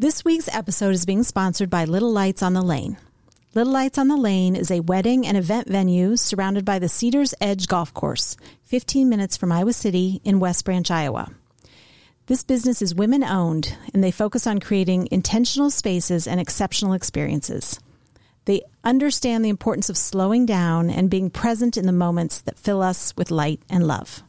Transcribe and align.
This 0.00 0.24
week's 0.24 0.48
episode 0.54 0.94
is 0.94 1.04
being 1.04 1.24
sponsored 1.24 1.70
by 1.70 1.84
Little 1.84 2.12
Lights 2.12 2.40
on 2.40 2.52
the 2.52 2.62
Lane. 2.62 2.98
Little 3.52 3.72
Lights 3.72 3.98
on 3.98 4.06
the 4.06 4.16
Lane 4.16 4.54
is 4.54 4.70
a 4.70 4.78
wedding 4.78 5.26
and 5.26 5.36
event 5.36 5.66
venue 5.66 6.14
surrounded 6.14 6.64
by 6.64 6.78
the 6.78 6.88
Cedars 6.88 7.34
Edge 7.40 7.66
Golf 7.66 7.92
Course, 7.92 8.36
15 8.66 9.08
minutes 9.08 9.36
from 9.36 9.50
Iowa 9.50 9.72
City 9.72 10.20
in 10.22 10.38
West 10.38 10.64
Branch, 10.64 10.88
Iowa. 10.88 11.32
This 12.26 12.44
business 12.44 12.80
is 12.80 12.94
women 12.94 13.24
owned 13.24 13.76
and 13.92 14.04
they 14.04 14.12
focus 14.12 14.46
on 14.46 14.60
creating 14.60 15.08
intentional 15.10 15.68
spaces 15.68 16.28
and 16.28 16.38
exceptional 16.38 16.92
experiences. 16.92 17.80
They 18.44 18.62
understand 18.84 19.44
the 19.44 19.48
importance 19.48 19.90
of 19.90 19.96
slowing 19.96 20.46
down 20.46 20.90
and 20.90 21.10
being 21.10 21.28
present 21.28 21.76
in 21.76 21.86
the 21.86 21.92
moments 21.92 22.40
that 22.42 22.56
fill 22.56 22.82
us 22.82 23.16
with 23.16 23.32
light 23.32 23.62
and 23.68 23.84
love. 23.84 24.22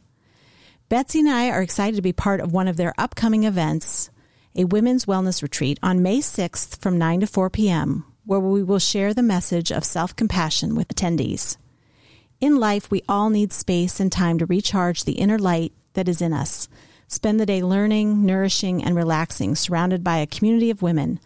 Betsy 0.88 1.20
and 1.20 1.28
I 1.28 1.50
are 1.50 1.62
excited 1.62 1.94
to 1.94 2.02
be 2.02 2.12
part 2.12 2.40
of 2.40 2.50
one 2.50 2.66
of 2.66 2.76
their 2.76 2.92
upcoming 2.98 3.44
events, 3.44 4.10
a 4.54 4.64
women's 4.64 5.06
wellness 5.06 5.42
retreat 5.42 5.78
on 5.82 6.02
May 6.02 6.18
6th 6.18 6.80
from 6.80 6.98
9 6.98 7.20
to 7.20 7.26
4 7.26 7.50
p.m., 7.50 8.04
where 8.24 8.40
we 8.40 8.62
will 8.62 8.78
share 8.78 9.14
the 9.14 9.22
message 9.22 9.70
of 9.70 9.84
self 9.84 10.14
compassion 10.14 10.74
with 10.74 10.88
attendees. 10.88 11.56
In 12.40 12.56
life, 12.56 12.90
we 12.90 13.02
all 13.08 13.30
need 13.30 13.52
space 13.52 14.00
and 14.00 14.10
time 14.10 14.38
to 14.38 14.46
recharge 14.46 15.04
the 15.04 15.12
inner 15.12 15.38
light 15.38 15.72
that 15.94 16.08
is 16.08 16.20
in 16.20 16.32
us. 16.32 16.68
Spend 17.06 17.38
the 17.38 17.46
day 17.46 17.62
learning, 17.62 18.24
nourishing, 18.24 18.82
and 18.82 18.94
relaxing, 18.96 19.54
surrounded 19.54 20.02
by 20.02 20.18
a 20.18 20.26
community 20.26 20.70
of 20.70 20.82
women. 20.82 21.20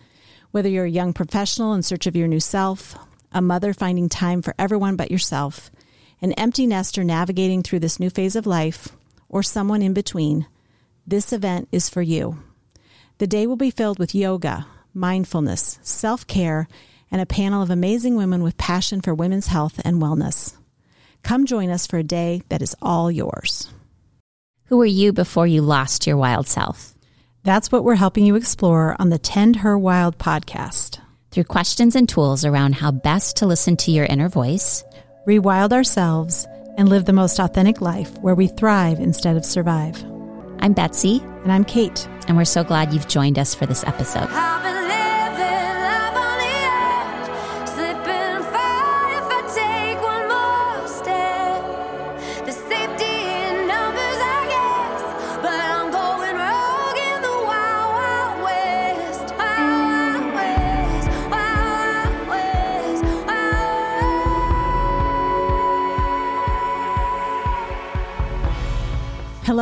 Whether 0.51 0.69
you're 0.69 0.87
a 0.87 0.91
young 0.91 1.13
professional 1.13 1.75
in 1.75 1.83
search 1.83 2.07
of 2.07 2.17
your 2.17 2.29
new 2.29 2.41
self, 2.41 2.97
a 3.33 3.43
mother 3.43 3.75
finding 3.75 4.09
time 4.09 4.43
for 4.43 4.55
everyone 4.59 4.97
but 4.97 5.11
yourself, 5.11 5.71
an 6.23 6.33
empty 6.33 6.67
nester 6.67 7.05
navigating 7.05 7.63
through 7.63 7.81
this 7.81 8.01
new 8.01 8.11
phase 8.11 8.37
of 8.37 8.47
life, 8.47 8.97
or 9.29 9.43
someone 9.43 9.83
in 9.83 9.93
between, 9.93 10.47
this 11.07 11.33
event 11.33 11.69
is 11.71 11.91
for 11.91 12.03
you. 12.03 12.39
The 13.25 13.37
day 13.39 13.47
will 13.47 13.57
be 13.57 13.71
filled 13.71 13.99
with 13.99 14.15
yoga, 14.15 14.67
mindfulness, 14.93 15.79
self 15.81 16.27
care, 16.27 16.69
and 17.11 17.23
a 17.23 17.37
panel 17.41 17.63
of 17.63 17.71
amazing 17.71 18.17
women 18.17 18.43
with 18.43 18.59
passion 18.59 19.01
for 19.01 19.15
women's 19.15 19.47
health 19.47 19.81
and 19.83 19.97
wellness. 19.97 20.55
Come 21.23 21.47
join 21.47 21.71
us 21.71 21.87
for 21.87 21.97
a 21.97 22.03
day 22.03 22.43
that 22.51 22.61
is 22.61 22.77
all 22.83 23.11
yours. 23.11 23.73
Who 24.67 24.77
were 24.77 24.85
you 24.85 25.15
before 25.15 25.47
you 25.47 25.63
lost 25.63 26.07
your 26.07 26.19
wild 26.19 26.47
self? 26.47 26.93
That's 27.45 27.73
what 27.73 27.83
we're 27.83 27.95
helping 27.95 28.27
you 28.27 28.37
explore 28.37 28.95
on 28.99 29.09
the 29.09 29.17
Tend 29.17 29.57
Her 29.57 29.79
Wild 29.79 30.19
podcast. 30.19 31.01
Through 31.31 31.45
questions 31.45 31.97
and 31.97 32.07
tools 32.07 32.45
around 32.45 32.75
how 32.75 32.91
best 32.91 33.39
to 33.39 33.47
listen 33.47 33.79
to 33.79 33.91
your 33.91 34.05
inner 34.05 34.29
voice, 34.29 34.85
rewild 35.27 35.73
ourselves, 35.73 36.47
and 36.77 36.91
live 36.91 37.07
the 37.07 37.15
most 37.15 37.39
authentic 37.39 37.81
life 37.81 38.19
where 38.19 38.35
we 38.35 38.49
thrive 38.49 39.01
instead 39.01 39.39
of 39.39 39.47
survive. 39.47 40.05
I'm 40.65 40.73
Betsy. 40.73 41.21
And 41.43 41.53
I'm 41.53 41.63
Kate. 41.63 42.09
And 42.27 42.39
we're 42.39 42.47
so 42.47 42.65
glad 42.65 42.91
you've 42.91 43.07
joined 43.07 43.39
us 43.39 43.55
for 43.55 43.67
this 43.67 43.85
episode. 43.85 44.31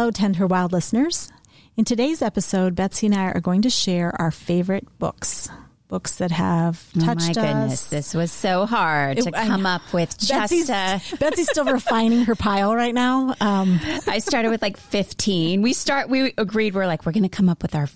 Hello, 0.03 0.11
Tend 0.11 0.34
Her 0.34 0.48
Wild 0.48 0.72
listeners. 0.72 1.31
In 1.77 1.84
today's 1.84 2.22
episode, 2.22 2.75
Betsy 2.75 3.06
and 3.06 3.14
I 3.14 3.27
are 3.27 3.41
going 3.41 3.62
to 3.62 3.70
share 3.70 4.12
our 4.20 4.33
favorite 4.33 4.84
books. 4.98 5.48
Books 5.86 6.17
that 6.17 6.33
have 6.33 6.92
touched 6.94 7.06
oh 7.06 7.27
my 7.28 7.33
goodness, 7.34 7.72
us. 7.84 7.89
This 7.89 8.12
was 8.12 8.33
so 8.33 8.67
hard 8.67 9.20
it, 9.20 9.22
to 9.22 9.31
come 9.31 9.64
up 9.64 9.92
with 9.92 10.19
just 10.19 10.33
Betsy's. 10.33 10.67
Betsy's 11.20 11.48
still 11.48 11.67
refining 11.67 12.25
her 12.25 12.34
pile 12.34 12.75
right 12.75 12.93
now. 12.93 13.37
Um, 13.41 13.78
I 14.09 14.19
started 14.19 14.50
with 14.50 14.60
like 14.60 14.77
15. 14.77 15.62
We 15.62 15.72
start, 15.72 16.09
we 16.09 16.34
agreed, 16.37 16.75
we're 16.75 16.88
like, 16.88 17.06
we're 17.06 17.12
going 17.12 17.22
to 17.22 17.28
come 17.28 17.48
up 17.48 17.62
with 17.62 17.77
our 17.77 17.87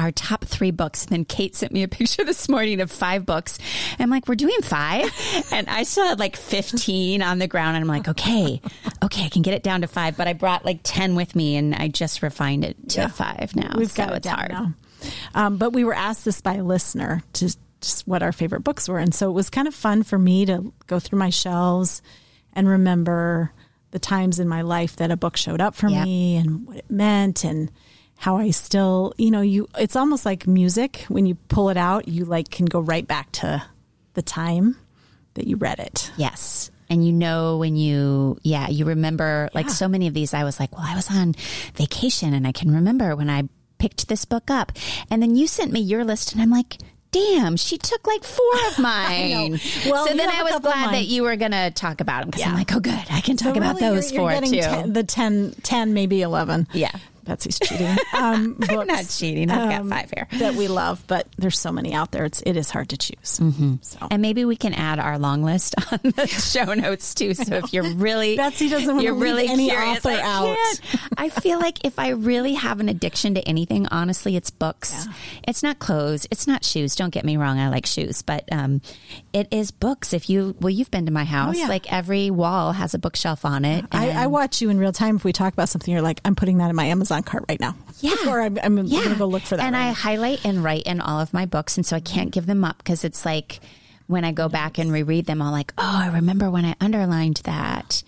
our 0.00 0.10
top 0.10 0.44
three 0.44 0.70
books. 0.70 1.04
And 1.04 1.12
then 1.12 1.24
Kate 1.24 1.54
sent 1.54 1.72
me 1.72 1.82
a 1.82 1.88
picture 2.00 2.24
this 2.24 2.48
morning 2.48 2.80
of 2.80 2.90
five 2.90 3.26
books. 3.26 3.58
I'm 3.98 4.10
like, 4.10 4.26
we're 4.26 4.34
doing 4.34 4.62
five. 4.62 5.10
And 5.52 5.68
I 5.68 5.82
still 5.82 6.06
had 6.06 6.18
like 6.18 6.36
15 6.36 7.22
on 7.22 7.38
the 7.38 7.48
ground. 7.48 7.76
And 7.76 7.82
I'm 7.82 7.88
like, 7.88 8.08
okay, 8.08 8.60
okay, 9.02 9.24
I 9.24 9.28
can 9.28 9.42
get 9.42 9.52
it 9.54 9.62
down 9.62 9.80
to 9.80 9.88
five. 9.88 10.16
But 10.16 10.28
I 10.28 10.32
brought 10.32 10.64
like 10.64 10.80
10 10.82 11.16
with 11.16 11.34
me 11.34 11.56
and 11.56 11.74
I 11.74 11.88
just 11.88 12.22
refined 12.22 12.64
it 12.64 12.76
to 12.90 13.00
yeah. 13.02 13.08
five 13.08 13.54
now. 13.56 13.74
We've 13.76 13.94
got 13.94 14.10
it 14.10 14.16
it's 14.18 14.26
hard. 14.26 14.52
Now. 14.52 14.74
Um, 15.34 15.56
but 15.56 15.72
we 15.72 15.84
were 15.84 15.94
asked 15.94 16.24
this 16.24 16.40
by 16.40 16.54
a 16.54 16.64
listener 16.64 17.22
to 17.34 17.56
just 17.80 18.06
what 18.06 18.22
our 18.22 18.32
favorite 18.32 18.60
books 18.60 18.88
were. 18.88 18.98
And 18.98 19.14
so 19.14 19.28
it 19.28 19.32
was 19.32 19.50
kind 19.50 19.66
of 19.66 19.74
fun 19.74 20.02
for 20.02 20.18
me 20.18 20.46
to 20.46 20.72
go 20.86 20.98
through 20.98 21.18
my 21.18 21.30
shelves 21.30 22.00
and 22.52 22.68
remember 22.68 23.52
the 23.90 23.98
times 23.98 24.38
in 24.38 24.48
my 24.48 24.62
life 24.62 24.96
that 24.96 25.10
a 25.10 25.16
book 25.16 25.36
showed 25.36 25.60
up 25.60 25.74
for 25.74 25.88
yep. 25.88 26.04
me 26.04 26.36
and 26.36 26.66
what 26.66 26.76
it 26.76 26.90
meant 26.90 27.44
and 27.44 27.70
how 28.20 28.36
I 28.36 28.50
still, 28.50 29.14
you 29.16 29.30
know, 29.30 29.40
you 29.40 29.66
it's 29.78 29.96
almost 29.96 30.26
like 30.26 30.46
music 30.46 31.06
when 31.08 31.24
you 31.24 31.36
pull 31.48 31.70
it 31.70 31.78
out, 31.78 32.06
you 32.06 32.26
like 32.26 32.50
can 32.50 32.66
go 32.66 32.78
right 32.78 33.06
back 33.06 33.32
to 33.32 33.62
the 34.12 34.20
time 34.20 34.76
that 35.34 35.46
you 35.46 35.56
read 35.56 35.78
it. 35.78 36.12
Yes. 36.18 36.70
And 36.90 37.02
you 37.06 37.14
know 37.14 37.56
when 37.56 37.76
you 37.76 38.36
yeah, 38.42 38.68
you 38.68 38.84
remember 38.84 39.48
yeah. 39.50 39.58
like 39.58 39.70
so 39.70 39.88
many 39.88 40.06
of 40.06 40.12
these 40.12 40.34
I 40.34 40.44
was 40.44 40.60
like, 40.60 40.70
well, 40.76 40.84
I 40.86 40.94
was 40.94 41.10
on 41.10 41.34
vacation 41.74 42.34
and 42.34 42.46
I 42.46 42.52
can 42.52 42.70
remember 42.74 43.16
when 43.16 43.30
I 43.30 43.48
picked 43.78 44.08
this 44.08 44.26
book 44.26 44.50
up. 44.50 44.72
And 45.10 45.22
then 45.22 45.34
you 45.34 45.46
sent 45.46 45.72
me 45.72 45.80
your 45.80 46.04
list 46.04 46.34
and 46.34 46.42
I'm 46.42 46.50
like, 46.50 46.76
damn, 47.12 47.56
she 47.56 47.78
took 47.78 48.06
like 48.06 48.24
four 48.24 48.52
of 48.68 48.78
mine. 48.78 49.58
well, 49.86 50.06
so 50.06 50.14
then 50.14 50.28
I 50.28 50.42
was 50.42 50.60
glad 50.60 50.92
that 50.92 51.06
you 51.06 51.22
were 51.22 51.36
going 51.36 51.52
to 51.52 51.70
talk 51.70 52.00
about 52.00 52.20
them 52.20 52.28
because 52.28 52.42
yeah. 52.42 52.50
I'm 52.50 52.54
like, 52.54 52.74
oh, 52.74 52.80
good. 52.80 53.06
I 53.10 53.20
can 53.20 53.36
talk 53.36 53.54
so 53.54 53.60
about 53.60 53.80
really 53.80 53.96
those 53.96 54.12
you're, 54.12 54.30
you're 54.30 54.40
4 54.40 54.50
too. 54.50 54.60
Ten, 54.60 54.92
the 54.92 55.04
10, 55.04 55.54
10, 55.62 55.94
maybe 55.94 56.22
11. 56.22 56.68
Yeah. 56.72 56.92
Betsy's 57.24 57.58
cheating. 57.58 57.96
Um, 58.12 58.54
books, 58.54 58.70
I'm 58.70 58.86
not 58.86 59.08
cheating. 59.08 59.50
I've 59.50 59.80
um, 59.80 59.88
got 59.88 59.98
five 59.98 60.10
here 60.10 60.40
that 60.40 60.54
we 60.54 60.68
love, 60.68 61.02
but 61.06 61.26
there's 61.38 61.58
so 61.58 61.72
many 61.72 61.94
out 61.94 62.10
there. 62.10 62.24
It's 62.24 62.42
it 62.44 62.56
is 62.56 62.70
hard 62.70 62.90
to 62.90 62.96
choose. 62.96 63.38
Mm-hmm. 63.38 63.76
So. 63.80 64.08
And 64.10 64.20
maybe 64.20 64.44
we 64.44 64.56
can 64.56 64.74
add 64.74 64.98
our 64.98 65.18
long 65.18 65.42
list 65.42 65.74
on 65.92 66.00
the 66.02 66.26
show 66.26 66.74
notes 66.74 67.14
too. 67.14 67.34
So 67.34 67.56
if 67.56 67.72
you're 67.72 67.94
really 67.94 68.36
Betsy 68.36 68.68
doesn't 68.68 68.92
want 68.92 69.04
you're 69.04 69.14
to 69.14 69.20
really 69.20 69.48
any 69.48 69.68
curious, 69.68 69.98
author 69.98 70.10
I 70.10 70.20
out. 70.20 70.56
I 71.16 71.28
feel 71.28 71.60
like 71.60 71.84
if 71.84 71.98
I 71.98 72.10
really 72.10 72.54
have 72.54 72.80
an 72.80 72.88
addiction 72.88 73.34
to 73.34 73.42
anything, 73.48 73.86
honestly, 73.86 74.36
it's 74.36 74.50
books. 74.50 75.06
Yeah. 75.06 75.12
It's 75.48 75.62
not 75.62 75.78
clothes. 75.78 76.26
It's 76.30 76.46
not 76.46 76.64
shoes. 76.64 76.94
Don't 76.94 77.10
get 77.10 77.24
me 77.24 77.36
wrong. 77.36 77.58
I 77.58 77.68
like 77.68 77.86
shoes, 77.86 78.22
but 78.22 78.44
um, 78.52 78.82
it 79.32 79.48
is 79.50 79.70
books. 79.70 80.12
If 80.12 80.28
you 80.28 80.56
well, 80.60 80.70
you've 80.70 80.90
been 80.90 81.06
to 81.06 81.12
my 81.12 81.24
house. 81.24 81.56
Oh, 81.56 81.60
yeah. 81.60 81.68
Like 81.68 81.92
every 81.92 82.30
wall 82.30 82.72
has 82.72 82.92
a 82.94 82.98
bookshelf 82.98 83.44
on 83.44 83.64
it. 83.64 83.84
I, 83.92 84.10
I 84.10 84.26
watch 84.26 84.60
you 84.60 84.70
in 84.70 84.78
real 84.78 84.92
time. 84.92 85.16
If 85.16 85.24
we 85.24 85.32
talk 85.32 85.52
about 85.52 85.68
something, 85.68 85.92
you're 85.92 86.02
like, 86.02 86.20
I'm 86.24 86.34
putting 86.34 86.58
that 86.58 86.70
in 86.70 86.76
my 86.76 86.86
Amazon 86.86 87.09
cart 87.26 87.44
right 87.48 87.60
now. 87.60 87.76
Yeah. 88.00 88.14
or 88.28 88.40
I'm, 88.40 88.58
I'm 88.62 88.78
yeah. 88.86 89.00
going 89.00 89.12
to 89.12 89.18
go 89.18 89.26
look 89.26 89.42
for 89.42 89.56
that. 89.56 89.64
And 89.64 89.74
right 89.74 89.82
I 89.82 89.88
now. 89.88 89.94
highlight 89.94 90.44
and 90.44 90.62
write 90.64 90.84
in 90.84 91.00
all 91.00 91.20
of 91.20 91.32
my 91.34 91.46
books. 91.46 91.76
And 91.76 91.84
so 91.84 91.96
I 91.96 92.00
can't 92.00 92.30
give 92.30 92.46
them 92.46 92.64
up 92.64 92.78
because 92.78 93.04
it's 93.04 93.24
like 93.24 93.60
when 94.06 94.24
I 94.24 94.32
go 94.32 94.48
back 94.48 94.78
and 94.78 94.92
reread 94.92 95.26
them, 95.26 95.42
I'm 95.42 95.52
like, 95.52 95.72
oh, 95.78 96.00
I 96.02 96.08
remember 96.08 96.50
when 96.50 96.64
I 96.64 96.74
underlined 96.80 97.42
that. 97.44 98.02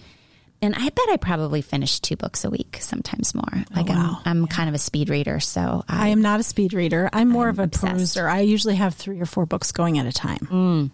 And 0.62 0.76
I 0.76 0.88
bet 0.88 1.04
I 1.10 1.16
probably 1.16 1.60
finish 1.60 1.98
two 1.98 2.16
books 2.16 2.44
a 2.44 2.50
week, 2.50 2.78
sometimes 2.80 3.34
more. 3.34 3.44
Oh, 3.52 3.62
like 3.74 3.90
oh, 3.90 3.94
wow. 3.94 4.20
I'm, 4.24 4.38
I'm 4.38 4.40
yeah. 4.42 4.46
kind 4.46 4.68
of 4.68 4.76
a 4.76 4.78
speed 4.78 5.08
reader, 5.08 5.40
so 5.40 5.84
I, 5.88 6.06
I, 6.06 6.08
am 6.08 6.22
not 6.22 6.38
a 6.38 6.44
speed 6.44 6.72
reader. 6.72 7.10
I'm 7.12 7.28
more 7.28 7.48
I'm 7.48 7.50
of 7.50 7.58
a 7.58 7.62
obsessed. 7.64 8.16
peruser. 8.16 8.30
I 8.30 8.40
usually 8.40 8.76
have 8.76 8.94
three 8.94 9.20
or 9.20 9.26
four 9.26 9.44
books 9.44 9.72
going 9.72 9.98
at 9.98 10.06
a 10.06 10.12
time. 10.12 10.48
Mm. 10.50 10.90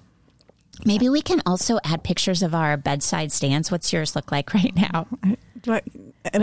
Maybe 0.87 1.09
we 1.09 1.21
can 1.21 1.43
also 1.45 1.79
add 1.85 2.03
pictures 2.03 2.43
of 2.43 2.55
our 2.55 2.77
bedside 2.77 3.31
stands. 3.33 3.71
What's 3.71 3.93
yours 3.93 4.17
look 4.17 4.33
like 4.33 4.55
right 4.55 4.75
now? 4.75 5.07
I, 5.67 5.83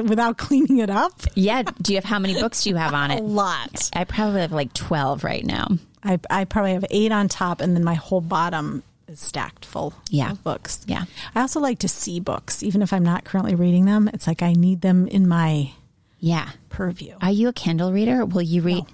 without 0.01 0.37
cleaning 0.37 0.79
it 0.79 0.89
up? 0.89 1.13
Yeah. 1.35 1.63
Do 1.81 1.93
you 1.93 1.97
have 1.97 2.05
how 2.05 2.19
many 2.19 2.33
books 2.33 2.63
do 2.63 2.69
you 2.69 2.75
have 2.75 2.93
on 2.93 3.11
it? 3.11 3.19
A 3.19 3.23
lot. 3.23 3.89
I 3.93 4.03
probably 4.03 4.41
have 4.41 4.51
like 4.51 4.73
12 4.73 5.23
right 5.23 5.45
now. 5.45 5.67
I, 6.03 6.19
I 6.29 6.45
probably 6.45 6.73
have 6.73 6.85
eight 6.91 7.11
on 7.11 7.27
top, 7.27 7.61
and 7.61 7.75
then 7.75 7.83
my 7.83 7.95
whole 7.95 8.21
bottom 8.21 8.83
is 9.07 9.19
stacked 9.19 9.65
full 9.65 9.93
yeah. 10.09 10.31
of 10.31 10.43
books. 10.43 10.83
Yeah. 10.87 11.05
I 11.33 11.41
also 11.41 11.59
like 11.59 11.79
to 11.79 11.87
see 11.87 12.19
books, 12.19 12.61
even 12.63 12.81
if 12.81 12.93
I'm 12.93 13.03
not 13.03 13.23
currently 13.23 13.55
reading 13.55 13.85
them. 13.85 14.09
It's 14.13 14.27
like 14.27 14.41
I 14.41 14.53
need 14.53 14.81
them 14.81 15.07
in 15.07 15.27
my 15.27 15.71
yeah 16.19 16.51
purview. 16.69 17.15
Are 17.21 17.31
you 17.31 17.47
a 17.49 17.53
Kindle 17.53 17.91
reader? 17.91 18.25
Will 18.25 18.41
you 18.41 18.61
read? 18.61 18.83
No, 18.83 18.89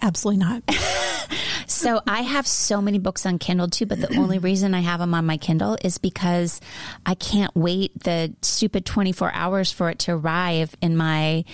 absolutely 0.00 0.44
not. 0.44 0.62
So 1.66 2.00
I 2.06 2.22
have 2.22 2.46
so 2.46 2.80
many 2.80 2.98
books 2.98 3.26
on 3.26 3.38
Kindle 3.38 3.68
too, 3.68 3.86
but 3.86 4.00
the 4.00 4.16
only 4.16 4.38
reason 4.50 4.74
I 4.74 4.80
have 4.80 5.00
them 5.00 5.14
on 5.14 5.26
my 5.26 5.36
Kindle 5.36 5.76
is 5.82 5.98
because 5.98 6.60
I 7.04 7.14
can't 7.14 7.54
wait 7.56 7.98
the 8.04 8.34
stupid 8.42 8.84
24 8.84 9.32
hours 9.32 9.72
for 9.72 9.90
it 9.90 9.98
to 10.00 10.12
arrive 10.12 10.74
in 10.80 10.96
my 10.96 11.44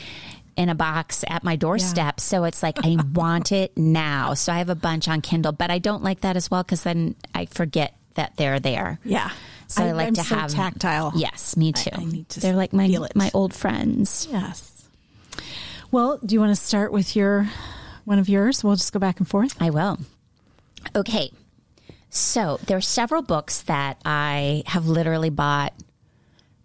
in 0.57 0.69
a 0.69 0.75
box 0.75 1.25
at 1.29 1.45
my 1.45 1.57
doorstep. 1.57 2.15
Yeah. 2.19 2.23
So 2.23 2.45
it's 2.45 2.63
like 2.63 2.85
I 2.85 2.97
want 3.15 3.53
it 3.53 3.77
now. 3.79 4.35
So 4.35 4.53
I 4.53 4.59
have 4.59 4.71
a 4.71 4.75
bunch 4.75 5.09
on 5.09 5.21
Kindle, 5.21 5.53
but 5.53 5.71
I 5.71 5.79
don't 5.79 6.03
like 6.03 6.21
that 6.23 6.37
as 6.37 6.51
well 6.51 6.63
because 6.63 6.83
then 6.83 7.15
I 7.35 7.47
forget 7.47 7.95
that 8.15 8.37
they're 8.37 8.61
there. 8.61 8.99
Yeah. 9.05 9.31
So 9.69 9.85
I, 9.85 9.89
I 9.89 9.93
like 9.93 10.09
I'm 10.09 10.15
to 10.15 10.25
so 10.25 10.35
have 10.35 10.51
tactile. 10.51 11.13
Yes, 11.15 11.57
me 11.57 11.73
too. 11.73 11.91
I, 11.93 12.01
I 12.01 12.05
need 12.05 12.29
to 12.31 12.41
they're 12.41 12.57
like 12.57 12.73
my 12.73 12.89
my 13.15 13.31
old 13.35 13.55
friends. 13.55 14.27
Yes. 14.31 14.89
Well, 15.91 16.19
do 16.25 16.35
you 16.35 16.41
want 16.41 16.55
to 16.55 16.63
start 16.63 16.93
with 16.93 17.17
your 17.17 17.49
one 18.09 18.19
of 18.19 18.29
yours? 18.29 18.65
We'll 18.65 18.77
just 18.77 18.93
go 18.93 18.99
back 18.99 19.19
and 19.19 19.29
forth. 19.29 19.61
I 19.61 19.71
will. 19.71 19.99
Okay. 20.97 21.31
So 22.11 22.59
there 22.67 22.79
are 22.79 22.83
several 22.83 23.23
books 23.23 23.63
that 23.63 24.01
I 24.05 24.63
have 24.67 24.87
literally 24.87 25.31
bought. 25.31 25.75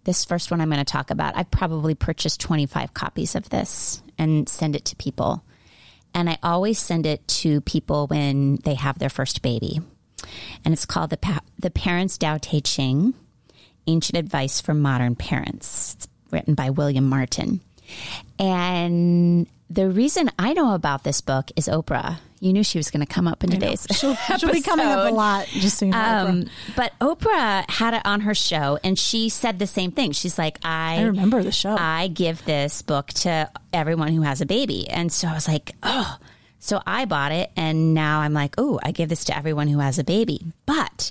This 0.04 0.24
first 0.24 0.50
one 0.50 0.60
I'm 0.60 0.68
going 0.70 0.78
to 0.78 0.84
talk 0.84 1.10
about, 1.10 1.36
I've 1.36 1.50
probably 1.50 1.94
purchased 1.94 2.40
25 2.40 2.92
copies 2.92 3.34
of 3.34 3.48
this 3.50 4.02
and 4.18 4.48
send 4.48 4.74
it 4.76 4.86
to 4.86 4.96
people. 4.96 5.44
And 6.14 6.28
I 6.30 6.38
always 6.42 6.78
send 6.78 7.06
it 7.06 7.26
to 7.28 7.60
people 7.62 8.06
when 8.06 8.56
they 8.64 8.74
have 8.74 8.98
their 8.98 9.08
first 9.08 9.42
baby. 9.42 9.80
And 10.64 10.72
it's 10.72 10.86
called 10.86 11.10
The, 11.10 11.16
pa- 11.16 11.40
the 11.58 11.70
Parents 11.70 12.16
Tao 12.18 12.38
Te 12.38 12.60
Ching 12.60 13.14
Ancient 13.86 14.16
Advice 14.16 14.60
for 14.60 14.72
Modern 14.74 15.14
Parents. 15.14 15.94
It's 15.94 16.08
written 16.30 16.54
by 16.54 16.70
William 16.70 17.08
Martin. 17.08 17.60
And 18.38 19.46
the 19.74 19.90
reason 19.90 20.30
I 20.38 20.52
know 20.52 20.74
about 20.74 21.02
this 21.02 21.20
book 21.20 21.50
is 21.56 21.66
Oprah. 21.66 22.18
You 22.40 22.52
knew 22.52 22.62
she 22.62 22.78
was 22.78 22.90
going 22.90 23.04
to 23.04 23.12
come 23.12 23.26
up 23.26 23.42
in 23.42 23.50
today's 23.50 23.86
She'll, 23.90 24.14
she'll 24.14 24.52
be 24.52 24.60
coming 24.60 24.86
up 24.86 25.10
a 25.10 25.14
lot, 25.14 25.46
just 25.46 25.78
so 25.78 25.86
you 25.86 25.92
know. 25.92 25.98
Oprah. 25.98 26.28
Um, 26.28 26.50
but 26.76 26.92
Oprah 27.00 27.68
had 27.70 27.94
it 27.94 28.02
on 28.04 28.20
her 28.20 28.34
show, 28.34 28.78
and 28.84 28.98
she 28.98 29.28
said 29.28 29.58
the 29.58 29.66
same 29.66 29.90
thing. 29.90 30.12
She's 30.12 30.38
like, 30.38 30.58
I, 30.62 30.98
I 30.98 31.02
remember 31.02 31.42
the 31.42 31.52
show. 31.52 31.74
I 31.76 32.08
give 32.08 32.44
this 32.44 32.82
book 32.82 33.08
to 33.08 33.50
everyone 33.72 34.12
who 34.12 34.22
has 34.22 34.40
a 34.40 34.46
baby. 34.46 34.88
And 34.88 35.12
so 35.12 35.26
I 35.26 35.34
was 35.34 35.48
like, 35.48 35.74
oh. 35.82 36.18
So 36.60 36.80
I 36.86 37.04
bought 37.04 37.32
it, 37.32 37.50
and 37.56 37.94
now 37.94 38.20
I'm 38.20 38.32
like, 38.32 38.54
oh, 38.56 38.78
I 38.82 38.92
give 38.92 39.08
this 39.08 39.24
to 39.24 39.36
everyone 39.36 39.68
who 39.68 39.80
has 39.80 39.98
a 39.98 40.04
baby. 40.04 40.46
But 40.66 41.10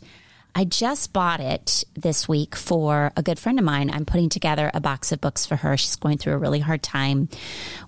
I 0.56 0.66
just 0.66 1.14
bought 1.14 1.40
it 1.40 1.84
this 1.96 2.30
week 2.30 2.56
for 2.56 3.12
a 3.18 3.24
good 3.24 3.40
friend 3.40 3.58
of 3.58 3.66
mine. 3.66 3.90
I'm 3.90 4.06
putting 4.06 4.30
together 4.30 4.70
a 4.74 4.80
box 4.80 5.12
of 5.12 5.20
books 5.20 5.48
for 5.48 5.56
her. 5.56 5.76
She's 5.78 5.96
going 5.96 6.20
through 6.20 6.34
a 6.34 6.38
really 6.38 6.60
hard 6.60 6.84
time 6.84 7.28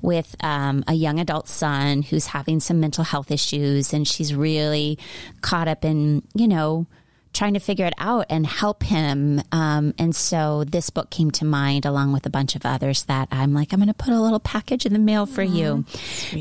with 0.01 0.35
um, 0.39 0.83
a 0.87 0.93
young 0.93 1.19
adult 1.19 1.47
son 1.47 2.01
who's 2.01 2.25
having 2.27 2.59
some 2.59 2.79
mental 2.79 3.03
health 3.03 3.29
issues, 3.29 3.93
and 3.93 4.07
she's 4.07 4.33
really 4.33 4.97
caught 5.41 5.67
up 5.67 5.85
in, 5.85 6.23
you 6.33 6.47
know, 6.47 6.87
trying 7.35 7.53
to 7.53 7.59
figure 7.59 7.85
it 7.85 7.93
out 7.97 8.25
and 8.29 8.47
help 8.47 8.81
him. 8.81 9.41
Um, 9.51 9.93
and 9.99 10.15
so 10.15 10.63
this 10.63 10.89
book 10.89 11.09
came 11.09 11.29
to 11.31 11.45
mind 11.45 11.85
along 11.85 12.13
with 12.13 12.25
a 12.25 12.29
bunch 12.29 12.55
of 12.55 12.65
others 12.65 13.03
that 13.03 13.27
I'm 13.31 13.53
like, 13.53 13.73
I'm 13.73 13.79
going 13.79 13.87
to 13.87 13.93
put 13.93 14.13
a 14.13 14.19
little 14.19 14.39
package 14.39 14.85
in 14.85 14.93
the 14.93 14.99
mail 14.99 15.25
for 15.25 15.43
you 15.43 15.85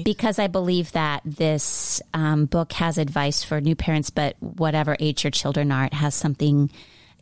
because 0.05 0.39
I 0.39 0.47
believe 0.47 0.93
that 0.93 1.23
this 1.25 2.01
um, 2.15 2.47
book 2.47 2.73
has 2.75 2.97
advice 2.97 3.43
for 3.43 3.61
new 3.61 3.75
parents, 3.75 4.11
but 4.11 4.37
whatever 4.41 4.97
age 5.01 5.25
your 5.25 5.31
children 5.31 5.71
are, 5.73 5.85
it 5.85 5.95
has 5.95 6.15
something 6.15 6.71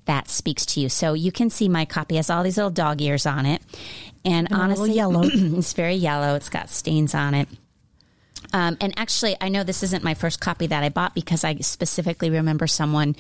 that 0.04 0.28
speaks 0.28 0.66
to 0.66 0.80
you. 0.80 0.88
So 0.88 1.14
you 1.14 1.32
can 1.32 1.48
see 1.50 1.68
my 1.68 1.84
copy 1.84 2.16
has 2.16 2.28
all 2.28 2.42
these 2.42 2.56
little 2.56 2.70
dog 2.70 3.00
ears 3.00 3.26
on 3.26 3.46
it. 3.46 3.62
And, 4.24 4.48
a 4.48 4.50
little 4.50 4.64
honestly, 4.64 4.92
yellow. 4.92 5.22
it's 5.24 5.72
very 5.72 5.94
yellow. 5.94 6.34
It's 6.34 6.48
got 6.48 6.70
stains 6.70 7.14
on 7.14 7.34
it. 7.34 7.48
Um, 8.52 8.76
and 8.80 8.92
actually, 8.98 9.36
I 9.40 9.48
know 9.48 9.64
this 9.64 9.82
isn't 9.82 10.04
my 10.04 10.14
first 10.14 10.40
copy 10.40 10.66
that 10.66 10.82
I 10.82 10.88
bought 10.88 11.14
because 11.14 11.44
I 11.44 11.56
specifically 11.56 12.30
remember 12.30 12.66
someone 12.66 13.16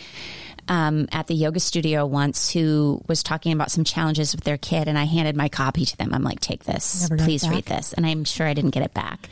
um, 0.68 1.08
at 1.10 1.26
the 1.26 1.34
yoga 1.34 1.60
studio 1.60 2.06
once 2.06 2.50
who 2.50 3.02
was 3.08 3.22
talking 3.22 3.52
about 3.52 3.70
some 3.70 3.84
challenges 3.84 4.34
with 4.34 4.44
their 4.44 4.58
kid, 4.58 4.88
and 4.88 4.98
I 4.98 5.04
handed 5.04 5.36
my 5.36 5.48
copy 5.48 5.84
to 5.84 5.96
them. 5.96 6.14
I'm 6.14 6.22
like, 6.22 6.40
"Take 6.40 6.64
this, 6.64 7.02
Never 7.02 7.16
got 7.16 7.22
it 7.22 7.26
please 7.26 7.48
read 7.48 7.64
this." 7.64 7.92
And 7.92 8.06
I'm 8.06 8.24
sure 8.24 8.46
I 8.46 8.54
didn't 8.54 8.70
get 8.70 8.84
it 8.84 8.94
back, 8.94 9.28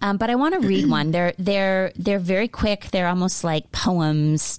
um, 0.00 0.16
but 0.16 0.30
I 0.30 0.36
want 0.36 0.60
to 0.60 0.66
read 0.66 0.88
one. 0.88 1.10
They're 1.10 1.34
they're 1.38 1.92
they're 1.96 2.18
very 2.18 2.48
quick. 2.48 2.88
They're 2.92 3.08
almost 3.08 3.44
like 3.44 3.70
poems, 3.72 4.58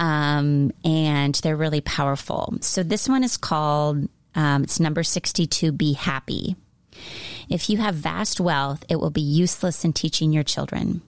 um, 0.00 0.72
and 0.84 1.34
they're 1.36 1.56
really 1.56 1.80
powerful. 1.80 2.56
So 2.60 2.82
this 2.82 3.08
one 3.08 3.24
is 3.24 3.36
called. 3.36 4.08
Um, 4.36 4.64
it's 4.64 4.80
number 4.80 5.04
62. 5.04 5.70
Be 5.70 5.92
happy. 5.92 6.56
If 7.48 7.68
you 7.68 7.78
have 7.78 7.94
vast 7.94 8.40
wealth, 8.40 8.84
it 8.88 8.96
will 8.96 9.10
be 9.10 9.20
useless 9.20 9.84
in 9.84 9.92
teaching 9.92 10.32
your 10.32 10.42
children. 10.42 11.02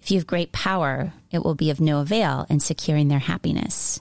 If 0.00 0.10
you 0.10 0.18
have 0.18 0.26
great 0.26 0.52
power, 0.52 1.12
it 1.30 1.44
will 1.44 1.54
be 1.54 1.70
of 1.70 1.80
no 1.80 2.00
avail 2.00 2.46
in 2.50 2.60
securing 2.60 3.08
their 3.08 3.20
happiness. 3.20 4.00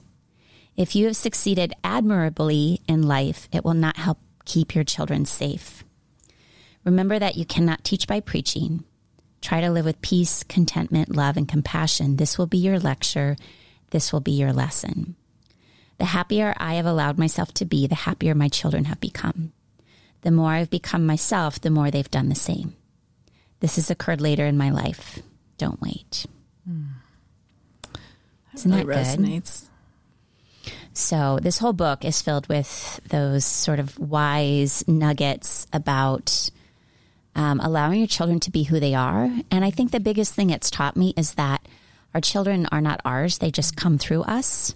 If 0.75 0.95
you 0.95 1.05
have 1.05 1.15
succeeded 1.15 1.73
admirably 1.83 2.81
in 2.87 3.03
life, 3.03 3.47
it 3.51 3.63
will 3.63 3.75
not 3.75 3.97
help 3.97 4.17
keep 4.45 4.73
your 4.73 4.83
children 4.83 5.25
safe. 5.25 5.83
Remember 6.83 7.19
that 7.19 7.35
you 7.35 7.45
cannot 7.45 7.83
teach 7.83 8.07
by 8.07 8.19
preaching. 8.19 8.83
Try 9.41 9.61
to 9.61 9.69
live 9.69 9.85
with 9.85 10.01
peace, 10.01 10.43
contentment, 10.43 11.15
love, 11.15 11.37
and 11.37 11.47
compassion. 11.47 12.15
This 12.15 12.37
will 12.37 12.47
be 12.47 12.57
your 12.57 12.79
lecture. 12.79 13.35
This 13.91 14.11
will 14.11 14.21
be 14.21 14.31
your 14.31 14.53
lesson. 14.53 15.15
The 15.99 16.05
happier 16.05 16.55
I 16.57 16.75
have 16.75 16.87
allowed 16.87 17.19
myself 17.19 17.53
to 17.55 17.65
be, 17.65 17.85
the 17.85 17.93
happier 17.93 18.33
my 18.33 18.49
children 18.49 18.85
have 18.85 18.99
become. 18.99 19.53
The 20.21 20.31
more 20.31 20.51
I've 20.51 20.69
become 20.69 21.05
myself, 21.05 21.59
the 21.61 21.69
more 21.69 21.89
they've 21.91 22.09
done 22.11 22.29
the 22.29 22.35
same. 22.35 22.75
This 23.59 23.75
has 23.75 23.89
occurred 23.89 24.21
later 24.21 24.45
in 24.45 24.57
my 24.57 24.69
life. 24.69 25.19
Don't 25.57 25.81
wait. 25.81 26.25
Isn't 28.53 28.71
that 28.71 28.85
Really 28.85 29.03
good? 29.03 29.19
resonates. 29.19 29.65
So, 30.93 31.39
this 31.41 31.57
whole 31.57 31.73
book 31.73 32.03
is 32.03 32.21
filled 32.21 32.47
with 32.49 32.99
those 33.07 33.45
sort 33.45 33.79
of 33.79 33.97
wise 33.97 34.83
nuggets 34.87 35.65
about 35.71 36.49
um, 37.33 37.59
allowing 37.61 37.99
your 37.99 38.07
children 38.07 38.39
to 38.41 38.51
be 38.51 38.63
who 38.63 38.79
they 38.79 38.93
are. 38.93 39.31
And 39.49 39.63
I 39.63 39.71
think 39.71 39.91
the 39.91 40.01
biggest 40.01 40.33
thing 40.33 40.49
it's 40.49 40.69
taught 40.69 40.97
me 40.97 41.13
is 41.15 41.35
that 41.35 41.65
our 42.13 42.19
children 42.19 42.65
are 42.73 42.81
not 42.81 42.99
ours, 43.05 43.37
they 43.37 43.51
just 43.51 43.77
come 43.77 43.97
through 43.97 44.23
us. 44.23 44.75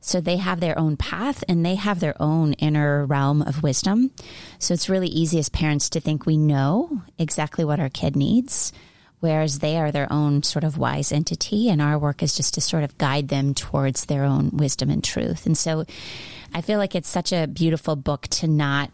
So 0.00 0.20
they 0.20 0.38
have 0.38 0.60
their 0.60 0.78
own 0.78 0.96
path 0.96 1.44
and 1.48 1.64
they 1.64 1.74
have 1.74 2.00
their 2.00 2.20
own 2.20 2.54
inner 2.54 3.04
realm 3.06 3.42
of 3.42 3.62
wisdom. 3.62 4.10
So 4.58 4.74
it's 4.74 4.88
really 4.88 5.08
easy 5.08 5.38
as 5.38 5.48
parents 5.48 5.90
to 5.90 6.00
think 6.00 6.24
we 6.24 6.36
know 6.36 7.02
exactly 7.18 7.64
what 7.64 7.80
our 7.80 7.90
kid 7.90 8.16
needs, 8.16 8.72
whereas 9.20 9.58
they 9.58 9.76
are 9.76 9.92
their 9.92 10.10
own 10.10 10.42
sort 10.42 10.64
of 10.64 10.78
wise 10.78 11.12
entity. 11.12 11.68
And 11.68 11.82
our 11.82 11.98
work 11.98 12.22
is 12.22 12.34
just 12.34 12.54
to 12.54 12.60
sort 12.60 12.82
of 12.82 12.96
guide 12.96 13.28
them 13.28 13.52
towards 13.52 14.06
their 14.06 14.24
own 14.24 14.50
wisdom 14.52 14.88
and 14.88 15.04
truth. 15.04 15.44
And 15.44 15.56
so 15.56 15.84
I 16.54 16.62
feel 16.62 16.78
like 16.78 16.94
it's 16.94 17.08
such 17.08 17.32
a 17.32 17.46
beautiful 17.46 17.94
book 17.94 18.26
to 18.28 18.46
not 18.46 18.90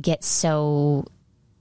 get 0.00 0.24
so 0.24 1.06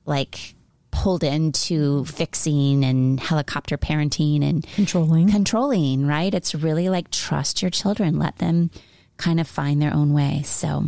like 0.05 0.55
pulled 1.03 1.23
into 1.23 2.03
fixing 2.05 2.83
and 2.83 3.19
helicopter 3.19 3.77
parenting 3.77 4.43
and 4.43 4.65
Controlling. 4.73 5.29
controlling, 5.29 6.05
right? 6.07 6.33
It's 6.33 6.55
really 6.55 6.89
like 6.89 7.11
trust 7.11 7.61
your 7.61 7.71
children, 7.71 8.17
let 8.19 8.37
them 8.37 8.71
kind 9.17 9.39
of 9.39 9.47
find 9.47 9.81
their 9.81 9.93
own 9.93 10.13
way. 10.13 10.41
So, 10.43 10.87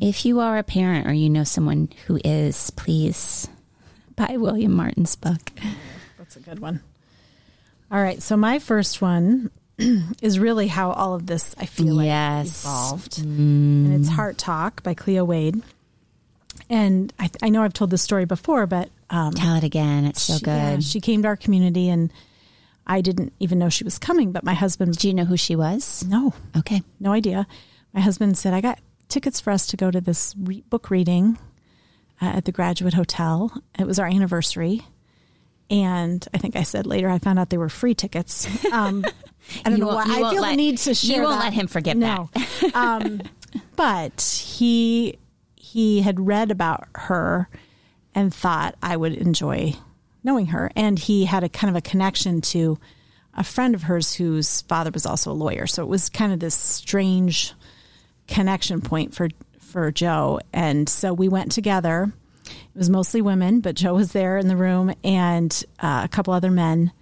if 0.00 0.24
you 0.26 0.40
are 0.40 0.58
a 0.58 0.62
parent 0.62 1.06
or 1.06 1.12
you 1.12 1.30
know 1.30 1.44
someone 1.44 1.88
who 2.06 2.18
is, 2.24 2.70
please 2.70 3.48
buy 4.16 4.36
William 4.38 4.72
Martin's 4.72 5.16
book. 5.16 5.50
That's 6.18 6.36
a 6.36 6.40
good 6.40 6.58
one. 6.58 6.80
All 7.90 8.02
right. 8.02 8.20
So 8.20 8.36
my 8.36 8.58
first 8.58 9.00
one 9.00 9.50
is 10.20 10.38
really 10.38 10.66
how 10.66 10.90
all 10.90 11.14
of 11.14 11.26
this 11.26 11.54
I 11.58 11.66
feel 11.66 11.94
like 11.94 12.06
Yes. 12.06 12.64
evolved, 12.64 13.12
mm. 13.18 13.24
and 13.26 13.94
it's 13.94 14.08
Heart 14.08 14.36
Talk 14.38 14.82
by 14.82 14.94
Cleo 14.94 15.24
Wade. 15.24 15.62
And 16.68 17.12
I, 17.18 17.30
I 17.42 17.48
know 17.50 17.62
I've 17.62 17.72
told 17.72 17.90
this 17.90 18.02
story 18.02 18.24
before, 18.24 18.66
but 18.66 18.88
um, 19.10 19.32
Tell 19.34 19.54
it 19.56 19.64
again. 19.64 20.04
It's 20.04 20.22
so 20.22 20.34
she, 20.38 20.44
good. 20.44 20.50
yeah, 20.50 20.78
she 20.80 21.00
came 21.00 21.22
to 21.22 21.28
our 21.28 21.36
community, 21.36 21.88
and 21.88 22.12
I 22.86 23.00
didn't 23.00 23.32
even 23.40 23.58
know 23.58 23.68
she 23.68 23.84
was 23.84 23.98
coming. 23.98 24.32
But 24.32 24.44
my 24.44 24.54
husband, 24.54 24.96
Do 24.98 25.08
you 25.08 25.14
know 25.14 25.24
who 25.24 25.36
she 25.36 25.56
was? 25.56 26.04
no, 26.08 26.34
Okay. 26.56 26.82
no 27.00 27.12
idea. 27.12 27.46
My 27.92 28.00
husband 28.00 28.36
said, 28.36 28.52
I 28.54 28.60
got 28.60 28.78
tickets 29.08 29.40
for 29.40 29.50
us 29.52 29.66
to 29.68 29.76
go 29.76 29.90
to 29.90 30.00
this 30.00 30.34
re- 30.38 30.64
book 30.68 30.90
reading 30.90 31.38
uh, 32.20 32.26
at 32.26 32.44
the 32.44 32.52
Graduate 32.52 32.94
Hotel. 32.94 33.52
It 33.78 33.86
was 33.86 33.98
our 33.98 34.06
anniversary. 34.06 34.82
And 35.68 36.26
I 36.32 36.38
think 36.38 36.54
I 36.54 36.62
said 36.62 36.86
later, 36.86 37.08
I 37.08 37.18
found 37.18 37.38
out 37.38 37.50
they 37.50 37.58
were 37.58 37.68
free 37.68 37.94
tickets. 37.94 38.46
Um, 38.72 39.04
I 39.64 39.70
don't 39.70 39.78
You 39.78 39.84
know 39.84 39.94
why. 39.94 40.02
I 40.04 40.30
feel 40.32 40.42
let- 40.42 40.50
the 40.50 40.56
need 40.56 40.78
to 40.78 40.94
share. 40.94 41.16
you 41.16 41.22
won't 41.22 41.38
that. 41.38 41.44
let 41.46 41.52
him 41.54 41.66
forget 41.66 41.96
no. 41.96 42.30
um, 42.74 43.20
but 43.76 44.20
he 44.46 45.18
he 45.56 46.02
had 46.02 46.20
read 46.24 46.50
about 46.52 46.86
her 46.94 47.48
and 48.16 48.34
thought 48.34 48.74
I 48.82 48.96
would 48.96 49.12
enjoy 49.12 49.74
knowing 50.24 50.46
her, 50.46 50.72
and 50.74 50.98
he 50.98 51.26
had 51.26 51.44
a 51.44 51.48
kind 51.48 51.70
of 51.70 51.76
a 51.76 51.88
connection 51.88 52.40
to 52.40 52.78
a 53.32 53.44
friend 53.44 53.74
of 53.76 53.84
hers 53.84 54.14
whose 54.14 54.62
father 54.62 54.90
was 54.90 55.06
also 55.06 55.30
a 55.30 55.34
lawyer. 55.34 55.68
So 55.68 55.82
it 55.82 55.88
was 55.88 56.08
kind 56.08 56.32
of 56.32 56.40
this 56.40 56.54
strange 56.54 57.52
connection 58.26 58.80
point 58.80 59.14
for 59.14 59.28
for 59.60 59.92
Joe. 59.92 60.40
And 60.52 60.88
so 60.88 61.12
we 61.12 61.28
went 61.28 61.52
together. 61.52 62.12
It 62.46 62.78
was 62.78 62.88
mostly 62.88 63.20
women, 63.20 63.60
but 63.60 63.74
Joe 63.74 63.94
was 63.94 64.12
there 64.12 64.38
in 64.38 64.48
the 64.48 64.56
room 64.56 64.94
and 65.04 65.64
uh, 65.78 66.02
a 66.04 66.08
couple 66.08 66.32
other 66.32 66.50
men. 66.50 66.92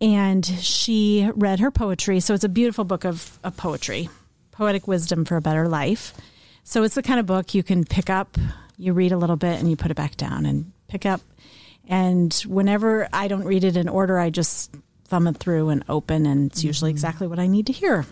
And 0.00 0.44
she 0.44 1.30
read 1.34 1.60
her 1.60 1.70
poetry. 1.70 2.20
So 2.20 2.34
it's 2.34 2.44
a 2.44 2.50
beautiful 2.50 2.84
book 2.84 3.04
of, 3.04 3.38
of 3.42 3.56
poetry, 3.56 4.10
poetic 4.50 4.86
wisdom 4.86 5.24
for 5.24 5.36
a 5.36 5.40
better 5.40 5.68
life. 5.68 6.12
So 6.64 6.82
it's 6.82 6.96
the 6.96 7.02
kind 7.02 7.18
of 7.18 7.26
book 7.26 7.54
you 7.54 7.62
can 7.62 7.84
pick 7.84 8.10
up, 8.10 8.36
you 8.76 8.92
read 8.92 9.12
a 9.12 9.16
little 9.16 9.36
bit, 9.36 9.58
and 9.58 9.68
you 9.68 9.76
put 9.76 9.90
it 9.90 9.96
back 9.96 10.16
down 10.16 10.46
and 10.46 10.72
pick 10.88 11.06
up. 11.06 11.20
And 11.88 12.32
whenever 12.46 13.08
I 13.12 13.28
don't 13.28 13.44
read 13.44 13.64
it 13.64 13.76
in 13.76 13.88
order, 13.88 14.18
I 14.18 14.30
just 14.30 14.74
thumb 15.04 15.26
it 15.26 15.36
through 15.36 15.68
and 15.68 15.84
open, 15.88 16.26
and 16.26 16.50
it's 16.50 16.64
usually 16.64 16.90
exactly 16.90 17.26
what 17.26 17.38
I 17.38 17.46
need 17.46 17.66
to 17.66 17.72
hear 17.72 18.06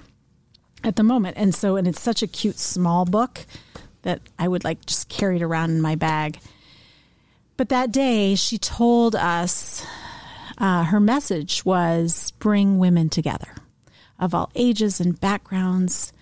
at 0.84 0.96
the 0.96 1.02
moment. 1.02 1.36
And 1.36 1.54
so, 1.54 1.76
and 1.76 1.88
it's 1.88 2.00
such 2.00 2.22
a 2.22 2.26
cute 2.26 2.58
small 2.58 3.04
book 3.04 3.46
that 4.02 4.20
I 4.38 4.46
would 4.46 4.64
like 4.64 4.86
just 4.86 5.08
carry 5.08 5.36
it 5.36 5.42
around 5.42 5.70
in 5.70 5.80
my 5.80 5.94
bag. 5.94 6.38
But 7.56 7.70
that 7.70 7.90
day, 7.90 8.34
she 8.34 8.58
told 8.58 9.14
us 9.14 9.84
uh, 10.58 10.84
her 10.84 11.00
message 11.00 11.64
was 11.64 12.32
bring 12.32 12.78
women 12.78 13.08
together 13.08 13.54
of 14.18 14.34
all 14.34 14.50
ages 14.54 15.00
and 15.00 15.18
backgrounds. 15.20 16.12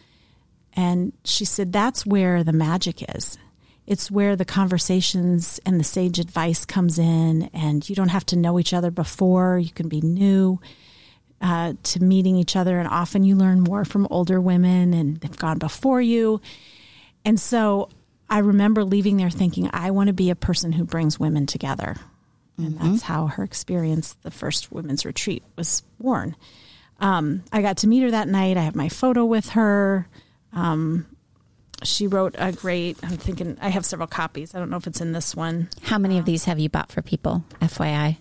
And 0.74 1.12
she 1.24 1.44
said 1.44 1.72
that's 1.72 2.06
where 2.06 2.42
the 2.44 2.52
magic 2.52 3.04
is. 3.14 3.36
It's 3.86 4.10
where 4.10 4.36
the 4.36 4.44
conversations 4.44 5.60
and 5.66 5.78
the 5.78 5.84
sage 5.84 6.18
advice 6.18 6.64
comes 6.64 6.98
in, 6.98 7.50
and 7.52 7.88
you 7.88 7.96
don't 7.96 8.08
have 8.08 8.26
to 8.26 8.36
know 8.36 8.58
each 8.58 8.72
other 8.72 8.90
before. 8.90 9.58
You 9.58 9.70
can 9.70 9.88
be 9.88 10.00
new 10.00 10.60
uh, 11.40 11.74
to 11.82 12.02
meeting 12.02 12.36
each 12.36 12.54
other, 12.54 12.78
and 12.78 12.88
often 12.88 13.24
you 13.24 13.34
learn 13.34 13.60
more 13.60 13.84
from 13.84 14.06
older 14.10 14.40
women 14.40 14.94
and 14.94 15.16
they've 15.18 15.36
gone 15.36 15.58
before 15.58 16.00
you. 16.00 16.40
And 17.24 17.38
so 17.38 17.88
I 18.30 18.38
remember 18.38 18.84
leaving 18.84 19.16
there 19.16 19.30
thinking, 19.30 19.68
I 19.72 19.90
want 19.90 20.06
to 20.06 20.12
be 20.12 20.30
a 20.30 20.36
person 20.36 20.72
who 20.72 20.84
brings 20.84 21.18
women 21.18 21.46
together. 21.46 21.96
And 22.56 22.74
mm-hmm. 22.74 22.92
that's 22.92 23.02
how 23.02 23.26
her 23.26 23.42
experience, 23.42 24.16
the 24.22 24.30
first 24.30 24.70
women's 24.70 25.04
retreat, 25.04 25.42
was 25.56 25.82
born. 25.98 26.36
Um, 27.00 27.42
I 27.52 27.62
got 27.62 27.78
to 27.78 27.88
meet 27.88 28.02
her 28.04 28.12
that 28.12 28.28
night. 28.28 28.56
I 28.56 28.62
have 28.62 28.76
my 28.76 28.88
photo 28.88 29.24
with 29.24 29.50
her. 29.50 30.08
Um, 30.52 31.06
she 31.84 32.06
wrote 32.06 32.34
a 32.38 32.52
great, 32.52 32.98
I'm 33.02 33.16
thinking, 33.16 33.56
I 33.60 33.68
have 33.68 33.84
several 33.84 34.06
copies. 34.06 34.54
I 34.54 34.58
don't 34.58 34.70
know 34.70 34.76
if 34.76 34.86
it's 34.86 35.00
in 35.00 35.12
this 35.12 35.34
one. 35.34 35.68
How 35.82 35.98
many 35.98 36.18
of 36.18 36.24
these 36.24 36.44
have 36.44 36.58
you 36.58 36.68
bought 36.68 36.90
for 36.92 37.02
people? 37.02 37.44
FYI. 37.60 38.16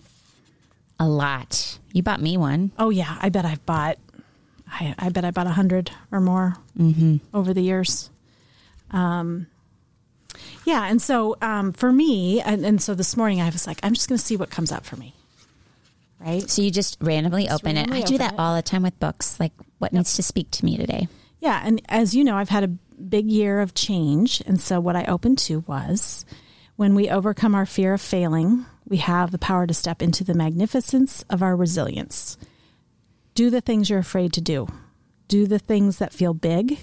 A 0.98 1.08
lot. 1.08 1.78
You 1.92 2.02
bought 2.02 2.20
me 2.20 2.36
one. 2.36 2.72
Oh, 2.78 2.90
yeah. 2.90 3.18
I 3.20 3.28
bet 3.28 3.44
I've 3.44 3.64
bought, 3.66 3.98
I, 4.68 4.94
I 4.98 5.08
bet 5.08 5.24
I 5.24 5.30
bought 5.30 5.46
a 5.46 5.52
hundred 5.52 5.90
or 6.10 6.20
more 6.20 6.56
mm-hmm. 6.78 7.16
over 7.34 7.52
the 7.52 7.62
years. 7.62 8.10
Um, 8.90 9.46
yeah. 10.64 10.86
And 10.88 11.00
so 11.00 11.36
um, 11.42 11.72
for 11.72 11.92
me, 11.92 12.40
and, 12.40 12.64
and 12.64 12.80
so 12.80 12.94
this 12.94 13.16
morning 13.16 13.40
I 13.40 13.50
was 13.50 13.66
like, 13.66 13.80
I'm 13.82 13.94
just 13.94 14.08
going 14.08 14.18
to 14.18 14.24
see 14.24 14.36
what 14.36 14.50
comes 14.50 14.70
up 14.70 14.84
for 14.84 14.96
me. 14.96 15.14
Right. 16.20 16.48
So 16.48 16.62
you 16.62 16.70
just 16.70 16.98
randomly 17.00 17.46
just 17.46 17.54
open 17.54 17.74
randomly 17.74 18.00
it. 18.00 18.04
I 18.04 18.06
do 18.06 18.18
that 18.18 18.34
it. 18.34 18.38
all 18.38 18.54
the 18.54 18.62
time 18.62 18.82
with 18.82 18.98
books. 19.00 19.40
Like, 19.40 19.52
what 19.78 19.92
yep. 19.92 20.00
needs 20.00 20.14
to 20.14 20.22
speak 20.22 20.50
to 20.52 20.64
me 20.64 20.76
today? 20.76 21.08
Yeah. 21.40 21.60
And 21.64 21.82
as 21.88 22.14
you 22.14 22.22
know, 22.22 22.36
I've 22.36 22.48
had 22.48 22.62
a 22.62 22.70
big 23.08 23.30
year 23.30 23.60
of 23.60 23.74
change. 23.74 24.42
And 24.46 24.60
so 24.60 24.80
what 24.80 24.96
I 24.96 25.04
opened 25.04 25.38
to 25.38 25.60
was 25.66 26.24
when 26.76 26.94
we 26.94 27.08
overcome 27.08 27.54
our 27.54 27.66
fear 27.66 27.94
of 27.94 28.00
failing, 28.00 28.66
we 28.86 28.98
have 28.98 29.30
the 29.30 29.38
power 29.38 29.66
to 29.66 29.74
step 29.74 30.02
into 30.02 30.24
the 30.24 30.34
magnificence 30.34 31.24
of 31.30 31.42
our 31.42 31.56
resilience. 31.56 32.36
Do 33.34 33.50
the 33.50 33.60
things 33.60 33.88
you're 33.88 33.98
afraid 33.98 34.32
to 34.34 34.40
do. 34.40 34.68
Do 35.28 35.46
the 35.46 35.58
things 35.58 35.98
that 35.98 36.12
feel 36.12 36.34
big. 36.34 36.78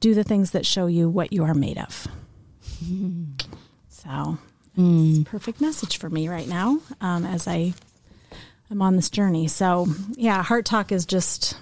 Do 0.00 0.14
the 0.14 0.24
things 0.24 0.52
that 0.52 0.66
show 0.66 0.86
you 0.86 1.08
what 1.08 1.32
you 1.32 1.44
are 1.44 1.54
made 1.54 1.78
of. 1.78 2.06
So, 4.06 4.38
mm. 4.78 5.24
perfect 5.24 5.60
message 5.60 5.98
for 5.98 6.08
me 6.08 6.28
right 6.28 6.46
now 6.46 6.78
um, 7.00 7.24
as 7.24 7.48
I 7.48 7.74
am 8.70 8.80
on 8.80 8.94
this 8.94 9.10
journey. 9.10 9.48
So, 9.48 9.88
yeah, 10.12 10.44
Heart 10.44 10.64
Talk 10.64 10.92
is 10.92 11.06
just 11.06 11.58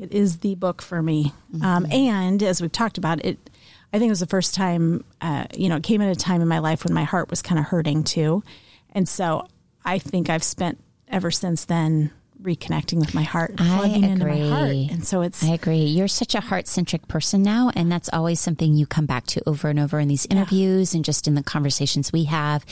it 0.00 0.12
is 0.12 0.38
the 0.38 0.54
book 0.54 0.82
for 0.82 1.02
me. 1.02 1.32
Mm-hmm. 1.54 1.64
Um, 1.64 1.86
and 1.90 2.42
as 2.42 2.60
we've 2.60 2.72
talked 2.72 2.98
about 2.98 3.24
it, 3.24 3.38
I 3.92 3.98
think 3.98 4.08
it 4.08 4.12
was 4.12 4.20
the 4.20 4.26
first 4.26 4.54
time, 4.54 5.04
uh, 5.20 5.44
you 5.54 5.68
know, 5.68 5.76
it 5.76 5.82
came 5.82 6.00
at 6.00 6.10
a 6.10 6.18
time 6.18 6.40
in 6.40 6.48
my 6.48 6.60
life 6.60 6.84
when 6.84 6.94
my 6.94 7.04
heart 7.04 7.28
was 7.28 7.42
kind 7.42 7.58
of 7.58 7.66
hurting 7.66 8.04
too. 8.04 8.42
And 8.94 9.08
so 9.08 9.46
I 9.84 9.98
think 9.98 10.30
I've 10.30 10.44
spent 10.44 10.82
ever 11.08 11.30
since 11.30 11.66
then 11.66 12.10
reconnecting 12.42 12.98
with 12.98 13.14
my 13.14 13.22
heart, 13.22 13.56
plugging 13.56 14.04
into 14.04 14.26
my 14.26 14.38
heart. 14.38 14.70
And 14.70 15.06
so 15.06 15.22
it's. 15.22 15.42
I 15.44 15.54
agree. 15.54 15.84
You're 15.84 16.08
such 16.08 16.34
a 16.34 16.40
heart 16.40 16.66
centric 16.66 17.08
person 17.08 17.42
now. 17.42 17.70
And 17.74 17.90
that's 17.90 18.08
always 18.12 18.40
something 18.40 18.74
you 18.74 18.86
come 18.86 19.06
back 19.06 19.26
to 19.28 19.42
over 19.48 19.68
and 19.68 19.78
over 19.78 19.98
in 19.98 20.08
these 20.08 20.26
interviews 20.26 20.92
yeah. 20.92 20.98
and 20.98 21.04
just 21.04 21.26
in 21.28 21.34
the 21.34 21.42
conversations 21.42 22.12
we 22.12 22.24
have. 22.24 22.64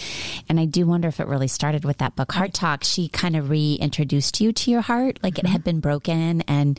And 0.49 0.61
I 0.61 0.65
do 0.65 0.87
wonder 0.87 1.09
if 1.09 1.21
it 1.21 1.27
really 1.27 1.49
started 1.49 1.85
with 1.85 1.99
that 1.99 2.17
book, 2.17 2.33
Heart 2.33 2.55
Talk. 2.55 2.85
She 2.85 3.09
kind 3.09 3.37
of 3.37 3.51
reintroduced 3.51 4.41
you 4.41 4.53
to 4.53 4.71
your 4.71 4.81
heart, 4.81 5.19
like 5.23 5.35
mm-hmm. 5.35 5.47
it 5.47 5.51
had 5.51 5.65
been 5.65 5.81
broken 5.81 6.43
and 6.43 6.79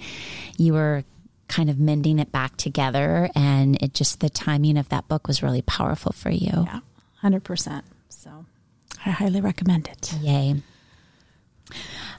you 0.57 0.73
were 0.73 1.03
kind 1.47 1.69
of 1.69 1.79
mending 1.79 2.19
it 2.19 2.31
back 2.31 2.57
together. 2.57 3.29
And 3.35 3.81
it 3.81 3.93
just, 3.93 4.19
the 4.19 4.29
timing 4.29 4.77
of 4.77 4.89
that 4.89 5.07
book 5.07 5.27
was 5.27 5.43
really 5.43 5.61
powerful 5.61 6.11
for 6.13 6.29
you. 6.29 6.65
Yeah, 6.65 6.79
100%. 7.23 7.83
So 8.09 8.45
I 9.05 9.09
highly 9.09 9.41
recommend 9.41 9.87
it. 9.87 10.13
Yay. 10.21 10.61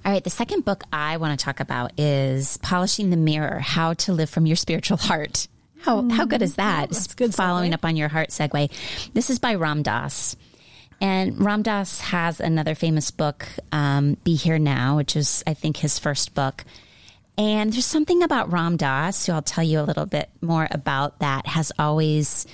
All 0.05 0.11
right, 0.11 0.25
the 0.25 0.31
second 0.31 0.65
book 0.65 0.83
I 0.93 1.17
want 1.19 1.39
to 1.39 1.45
talk 1.45 1.61
about 1.61 1.93
is 1.97 2.57
Polishing 2.57 3.11
the 3.11 3.17
Mirror 3.17 3.61
How 3.61 3.95
to 3.95 4.13
Live 4.13 4.29
from 4.29 4.47
Your 4.47 4.57
Spiritual 4.57 4.97
Heart. 4.97 5.47
How, 5.79 6.09
how 6.11 6.25
good 6.25 6.43
is 6.43 6.57
that? 6.57 6.89
Oh, 6.91 6.93
that's 6.93 7.15
good. 7.15 7.33
Following 7.33 7.71
segue. 7.71 7.75
up 7.75 7.85
on 7.85 7.95
your 7.95 8.09
heart 8.09 8.31
segue. 8.31 8.73
This 9.15 9.31
is 9.31 9.39
by 9.39 9.55
Ram 9.55 9.85
Dass. 9.85 10.35
And 11.01 11.41
Ram 11.41 11.63
Dass 11.63 12.01
has 12.01 12.41
another 12.41 12.75
famous 12.75 13.13
book, 13.13 13.47
um, 13.71 14.17
Be 14.25 14.35
Here 14.35 14.59
Now, 14.59 14.97
which 14.97 15.15
is, 15.15 15.45
I 15.47 15.55
think, 15.55 15.77
his 15.77 16.01
first 16.01 16.35
book. 16.35 16.65
And 17.39 17.73
there's 17.73 17.87
something 17.87 18.25
about 18.25 18.51
Ram 18.51 18.77
Dass, 18.77 19.27
who 19.27 19.33
I'll 19.33 19.41
tell 19.41 19.63
you 19.63 19.79
a 19.79 19.83
little 19.83 20.07
bit 20.07 20.31
more 20.41 20.67
about, 20.73 21.21
that 21.21 21.47
has 21.47 21.71
always 21.79 22.45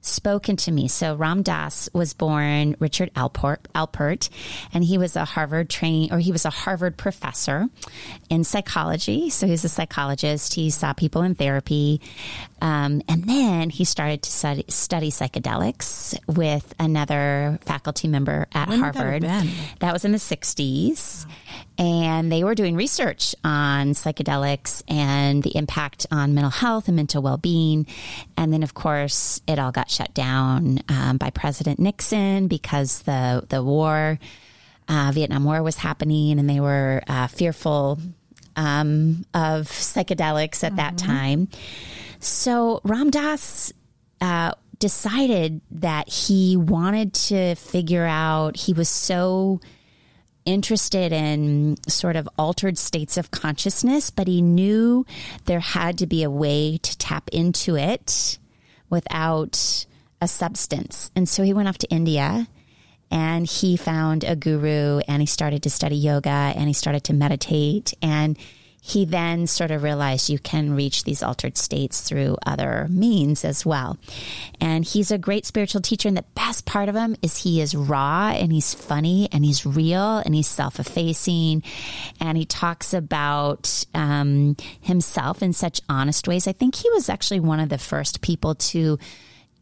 spoken 0.00 0.56
to 0.56 0.72
me. 0.72 0.88
So 0.88 1.14
Ram 1.14 1.42
Dass 1.42 1.88
was 1.92 2.14
born 2.14 2.76
Richard 2.78 3.12
Alpert, 3.14 3.58
Alpert, 3.74 4.28
and 4.72 4.82
he 4.84 4.98
was 4.98 5.16
a 5.16 5.24
Harvard 5.24 5.68
trained, 5.68 6.12
or 6.12 6.18
he 6.18 6.32
was 6.32 6.44
a 6.44 6.50
Harvard 6.50 6.96
professor 6.96 7.66
in 8.28 8.44
psychology. 8.44 9.30
So 9.30 9.46
he's 9.46 9.64
a 9.64 9.68
psychologist. 9.68 10.54
He 10.54 10.70
saw 10.70 10.92
people 10.92 11.22
in 11.22 11.34
therapy. 11.34 12.00
Um, 12.62 13.02
and 13.08 13.24
then 13.24 13.70
he 13.70 13.84
started 13.84 14.22
to 14.22 14.30
study, 14.30 14.64
study, 14.68 15.10
psychedelics 15.10 16.18
with 16.26 16.74
another 16.78 17.58
faculty 17.62 18.08
member 18.08 18.46
at 18.52 18.68
when 18.68 18.80
Harvard. 18.80 19.22
That, 19.22 19.46
that, 19.80 19.92
was 19.92 20.04
in 20.04 20.12
the 20.12 20.18
60s. 20.18 21.26
Wow. 21.26 21.34
And 21.80 22.30
they 22.30 22.44
were 22.44 22.54
doing 22.54 22.76
research 22.76 23.34
on 23.42 23.92
psychedelics 23.94 24.82
and 24.86 25.42
the 25.42 25.56
impact 25.56 26.06
on 26.10 26.34
mental 26.34 26.50
health 26.50 26.88
and 26.88 26.96
mental 26.96 27.22
well 27.22 27.38
being. 27.38 27.86
And 28.36 28.52
then, 28.52 28.62
of 28.62 28.74
course, 28.74 29.40
it 29.46 29.58
all 29.58 29.72
got 29.72 29.90
shut 29.90 30.12
down 30.12 30.80
um, 30.90 31.16
by 31.16 31.30
President 31.30 31.78
Nixon 31.78 32.48
because 32.48 33.00
the, 33.02 33.46
the 33.48 33.62
war, 33.62 34.18
uh, 34.88 35.10
Vietnam 35.14 35.44
War 35.44 35.62
was 35.62 35.78
happening 35.78 36.38
and 36.38 36.50
they 36.50 36.60
were 36.60 37.02
uh, 37.08 37.28
fearful 37.28 37.98
um, 38.56 39.24
of 39.32 39.66
psychedelics 39.68 40.62
at 40.62 40.72
mm-hmm. 40.72 40.76
that 40.76 40.98
time. 40.98 41.48
So 42.18 42.82
Ram 42.84 43.08
Dass 43.08 43.72
uh, 44.20 44.52
decided 44.78 45.62
that 45.70 46.10
he 46.10 46.58
wanted 46.58 47.14
to 47.14 47.54
figure 47.54 48.04
out, 48.04 48.58
he 48.58 48.74
was 48.74 48.90
so 48.90 49.62
interested 50.44 51.12
in 51.12 51.76
sort 51.88 52.16
of 52.16 52.28
altered 52.38 52.78
states 52.78 53.16
of 53.16 53.30
consciousness, 53.30 54.10
but 54.10 54.26
he 54.26 54.42
knew 54.42 55.06
there 55.44 55.60
had 55.60 55.98
to 55.98 56.06
be 56.06 56.22
a 56.22 56.30
way 56.30 56.78
to 56.78 56.98
tap 56.98 57.28
into 57.32 57.76
it 57.76 58.38
without 58.88 59.86
a 60.20 60.28
substance. 60.28 61.10
And 61.16 61.28
so 61.28 61.42
he 61.42 61.52
went 61.52 61.68
off 61.68 61.78
to 61.78 61.90
India 61.90 62.48
and 63.10 63.46
he 63.46 63.76
found 63.76 64.24
a 64.24 64.36
guru 64.36 65.00
and 65.08 65.22
he 65.22 65.26
started 65.26 65.62
to 65.64 65.70
study 65.70 65.96
yoga 65.96 66.30
and 66.30 66.68
he 66.68 66.72
started 66.72 67.04
to 67.04 67.12
meditate 67.12 67.94
and 68.02 68.38
he 68.80 69.04
then 69.04 69.46
sort 69.46 69.70
of 69.70 69.82
realized 69.82 70.30
you 70.30 70.38
can 70.38 70.74
reach 70.74 71.04
these 71.04 71.22
altered 71.22 71.58
states 71.58 72.00
through 72.00 72.36
other 72.46 72.86
means 72.90 73.44
as 73.44 73.64
well. 73.66 73.98
And 74.60 74.84
he's 74.84 75.10
a 75.10 75.18
great 75.18 75.44
spiritual 75.46 75.82
teacher. 75.82 76.08
And 76.08 76.16
the 76.16 76.24
best 76.34 76.64
part 76.64 76.88
of 76.88 76.96
him 76.96 77.14
is 77.22 77.36
he 77.36 77.60
is 77.60 77.74
raw 77.74 78.30
and 78.34 78.52
he's 78.52 78.74
funny 78.74 79.28
and 79.32 79.44
he's 79.44 79.66
real 79.66 80.18
and 80.18 80.34
he's 80.34 80.48
self 80.48 80.80
effacing. 80.80 81.62
And 82.20 82.38
he 82.38 82.46
talks 82.46 82.94
about 82.94 83.84
um, 83.94 84.56
himself 84.80 85.42
in 85.42 85.52
such 85.52 85.80
honest 85.88 86.26
ways. 86.26 86.48
I 86.48 86.52
think 86.52 86.74
he 86.74 86.90
was 86.90 87.08
actually 87.08 87.40
one 87.40 87.60
of 87.60 87.68
the 87.68 87.78
first 87.78 88.22
people 88.22 88.54
to 88.54 88.98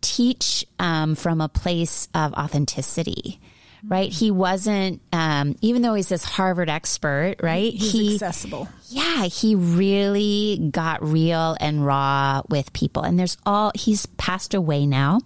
teach 0.01 0.65
um, 0.79 1.17
from 1.17 1.41
a 1.41 1.49
place 1.49 2.09
of 2.15 2.33
authenticity 2.35 3.41
right? 3.87 4.11
He 4.11 4.31
wasn't, 4.31 5.01
um, 5.13 5.57
even 5.61 5.83
though 5.83 5.95
he's 5.95 6.09
this 6.09 6.25
Harvard 6.25 6.69
expert, 6.69 7.37
right? 7.43 7.73
He's 7.73 7.93
he, 7.93 8.15
accessible. 8.15 8.69
Yeah, 8.89 9.25
he 9.25 9.55
really 9.55 10.71
got 10.71 11.03
real 11.03 11.57
and 11.61 11.85
raw 11.85 12.43
with 12.49 12.73
people. 12.73 13.03
And 13.03 13.19
there's 13.19 13.37
all, 13.45 13.73
he's 13.75 14.07
passed 14.07 14.55
away 14.55 14.87
now, 14.87 15.21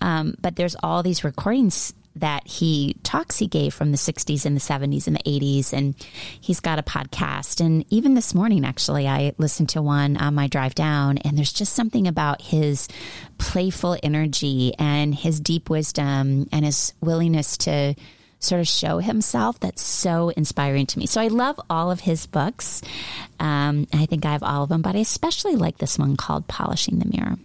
um, 0.00 0.34
but 0.40 0.56
there's 0.56 0.76
all 0.82 1.02
these 1.02 1.24
recordings 1.24 1.92
that 2.16 2.46
he 2.46 2.96
talks 3.02 3.38
he 3.38 3.46
gave 3.46 3.74
from 3.74 3.90
the 3.90 3.98
60s 3.98 4.44
and 4.44 4.56
the 4.56 4.60
70s 4.60 5.06
and 5.06 5.16
the 5.16 5.22
80s. 5.22 5.72
And 5.72 5.94
he's 6.40 6.60
got 6.60 6.78
a 6.78 6.82
podcast. 6.82 7.60
And 7.64 7.84
even 7.90 8.14
this 8.14 8.34
morning, 8.34 8.64
actually, 8.64 9.08
I 9.08 9.34
listened 9.38 9.70
to 9.70 9.82
one 9.82 10.16
on 10.16 10.34
my 10.34 10.46
drive 10.46 10.74
down, 10.74 11.18
and 11.18 11.36
there's 11.36 11.52
just 11.52 11.74
something 11.74 12.06
about 12.06 12.40
his 12.40 12.88
playful 13.38 13.96
energy 14.02 14.74
and 14.78 15.14
his 15.14 15.40
deep 15.40 15.68
wisdom 15.68 16.48
and 16.52 16.64
his 16.64 16.92
willingness 17.00 17.56
to 17.58 17.94
sort 18.38 18.60
of 18.60 18.68
show 18.68 18.98
himself 18.98 19.58
that's 19.58 19.82
so 19.82 20.28
inspiring 20.30 20.86
to 20.86 20.98
me. 20.98 21.06
So 21.06 21.20
I 21.20 21.28
love 21.28 21.58
all 21.70 21.90
of 21.90 22.00
his 22.00 22.26
books. 22.26 22.82
Um, 23.40 23.86
I 23.92 24.06
think 24.06 24.24
I 24.24 24.32
have 24.32 24.42
all 24.42 24.64
of 24.64 24.68
them, 24.68 24.82
but 24.82 24.94
I 24.94 25.00
especially 25.00 25.56
like 25.56 25.78
this 25.78 25.98
one 25.98 26.16
called 26.16 26.46
Polishing 26.46 26.98
the 26.98 27.06
Mirror. 27.06 27.36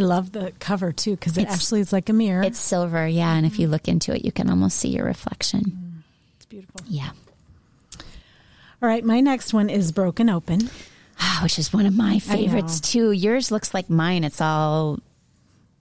I 0.00 0.02
love 0.02 0.32
the 0.32 0.52
cover 0.58 0.92
too 0.92 1.10
because 1.10 1.36
it 1.36 1.42
it's, 1.42 1.52
actually 1.52 1.80
is 1.80 1.92
like 1.92 2.08
a 2.08 2.14
mirror. 2.14 2.42
It's 2.42 2.58
silver, 2.58 3.06
yeah. 3.06 3.34
And 3.34 3.44
if 3.44 3.58
you 3.58 3.68
look 3.68 3.86
into 3.86 4.14
it, 4.14 4.24
you 4.24 4.32
can 4.32 4.48
almost 4.48 4.78
see 4.78 4.88
your 4.88 5.04
reflection. 5.04 6.02
It's 6.36 6.46
beautiful. 6.46 6.80
Yeah. 6.88 7.10
All 8.82 8.88
right, 8.88 9.04
my 9.04 9.20
next 9.20 9.52
one 9.52 9.68
is 9.68 9.92
Broken 9.92 10.30
Open. 10.30 10.70
Ah, 11.18 11.40
Which 11.42 11.58
is 11.58 11.70
one 11.70 11.84
of 11.84 11.94
my 11.94 12.18
favorites 12.18 12.80
too. 12.80 13.12
Yours 13.12 13.50
looks 13.50 13.74
like 13.74 13.90
mine. 13.90 14.24
It's 14.24 14.40
all 14.40 15.00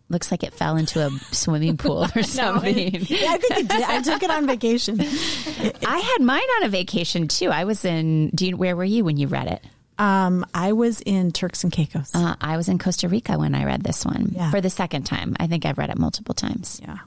looks 0.09 0.31
like 0.31 0.43
it 0.43 0.53
fell 0.53 0.75
into 0.75 1.05
a 1.05 1.09
swimming 1.31 1.77
pool 1.77 2.05
or 2.13 2.23
something. 2.23 2.75
Yeah, 3.07 3.31
I 3.31 3.37
think 3.37 3.57
it 3.57 3.67
did. 3.69 3.83
I 3.83 4.01
took 4.01 4.21
it 4.21 4.29
on 4.29 4.45
vacation. 4.47 4.99
I 5.87 5.97
had 5.97 6.17
mine 6.21 6.41
on 6.57 6.63
a 6.63 6.69
vacation 6.69 7.29
too. 7.29 7.51
I 7.51 7.63
was 7.63 7.85
in. 7.85 8.31
Do 8.31 8.47
you, 8.47 8.57
where 8.57 8.75
were 8.75 8.83
you 8.83 9.05
when 9.05 9.15
you 9.15 9.27
read 9.27 9.47
it? 9.47 9.63
Um, 9.99 10.45
I 10.53 10.71
was 10.73 11.01
in 11.01 11.31
Turks 11.31 11.63
and 11.63 11.71
Caicos. 11.73 12.15
Uh, 12.15 12.35
I 12.39 12.55
was 12.57 12.69
in 12.69 12.79
Costa 12.79 13.07
Rica 13.09 13.37
when 13.37 13.53
I 13.53 13.65
read 13.65 13.83
this 13.83 14.05
one 14.05 14.31
Yeah. 14.33 14.49
for 14.49 14.61
the 14.61 14.69
second 14.69 15.03
time. 15.03 15.35
I 15.39 15.45
think 15.47 15.65
I've 15.65 15.77
read 15.77 15.89
it 15.89 15.97
multiple 15.97 16.33
times. 16.33 16.79
Yeah. 16.81 16.99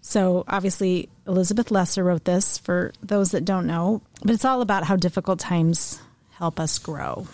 So 0.00 0.44
obviously, 0.46 1.08
Elizabeth 1.26 1.70
Lesser 1.70 2.04
wrote 2.04 2.24
this 2.24 2.58
for 2.58 2.92
those 3.02 3.32
that 3.32 3.44
don't 3.44 3.66
know, 3.66 4.00
but 4.22 4.30
it's 4.30 4.44
all 4.44 4.60
about 4.60 4.84
how 4.84 4.96
difficult 4.96 5.40
times 5.40 6.00
help 6.30 6.60
us 6.60 6.78
grow. 6.78 7.26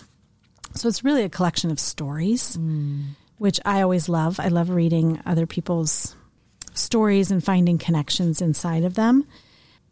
So 0.75 0.89
it's 0.89 1.05
really 1.05 1.25
a 1.25 1.29
collection 1.29 1.71
of 1.71 1.79
stories, 1.81 2.57
which 3.39 3.59
I 3.65 3.83
always 3.83 4.09
love. 4.09 4.39
I 4.41 4.49
love 4.49 4.71
reading 4.71 5.21
other 5.27 5.47
people's 5.47 6.15
stories 6.75 7.31
and 7.33 7.43
finding 7.45 7.77
connections 7.77 8.41
inside 8.41 8.85
of 8.85 8.95
them. 8.95 9.27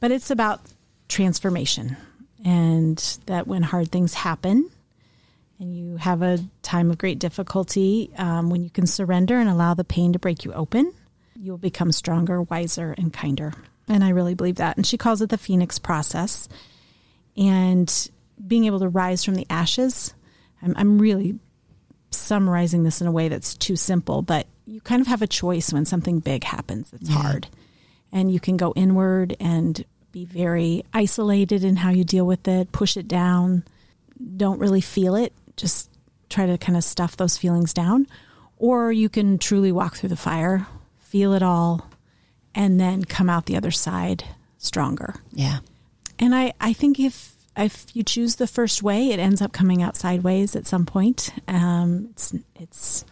But 0.01 0.13
it's 0.13 0.31
about 0.31 0.61
transformation 1.09 1.97
and 2.45 2.97
that 3.27 3.49
when 3.49 3.65
hard 3.65 3.91
things 3.91 4.15
happen, 4.15 4.71
and 5.61 5.77
you 5.77 5.97
have 5.97 6.23
a 6.23 6.39
time 6.63 6.91
of 6.91 6.99
great 6.99 7.19
difficulty, 7.19 8.11
um, 8.17 8.51
when 8.51 8.63
you 8.63 8.71
can 8.71 8.87
surrender 8.87 9.39
and 9.39 9.49
allow 9.49 9.75
the 9.75 9.85
pain 9.85 10.13
to 10.13 10.19
break 10.19 10.45
you 10.45 10.53
open, 10.53 10.93
you 11.35 11.51
will 11.51 11.59
become 11.59 11.93
stronger, 11.93 12.43
wiser, 12.43 12.95
and 12.97 13.13
kinder. 13.13 13.53
And 13.89 14.05
I 14.05 14.11
really 14.11 14.35
believe 14.35 14.57
that. 14.57 14.77
And 14.77 14.87
she 14.87 14.99
calls 14.99 15.23
it 15.23 15.31
the 15.31 15.39
Phoenix 15.39 15.79
process. 15.79 16.49
And 17.37 18.11
being 18.47 18.67
able 18.67 18.81
to 18.81 18.89
rise 18.89 19.25
from 19.25 19.35
the 19.35 19.47
ashes, 19.51 20.15
I'm, 20.63 20.75
I'm 20.77 20.99
really 20.99 21.39
summarizing 22.11 22.83
this 22.83 23.01
in 23.01 23.07
a 23.07 23.13
way 23.13 23.29
that's 23.29 23.55
too 23.55 23.77
simple, 23.77 24.23
but 24.23 24.47
you 24.67 24.81
kind 24.81 25.01
of 25.01 25.07
have 25.07 25.23
a 25.23 25.27
choice 25.27 25.73
when 25.73 25.85
something 25.85 26.21
big 26.21 26.45
happens 26.45 26.91
that's 26.91 27.09
hard. 27.09 27.49
And 28.13 28.31
you 28.31 28.41
can 28.41 28.57
go 28.57 28.73
inward 28.77 29.37
and 29.41 29.85
be 30.13 30.25
very 30.25 30.85
isolated 30.93 31.65
in 31.65 31.77
how 31.77 31.91
you 31.91 32.05
deal 32.05 32.27
with 32.27 32.49
it, 32.49 32.73
push 32.73 32.97
it 32.97 33.09
down, 33.09 33.65
don't 34.37 34.59
really 34.59 34.81
feel 34.81 35.15
it, 35.15 35.33
just 35.59 35.91
try 36.31 36.47
to 36.47 36.57
kind 36.57 36.77
of 36.79 36.85
stuff 36.85 37.17
those 37.19 37.37
feelings 37.37 37.75
down. 37.75 38.07
Or 38.57 38.91
you 38.91 39.09
can 39.11 39.37
truly 39.39 39.71
walk 39.71 39.97
through 39.97 40.09
the 40.09 40.17
fire, 40.17 40.67
feel 40.99 41.35
it 41.35 41.43
all, 41.43 41.87
and 42.55 42.81
then 42.81 43.05
come 43.05 43.29
out 43.31 43.45
the 43.47 43.57
other 43.57 43.71
side 43.71 44.25
stronger. 44.57 45.15
Yeah. 45.33 45.59
And 46.19 46.35
I, 46.35 46.55
I 46.61 46.73
think 46.73 46.99
if 46.99 47.35
if 47.57 47.87
you 47.95 48.03
choose 48.05 48.37
the 48.37 48.47
first 48.47 48.83
way, 48.83 49.11
it 49.11 49.19
ends 49.19 49.43
up 49.43 49.53
coming 49.53 49.83
out 49.83 49.97
sideways 49.97 50.57
at 50.57 50.67
some 50.67 50.87
point. 50.87 51.31
Um, 51.47 52.09
it's 52.13 52.35
it's 52.57 53.05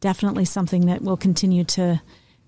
definitely 0.00 0.44
something 0.44 0.86
that 0.86 1.02
will 1.02 1.16
continue 1.16 1.64
to 1.64 2.00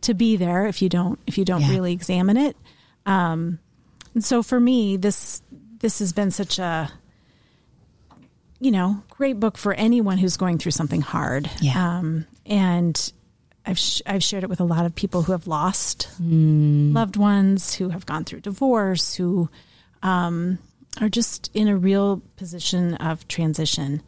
to 0.02 0.14
be 0.14 0.36
there 0.36 0.66
if 0.66 0.80
you 0.80 0.88
don't 0.88 1.18
if 1.26 1.36
you 1.38 1.44
don't 1.44 1.62
Yeah. 1.62 1.70
really 1.70 1.92
examine 1.92 2.36
it. 2.36 2.56
Um, 3.04 3.58
and 4.14 4.24
so 4.24 4.42
for 4.42 4.58
me, 4.60 4.96
this 4.96 5.42
this 5.80 5.98
has 5.98 6.12
been 6.14 6.30
such 6.30 6.58
a 6.58 6.90
you 8.60 8.70
know 8.70 9.02
great 9.10 9.38
book 9.40 9.56
for 9.58 9.74
anyone 9.74 10.18
who's 10.18 10.36
going 10.36 10.58
through 10.58 10.72
something 10.72 11.00
hard. 11.00 11.50
Yeah. 11.60 11.98
Um, 11.98 12.26
and 12.46 13.12
I've 13.64 13.78
sh- 13.78 14.02
I've 14.06 14.22
shared 14.22 14.44
it 14.44 14.48
with 14.50 14.60
a 14.60 14.64
lot 14.64 14.86
of 14.86 14.94
people 14.94 15.22
who 15.22 15.32
have 15.32 15.46
lost 15.46 16.08
loved 16.20 17.16
ones, 17.16 17.74
who 17.74 17.88
have 17.90 18.06
gone 18.06 18.24
through 18.24 18.40
divorce, 18.40 19.14
who 19.14 19.48
um, 20.02 20.58
are 21.00 21.08
just 21.08 21.50
in 21.54 21.68
a 21.68 21.76
real 21.76 22.22
position 22.36 22.94
of 22.94 23.26
transition. 23.28 24.02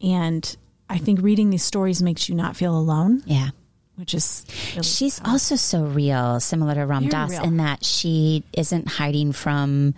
And 0.00 0.56
I 0.88 0.98
think 0.98 1.20
reading 1.22 1.50
these 1.50 1.62
stories 1.64 2.02
makes 2.02 2.28
you 2.28 2.34
not 2.34 2.56
feel 2.56 2.76
alone, 2.76 3.22
Yeah. 3.26 3.50
which 3.96 4.14
is 4.14 4.44
really 4.72 4.82
She's 4.84 5.20
also 5.24 5.56
so 5.56 5.84
real, 5.84 6.40
similar 6.40 6.74
to 6.74 6.86
Ram 6.86 7.02
Very 7.02 7.10
Dass, 7.10 7.30
real. 7.32 7.42
in 7.44 7.56
that 7.58 7.84
she 7.84 8.42
isn't 8.52 8.88
hiding 8.88 9.32
from 9.32 9.94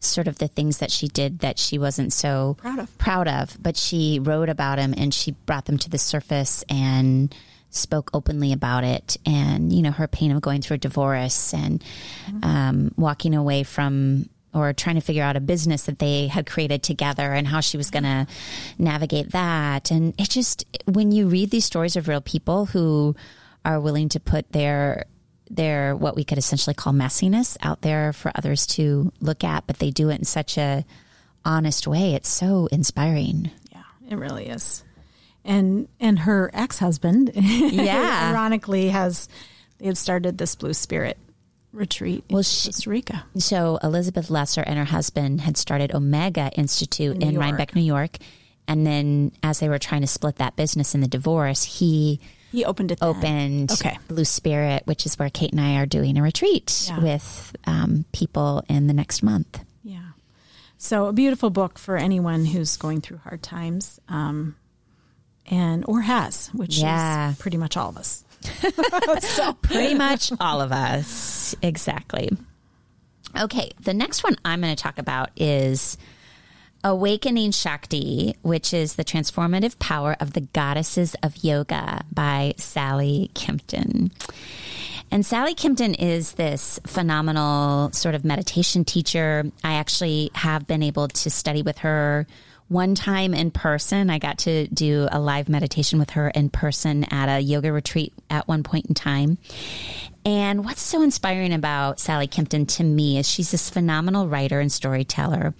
sort 0.00 0.26
of 0.26 0.38
the 0.38 0.48
things 0.48 0.78
that 0.78 0.90
she 0.90 1.08
did 1.08 1.40
that 1.40 1.58
she 1.58 1.78
wasn't 1.78 2.12
so 2.12 2.56
Proud 2.58 2.78
of. 2.78 2.98
proud 2.98 3.28
of, 3.28 3.56
but 3.62 3.76
she 3.76 4.18
wrote 4.18 4.48
about 4.48 4.76
them 4.76 4.94
and 4.96 5.12
she 5.14 5.32
brought 5.46 5.66
them 5.66 5.78
to 5.78 5.90
the 5.90 5.98
surface 5.98 6.64
and 6.68 7.34
spoke 7.70 8.10
openly 8.12 8.52
about 8.52 8.82
it 8.82 9.16
and 9.24 9.72
you 9.72 9.80
know 9.80 9.92
her 9.92 10.08
pain 10.08 10.32
of 10.32 10.40
going 10.40 10.60
through 10.60 10.74
a 10.74 10.78
divorce 10.78 11.54
and 11.54 11.84
um, 12.42 12.90
walking 12.96 13.32
away 13.32 13.62
from 13.62 14.28
or 14.52 14.72
trying 14.72 14.96
to 14.96 15.00
figure 15.00 15.22
out 15.22 15.36
a 15.36 15.40
business 15.40 15.84
that 15.84 16.00
they 16.00 16.26
had 16.26 16.44
created 16.46 16.82
together 16.82 17.32
and 17.32 17.46
how 17.46 17.60
she 17.60 17.76
was 17.76 17.88
going 17.90 18.02
to 18.02 18.26
navigate 18.78 19.30
that. 19.30 19.92
And 19.92 20.12
it 20.18 20.28
just 20.28 20.64
when 20.86 21.12
you 21.12 21.28
read 21.28 21.50
these 21.50 21.64
stories 21.64 21.94
of 21.94 22.08
real 22.08 22.20
people 22.20 22.66
who 22.66 23.14
are 23.64 23.78
willing 23.78 24.08
to 24.08 24.18
put 24.18 24.50
their 24.50 25.04
their 25.50 25.96
what 25.96 26.14
we 26.16 26.22
could 26.24 26.38
essentially 26.38 26.74
call 26.74 26.92
messiness 26.92 27.56
out 27.60 27.82
there 27.82 28.12
for 28.12 28.30
others 28.36 28.66
to 28.66 29.12
look 29.20 29.42
at 29.44 29.66
but 29.66 29.78
they 29.80 29.90
do 29.90 30.08
it 30.08 30.18
in 30.18 30.24
such 30.24 30.56
a 30.56 30.84
honest 31.44 31.86
way 31.88 32.14
it's 32.14 32.28
so 32.28 32.66
inspiring 32.70 33.50
yeah, 33.72 33.82
it 34.08 34.14
really 34.16 34.46
is. 34.46 34.84
And 35.44 35.88
and 35.98 36.18
her 36.20 36.50
ex 36.52 36.78
husband, 36.78 37.30
Yeah. 37.34 38.28
ironically, 38.30 38.90
has 38.90 39.26
they 39.78 39.86
had 39.86 39.96
started 39.96 40.36
this 40.36 40.54
Blue 40.54 40.74
Spirit 40.74 41.16
retreat 41.72 42.24
Well, 42.28 42.38
in 42.38 42.44
she- 42.44 42.68
Costa 42.68 42.90
Rica. 42.90 43.24
So 43.38 43.78
Elizabeth 43.82 44.28
Lesser 44.28 44.60
and 44.60 44.78
her 44.78 44.84
husband 44.84 45.40
had 45.40 45.56
started 45.56 45.94
Omega 45.94 46.50
Institute 46.56 47.16
In 47.16 47.22
in, 47.22 47.38
Rhinebeck, 47.38 47.74
New 47.74 47.80
York. 47.82 48.18
And 48.68 48.86
then 48.86 49.32
as 49.42 49.60
they 49.60 49.68
were 49.70 49.78
trying 49.78 50.02
to 50.02 50.06
split 50.06 50.36
that 50.36 50.56
business 50.56 50.94
in 50.94 51.00
the 51.00 51.08
divorce, 51.08 51.62
he 51.64 52.20
He 52.52 52.64
opened 52.64 52.90
it. 52.92 52.98
then. 53.00 53.10
opened 53.10 53.72
Okay. 53.72 53.98
Blue 54.08 54.24
Spirit, 54.24 54.82
which 54.86 55.06
is 55.06 55.18
where 55.18 55.30
Kate 55.30 55.52
and 55.52 55.60
I 55.60 55.76
are 55.76 55.86
doing 55.86 56.18
a 56.18 56.22
retreat 56.22 56.86
Yeah. 56.88 56.98
with 57.00 57.54
um, 57.66 58.04
people 58.12 58.64
in 58.68 58.86
the 58.86 58.92
next 58.94 59.22
month. 59.22 59.60
Yeah. 59.84 60.00
So 60.78 61.06
a 61.06 61.12
beautiful 61.12 61.50
book 61.50 61.78
for 61.78 61.96
anyone 61.96 62.44
who's 62.44 62.76
going 62.76 63.00
through 63.02 63.18
hard 63.18 63.42
times, 63.42 64.00
um, 64.08 64.56
and 65.46 65.84
or 65.86 66.00
has, 66.00 66.48
which 66.48 66.78
Yeah. 66.78 67.30
is 67.32 67.38
pretty 67.38 67.56
much 67.56 67.76
all 67.76 67.88
of 67.90 67.96
us. 67.96 68.24
so 69.20 69.52
Pretty 69.54 69.94
much 69.94 70.32
all 70.40 70.60
of 70.60 70.72
us. 70.72 71.54
Exactly. 71.62 72.30
Okay, 73.38 73.70
the 73.80 73.94
next 73.94 74.24
one 74.24 74.36
I'm 74.44 74.60
going 74.60 74.74
to 74.74 74.82
talk 74.82 74.98
about 74.98 75.30
is 75.36 75.96
Awakening 76.82 77.50
Shakti, 77.50 78.34
which 78.42 78.72
is 78.72 78.94
the 78.94 79.04
transformative 79.04 79.78
power 79.78 80.16
of 80.18 80.32
the 80.32 80.40
goddesses 80.40 81.14
of 81.22 81.44
yoga 81.44 82.04
by 82.12 82.54
Sally 82.56 83.30
Kempton. 83.34 84.10
And 85.10 85.26
Sally 85.26 85.54
Kempton 85.54 85.94
is 85.94 86.32
this 86.32 86.80
phenomenal 86.86 87.92
sort 87.92 88.14
of 88.14 88.24
meditation 88.24 88.84
teacher. 88.84 89.44
I 89.62 89.74
actually 89.74 90.30
have 90.34 90.66
been 90.66 90.82
able 90.82 91.08
to 91.08 91.30
study 91.30 91.62
with 91.62 91.78
her 91.78 92.26
one 92.68 92.94
time 92.94 93.34
in 93.34 93.50
person. 93.50 94.08
I 94.08 94.18
got 94.18 94.38
to 94.38 94.68
do 94.68 95.08
a 95.10 95.20
live 95.20 95.48
meditation 95.48 95.98
with 95.98 96.10
her 96.10 96.28
in 96.28 96.48
person 96.48 97.04
at 97.12 97.28
a 97.28 97.40
yoga 97.40 97.72
retreat 97.72 98.14
at 98.30 98.46
one 98.46 98.62
point 98.62 98.86
in 98.86 98.94
time. 98.94 99.36
And 100.24 100.64
what's 100.64 100.80
so 100.80 101.02
inspiring 101.02 101.52
about 101.52 101.98
Sally 101.98 102.28
Kempton 102.28 102.66
to 102.66 102.84
me 102.84 103.18
is 103.18 103.28
she's 103.28 103.50
this 103.50 103.68
phenomenal 103.68 104.28
writer 104.28 104.60
and 104.60 104.70
storyteller. 104.70 105.52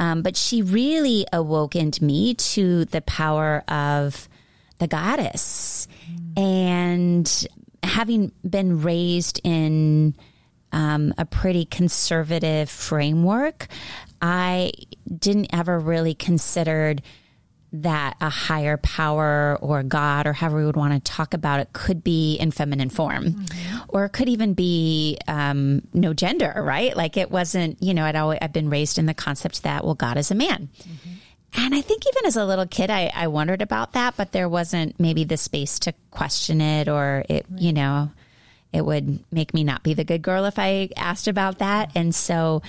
Um, 0.00 0.22
but 0.22 0.34
she 0.34 0.62
really 0.62 1.26
awokened 1.30 2.00
me 2.00 2.32
to 2.34 2.86
the 2.86 3.02
power 3.02 3.62
of 3.68 4.30
the 4.78 4.88
goddess. 4.88 5.86
And 6.38 7.46
having 7.82 8.32
been 8.48 8.80
raised 8.80 9.42
in 9.44 10.16
um, 10.72 11.12
a 11.18 11.26
pretty 11.26 11.66
conservative 11.66 12.70
framework, 12.70 13.68
I 14.22 14.72
didn't 15.06 15.48
ever 15.52 15.78
really 15.78 16.14
considered 16.14 17.02
that 17.72 18.16
a 18.20 18.28
higher 18.28 18.76
power 18.78 19.56
or 19.60 19.82
God 19.82 20.26
or 20.26 20.32
however 20.32 20.58
we 20.58 20.66
would 20.66 20.76
want 20.76 20.92
to 20.92 21.12
talk 21.12 21.34
about 21.34 21.60
it 21.60 21.72
could 21.72 22.02
be 22.02 22.36
in 22.36 22.50
feminine 22.50 22.90
form 22.90 23.46
or 23.88 24.04
it 24.06 24.10
could 24.10 24.28
even 24.28 24.54
be 24.54 25.18
um, 25.28 25.82
no 25.92 26.12
gender, 26.12 26.52
right? 26.56 26.96
Like 26.96 27.16
it 27.16 27.30
wasn't, 27.30 27.80
you 27.82 27.94
know, 27.94 28.04
I'd 28.04 28.16
always, 28.16 28.40
I've 28.42 28.52
been 28.52 28.70
raised 28.70 28.98
in 28.98 29.06
the 29.06 29.14
concept 29.14 29.62
that, 29.62 29.84
well, 29.84 29.94
God 29.94 30.16
is 30.18 30.30
a 30.30 30.34
man. 30.34 30.68
And 31.56 31.74
I 31.74 31.80
think 31.80 32.04
even 32.06 32.26
as 32.26 32.36
a 32.36 32.44
little 32.44 32.66
kid, 32.66 32.90
I, 32.90 33.10
I 33.14 33.28
wondered 33.28 33.62
about 33.62 33.92
that, 33.92 34.16
but 34.16 34.32
there 34.32 34.48
wasn't 34.48 34.98
maybe 34.98 35.24
the 35.24 35.36
space 35.36 35.78
to 35.80 35.94
question 36.10 36.60
it 36.60 36.88
or 36.88 37.24
it, 37.28 37.46
you 37.56 37.72
know, 37.72 38.10
it 38.72 38.84
would 38.84 39.18
make 39.32 39.52
me 39.52 39.64
not 39.64 39.82
be 39.82 39.94
the 39.94 40.04
good 40.04 40.22
girl 40.22 40.44
if 40.44 40.58
I 40.58 40.90
asked 40.96 41.26
about 41.26 41.58
that. 41.58 41.90
And 41.96 42.14
so 42.14 42.62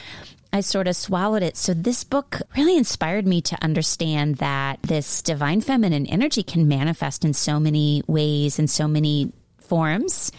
I 0.54 0.62
sort 0.62 0.88
of 0.88 0.96
swallowed 0.96 1.44
it. 1.44 1.56
So 1.56 1.74
this 1.74 2.04
book 2.04 2.42
really 2.58 2.76
inspired 2.76 3.26
me 3.26 3.42
to 3.44 3.64
understand 3.64 4.36
that 4.38 4.82
this 4.82 5.22
divine 5.22 5.62
feminine 5.62 6.06
energy 6.08 6.44
can 6.44 6.68
manifest 6.68 7.24
in 7.24 7.34
so 7.34 7.60
many 7.60 8.04
ways 8.08 8.60
and 8.60 8.70
so 8.70 8.88
many 8.88 9.32
forms. 9.60 10.32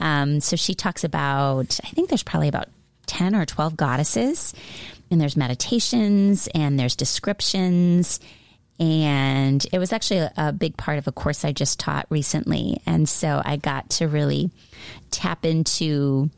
Um, 0.00 0.40
so 0.40 0.56
she 0.56 0.74
talks 0.74 1.04
about, 1.04 1.78
I 1.84 1.88
think 1.88 2.08
there's 2.08 2.22
probably 2.22 2.48
about 2.48 2.68
10 3.06 3.34
or 3.34 3.44
12 3.44 3.76
goddesses, 3.76 4.54
and 5.10 5.20
there's 5.20 5.36
meditations 5.36 6.48
and 6.54 6.78
there's 6.78 6.96
descriptions. 6.96 8.20
And 8.80 9.66
it 9.72 9.78
was 9.78 9.92
actually 9.92 10.20
a, 10.20 10.32
a 10.36 10.52
big 10.52 10.76
part 10.78 10.98
of 10.98 11.06
a 11.06 11.12
course 11.12 11.44
I 11.44 11.52
just 11.52 11.78
taught 11.78 12.06
recently. 12.08 12.80
And 12.86 13.06
so 13.08 13.42
I 13.44 13.56
got 13.56 13.90
to 13.90 14.08
really 14.08 14.50
tap 15.10 15.44
into 15.44 16.30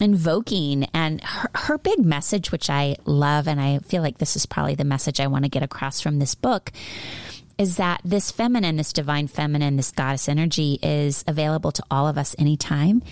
invoking 0.00 0.84
and 0.94 1.22
her, 1.22 1.50
her, 1.54 1.78
big 1.78 2.04
message 2.04 2.50
which 2.50 2.70
i 2.70 2.96
love 3.04 3.46
and 3.46 3.60
i 3.60 3.78
feel 3.78 4.02
like 4.02 4.18
this 4.18 4.36
is 4.36 4.46
probably 4.46 4.74
the 4.74 4.84
message 4.84 5.20
i 5.20 5.26
want 5.26 5.44
to 5.44 5.50
get 5.50 5.62
across 5.62 6.00
from 6.00 6.18
this 6.18 6.34
book 6.34 6.72
is 7.58 7.76
that 7.76 8.00
this 8.04 8.30
feminine, 8.30 8.76
this 8.76 8.92
divine 8.92 9.28
feminine, 9.28 9.76
this 9.76 9.92
goddess 9.92 10.28
energy 10.28 10.78
is 10.82 11.24
available 11.26 11.72
to 11.72 11.82
all 11.90 12.08
of 12.08 12.18
us 12.18 12.34
anytime. 12.38 13.02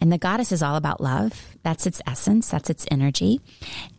And 0.00 0.12
the 0.12 0.18
goddess 0.18 0.52
is 0.52 0.62
all 0.62 0.76
about 0.76 1.00
love. 1.00 1.56
That's 1.62 1.86
its 1.86 2.00
essence. 2.06 2.48
That's 2.48 2.70
its 2.70 2.86
energy. 2.90 3.40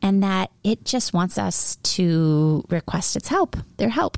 And 0.02 0.24
that 0.24 0.52
it 0.64 0.86
just 0.86 1.14
wants 1.14 1.38
us 1.38 1.76
to 1.78 2.64
request 2.70 3.16
its 3.16 3.28
help, 3.28 3.58
their 3.78 3.90
help. 3.90 4.18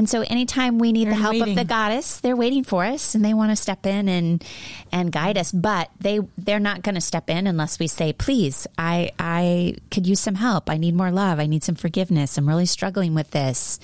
And 0.00 0.08
so 0.08 0.22
anytime 0.22 0.78
we 0.78 0.92
need 0.92 1.08
they're 1.08 1.12
the 1.12 1.20
help 1.20 1.34
waiting. 1.34 1.50
of 1.50 1.56
the 1.56 1.64
goddess, 1.66 2.20
they're 2.20 2.34
waiting 2.34 2.64
for 2.64 2.86
us 2.86 3.14
and 3.14 3.22
they 3.22 3.34
want 3.34 3.50
to 3.50 3.56
step 3.56 3.84
in 3.84 4.08
and 4.08 4.42
and 4.90 5.12
guide 5.12 5.36
us. 5.36 5.52
But 5.52 5.90
they 6.00 6.20
they're 6.38 6.58
not 6.58 6.80
going 6.80 6.94
to 6.94 7.02
step 7.02 7.28
in 7.28 7.46
unless 7.46 7.78
we 7.78 7.86
say, 7.86 8.14
"Please, 8.14 8.66
I 8.78 9.10
I 9.18 9.74
could 9.90 10.06
use 10.06 10.18
some 10.18 10.36
help. 10.36 10.70
I 10.70 10.78
need 10.78 10.94
more 10.94 11.10
love. 11.10 11.38
I 11.38 11.44
need 11.44 11.62
some 11.62 11.74
forgiveness. 11.74 12.38
I'm 12.38 12.48
really 12.48 12.64
struggling 12.64 13.12
with 13.12 13.30
this." 13.32 13.78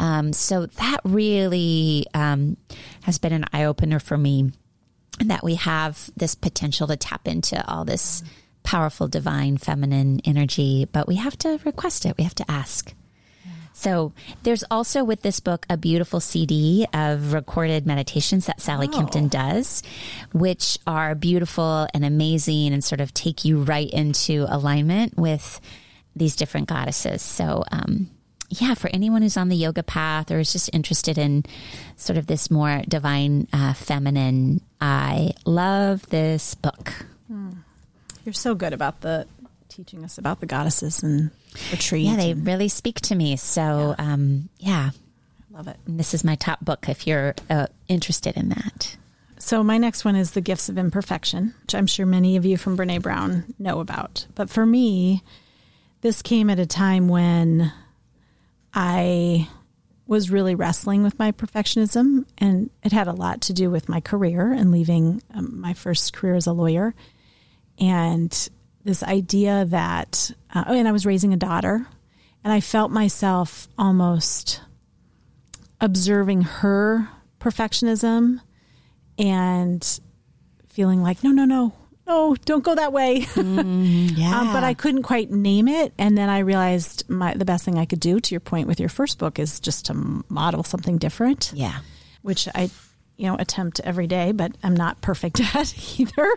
Um, 0.00 0.32
so 0.32 0.66
that 0.66 0.98
really 1.04 2.06
um, 2.12 2.56
has 3.04 3.18
been 3.18 3.32
an 3.32 3.44
eye 3.52 3.66
opener 3.66 4.00
for 4.00 4.18
me 4.18 4.50
that 5.20 5.44
we 5.44 5.54
have 5.54 6.10
this 6.16 6.34
potential 6.34 6.88
to 6.88 6.96
tap 6.96 7.28
into 7.28 7.64
all 7.70 7.84
this 7.84 8.24
powerful 8.64 9.06
divine 9.06 9.58
feminine 9.58 10.20
energy, 10.24 10.88
but 10.90 11.06
we 11.06 11.14
have 11.14 11.38
to 11.38 11.60
request 11.64 12.04
it. 12.04 12.18
We 12.18 12.24
have 12.24 12.34
to 12.34 12.50
ask. 12.50 12.92
So 13.76 14.14
there's 14.42 14.64
also 14.70 15.04
with 15.04 15.20
this 15.20 15.38
book 15.38 15.66
a 15.68 15.76
beautiful 15.76 16.18
CD 16.18 16.86
of 16.94 17.34
recorded 17.34 17.86
meditations 17.86 18.46
that 18.46 18.62
Sally 18.62 18.88
oh. 18.90 18.96
Kempton 18.96 19.28
does, 19.28 19.82
which 20.32 20.78
are 20.86 21.14
beautiful 21.14 21.86
and 21.92 22.02
amazing 22.02 22.72
and 22.72 22.82
sort 22.82 23.02
of 23.02 23.12
take 23.12 23.44
you 23.44 23.62
right 23.62 23.90
into 23.90 24.46
alignment 24.48 25.18
with 25.18 25.60
these 26.16 26.36
different 26.36 26.68
goddesses. 26.68 27.20
So 27.20 27.64
um, 27.70 28.08
yeah, 28.48 28.72
for 28.72 28.88
anyone 28.94 29.20
who's 29.20 29.36
on 29.36 29.50
the 29.50 29.56
yoga 29.56 29.82
path 29.82 30.30
or 30.30 30.38
is 30.38 30.54
just 30.54 30.70
interested 30.72 31.18
in 31.18 31.44
sort 31.96 32.16
of 32.16 32.28
this 32.28 32.50
more 32.50 32.82
divine 32.88 33.46
uh, 33.52 33.74
feminine, 33.74 34.62
I 34.80 35.32
love 35.44 36.08
this 36.08 36.54
book. 36.54 36.94
Hmm. 37.28 37.50
You're 38.24 38.32
so 38.32 38.54
good 38.54 38.72
about 38.72 39.02
the 39.02 39.26
teaching 39.68 40.04
us 40.04 40.18
about 40.18 40.40
the 40.40 40.46
goddesses 40.46 41.02
and 41.02 41.30
retreat. 41.70 42.06
Yeah, 42.06 42.16
they 42.16 42.30
and, 42.32 42.46
really 42.46 42.68
speak 42.68 43.00
to 43.02 43.14
me. 43.14 43.36
So, 43.36 43.94
yeah, 43.98 44.12
um, 44.12 44.48
yeah. 44.58 44.90
I 44.92 45.56
love 45.56 45.68
it. 45.68 45.76
And 45.86 45.98
this 45.98 46.14
is 46.14 46.24
my 46.24 46.34
top 46.36 46.64
book 46.64 46.88
if 46.88 47.06
you're 47.06 47.34
uh, 47.48 47.66
interested 47.88 48.36
in 48.36 48.50
that. 48.50 48.96
So, 49.38 49.62
my 49.62 49.78
next 49.78 50.04
one 50.04 50.16
is 50.16 50.32
The 50.32 50.40
Gifts 50.40 50.68
of 50.68 50.78
Imperfection, 50.78 51.54
which 51.62 51.74
I'm 51.74 51.86
sure 51.86 52.06
many 52.06 52.36
of 52.36 52.46
you 52.46 52.56
from 52.56 52.76
Brene 52.76 53.02
Brown 53.02 53.44
know 53.58 53.80
about. 53.80 54.26
But 54.34 54.50
for 54.50 54.64
me, 54.64 55.22
this 56.00 56.22
came 56.22 56.50
at 56.50 56.58
a 56.58 56.66
time 56.66 57.08
when 57.08 57.72
I 58.72 59.48
was 60.06 60.30
really 60.30 60.54
wrestling 60.54 61.02
with 61.02 61.18
my 61.18 61.32
perfectionism, 61.32 62.24
and 62.38 62.70
it 62.82 62.92
had 62.92 63.08
a 63.08 63.12
lot 63.12 63.40
to 63.42 63.52
do 63.52 63.70
with 63.70 63.88
my 63.88 64.00
career 64.00 64.52
and 64.52 64.70
leaving 64.70 65.22
um, 65.34 65.60
my 65.60 65.74
first 65.74 66.12
career 66.12 66.36
as 66.36 66.46
a 66.46 66.52
lawyer. 66.52 66.94
And 67.78 68.48
this 68.86 69.02
idea 69.02 69.64
that, 69.66 70.30
uh, 70.54 70.64
oh, 70.68 70.74
and 70.74 70.88
I 70.88 70.92
was 70.92 71.04
raising 71.04 71.32
a 71.32 71.36
daughter, 71.36 71.86
and 72.44 72.52
I 72.52 72.60
felt 72.60 72.90
myself 72.90 73.68
almost 73.76 74.62
observing 75.80 76.42
her 76.42 77.08
perfectionism 77.40 78.40
and 79.18 80.00
feeling 80.68 81.02
like, 81.02 81.24
no, 81.24 81.30
no, 81.30 81.44
no, 81.44 81.72
no, 82.06 82.36
don't 82.44 82.62
go 82.62 82.74
that 82.74 82.92
way. 82.92 83.26
Mm, 83.36 84.16
yeah. 84.16 84.40
um, 84.40 84.52
but 84.52 84.62
I 84.62 84.74
couldn't 84.74 85.02
quite 85.02 85.30
name 85.30 85.66
it. 85.68 85.92
And 85.98 86.16
then 86.16 86.28
I 86.28 86.40
realized 86.40 87.08
my, 87.08 87.34
the 87.34 87.44
best 87.44 87.64
thing 87.64 87.78
I 87.78 87.84
could 87.84 88.00
do, 88.00 88.20
to 88.20 88.34
your 88.34 88.40
point 88.40 88.68
with 88.68 88.78
your 88.78 88.88
first 88.88 89.18
book, 89.18 89.38
is 89.38 89.60
just 89.60 89.86
to 89.86 89.94
model 90.28 90.62
something 90.62 90.98
different. 90.98 91.52
Yeah. 91.54 91.80
Which 92.22 92.48
I, 92.54 92.70
you 93.16 93.26
know, 93.26 93.36
attempt 93.36 93.80
every 93.80 94.06
day, 94.06 94.32
but 94.32 94.52
I'm 94.62 94.74
not 94.74 95.00
perfect 95.00 95.40
at 95.54 95.98
either. 95.98 96.28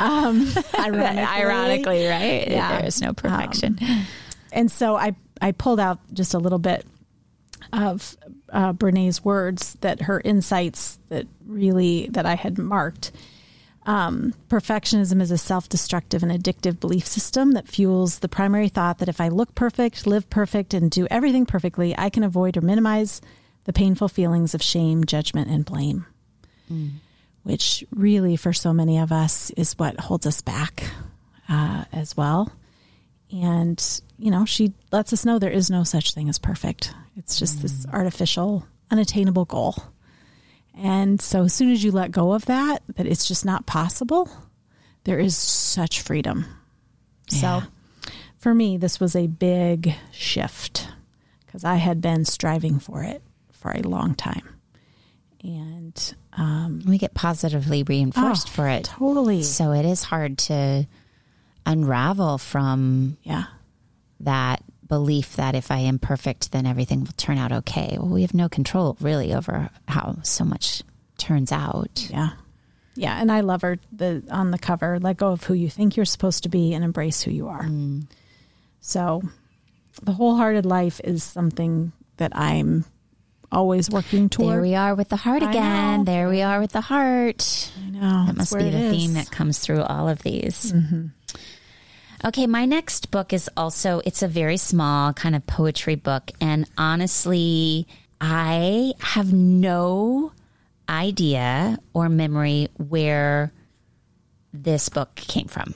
Um, 0.00 0.48
ironically, 0.78 1.22
ironically, 1.22 2.06
right? 2.06 2.48
Yeah. 2.48 2.78
There 2.78 2.86
is 2.86 3.00
no 3.00 3.12
perfection. 3.12 3.78
Um, 3.80 4.06
and 4.52 4.70
so 4.70 4.96
I, 4.96 5.14
I 5.40 5.52
pulled 5.52 5.80
out 5.80 6.00
just 6.12 6.34
a 6.34 6.38
little 6.38 6.58
bit 6.58 6.86
of 7.72 8.16
uh, 8.50 8.72
Brene's 8.72 9.24
words 9.24 9.74
that 9.80 10.02
her 10.02 10.20
insights 10.24 10.98
that 11.08 11.26
really 11.44 12.08
that 12.12 12.26
I 12.26 12.36
had 12.36 12.58
marked 12.58 13.12
um, 13.86 14.34
perfectionism 14.48 15.22
is 15.22 15.30
a 15.30 15.38
self 15.38 15.68
destructive 15.68 16.22
and 16.22 16.32
addictive 16.32 16.80
belief 16.80 17.06
system 17.06 17.52
that 17.52 17.68
fuels 17.68 18.18
the 18.18 18.28
primary 18.28 18.68
thought 18.68 18.98
that 18.98 19.08
if 19.08 19.20
I 19.20 19.28
look 19.28 19.54
perfect, 19.54 20.06
live 20.06 20.28
perfect, 20.28 20.74
and 20.74 20.90
do 20.90 21.06
everything 21.08 21.46
perfectly, 21.46 21.96
I 21.96 22.10
can 22.10 22.24
avoid 22.24 22.56
or 22.56 22.62
minimize 22.62 23.20
the 23.66 23.72
painful 23.72 24.08
feelings 24.08 24.54
of 24.54 24.62
shame, 24.62 25.04
judgment, 25.04 25.50
and 25.50 25.64
blame. 25.64 26.06
Mm. 26.72 26.92
Which 27.42 27.84
really, 27.94 28.36
for 28.36 28.52
so 28.52 28.72
many 28.72 28.98
of 28.98 29.12
us, 29.12 29.50
is 29.50 29.78
what 29.78 30.00
holds 30.00 30.26
us 30.26 30.40
back 30.40 30.84
uh, 31.48 31.84
as 31.92 32.16
well. 32.16 32.50
And, 33.32 34.00
you 34.18 34.30
know, 34.30 34.44
she 34.44 34.72
lets 34.92 35.12
us 35.12 35.24
know 35.24 35.38
there 35.38 35.50
is 35.50 35.68
no 35.68 35.84
such 35.84 36.14
thing 36.14 36.28
as 36.28 36.38
perfect. 36.38 36.94
It's 37.16 37.38
just 37.38 37.58
mm. 37.58 37.62
this 37.62 37.86
artificial, 37.92 38.66
unattainable 38.90 39.44
goal. 39.44 39.76
And 40.76 41.20
so 41.20 41.44
as 41.44 41.54
soon 41.54 41.70
as 41.70 41.82
you 41.82 41.90
let 41.90 42.10
go 42.12 42.32
of 42.32 42.44
that, 42.46 42.82
that 42.94 43.06
it's 43.06 43.26
just 43.26 43.44
not 43.44 43.66
possible, 43.66 44.28
there 45.04 45.18
is 45.18 45.36
such 45.36 46.02
freedom. 46.02 46.46
Yeah. 47.30 47.60
So 47.60 47.66
for 48.38 48.54
me, 48.54 48.76
this 48.76 49.00
was 49.00 49.16
a 49.16 49.26
big 49.26 49.94
shift 50.12 50.88
because 51.44 51.64
I 51.64 51.76
had 51.76 52.00
been 52.00 52.24
striving 52.24 52.78
for 52.78 53.02
it 53.02 53.22
for 53.66 53.72
a 53.76 53.82
long 53.82 54.14
time. 54.14 54.48
And 55.42 56.14
um, 56.32 56.82
we 56.86 56.98
get 56.98 57.14
positively 57.14 57.82
reinforced 57.82 58.48
oh, 58.48 58.52
for 58.52 58.68
it. 58.68 58.84
Totally. 58.84 59.42
So 59.42 59.72
it 59.72 59.84
is 59.84 60.02
hard 60.02 60.38
to 60.38 60.86
unravel 61.64 62.38
from 62.38 63.16
yeah 63.24 63.46
that 64.20 64.62
belief 64.86 65.34
that 65.34 65.56
if 65.56 65.72
I 65.72 65.78
am 65.78 65.98
perfect, 65.98 66.52
then 66.52 66.64
everything 66.64 67.00
will 67.00 67.12
turn 67.16 67.38
out 67.38 67.50
okay. 67.50 67.96
Well, 67.98 68.08
we 68.08 68.22
have 68.22 68.34
no 68.34 68.48
control 68.48 68.96
really 69.00 69.34
over 69.34 69.68
how 69.88 70.18
so 70.22 70.44
much 70.44 70.82
turns 71.18 71.50
out. 71.50 72.08
Yeah. 72.10 72.30
Yeah. 72.94 73.20
And 73.20 73.30
I 73.30 73.40
love 73.40 73.62
her 73.62 73.78
the 73.92 74.22
on 74.30 74.52
the 74.52 74.58
cover, 74.58 74.98
let 75.00 75.16
go 75.16 75.32
of 75.32 75.44
who 75.44 75.54
you 75.54 75.68
think 75.68 75.96
you're 75.96 76.06
supposed 76.06 76.44
to 76.44 76.48
be 76.48 76.72
and 76.72 76.84
embrace 76.84 77.22
who 77.22 77.30
you 77.32 77.48
are. 77.48 77.64
Mm. 77.64 78.06
So 78.80 79.22
the 80.02 80.12
wholehearted 80.12 80.64
life 80.64 81.00
is 81.02 81.24
something 81.24 81.92
that 82.16 82.34
I'm 82.34 82.84
always 83.50 83.90
working 83.90 84.28
toward. 84.28 84.54
There 84.54 84.62
we 84.62 84.74
are 84.74 84.94
with 84.94 85.08
the 85.08 85.16
heart 85.16 85.42
again. 85.42 86.04
There 86.04 86.28
we 86.28 86.42
are 86.42 86.60
with 86.60 86.72
the 86.72 86.80
heart. 86.80 87.70
I 87.84 87.90
know. 87.90 88.26
That 88.26 88.36
must 88.36 88.56
be 88.56 88.70
the 88.70 88.90
theme 88.90 89.14
that 89.14 89.30
comes 89.30 89.58
through 89.58 89.82
all 89.82 90.08
of 90.08 90.22
these. 90.22 90.72
Mm-hmm. 90.72 91.06
Okay, 92.24 92.46
my 92.46 92.64
next 92.64 93.10
book 93.10 93.32
is 93.32 93.48
also 93.56 94.00
it's 94.04 94.22
a 94.22 94.28
very 94.28 94.56
small 94.56 95.12
kind 95.12 95.36
of 95.36 95.46
poetry 95.46 95.94
book 95.94 96.30
and 96.40 96.68
honestly, 96.78 97.86
I 98.20 98.94
have 99.00 99.32
no 99.32 100.32
idea 100.88 101.78
or 101.92 102.08
memory 102.08 102.68
where 102.76 103.52
this 104.52 104.88
book 104.88 105.14
came 105.14 105.46
from. 105.46 105.74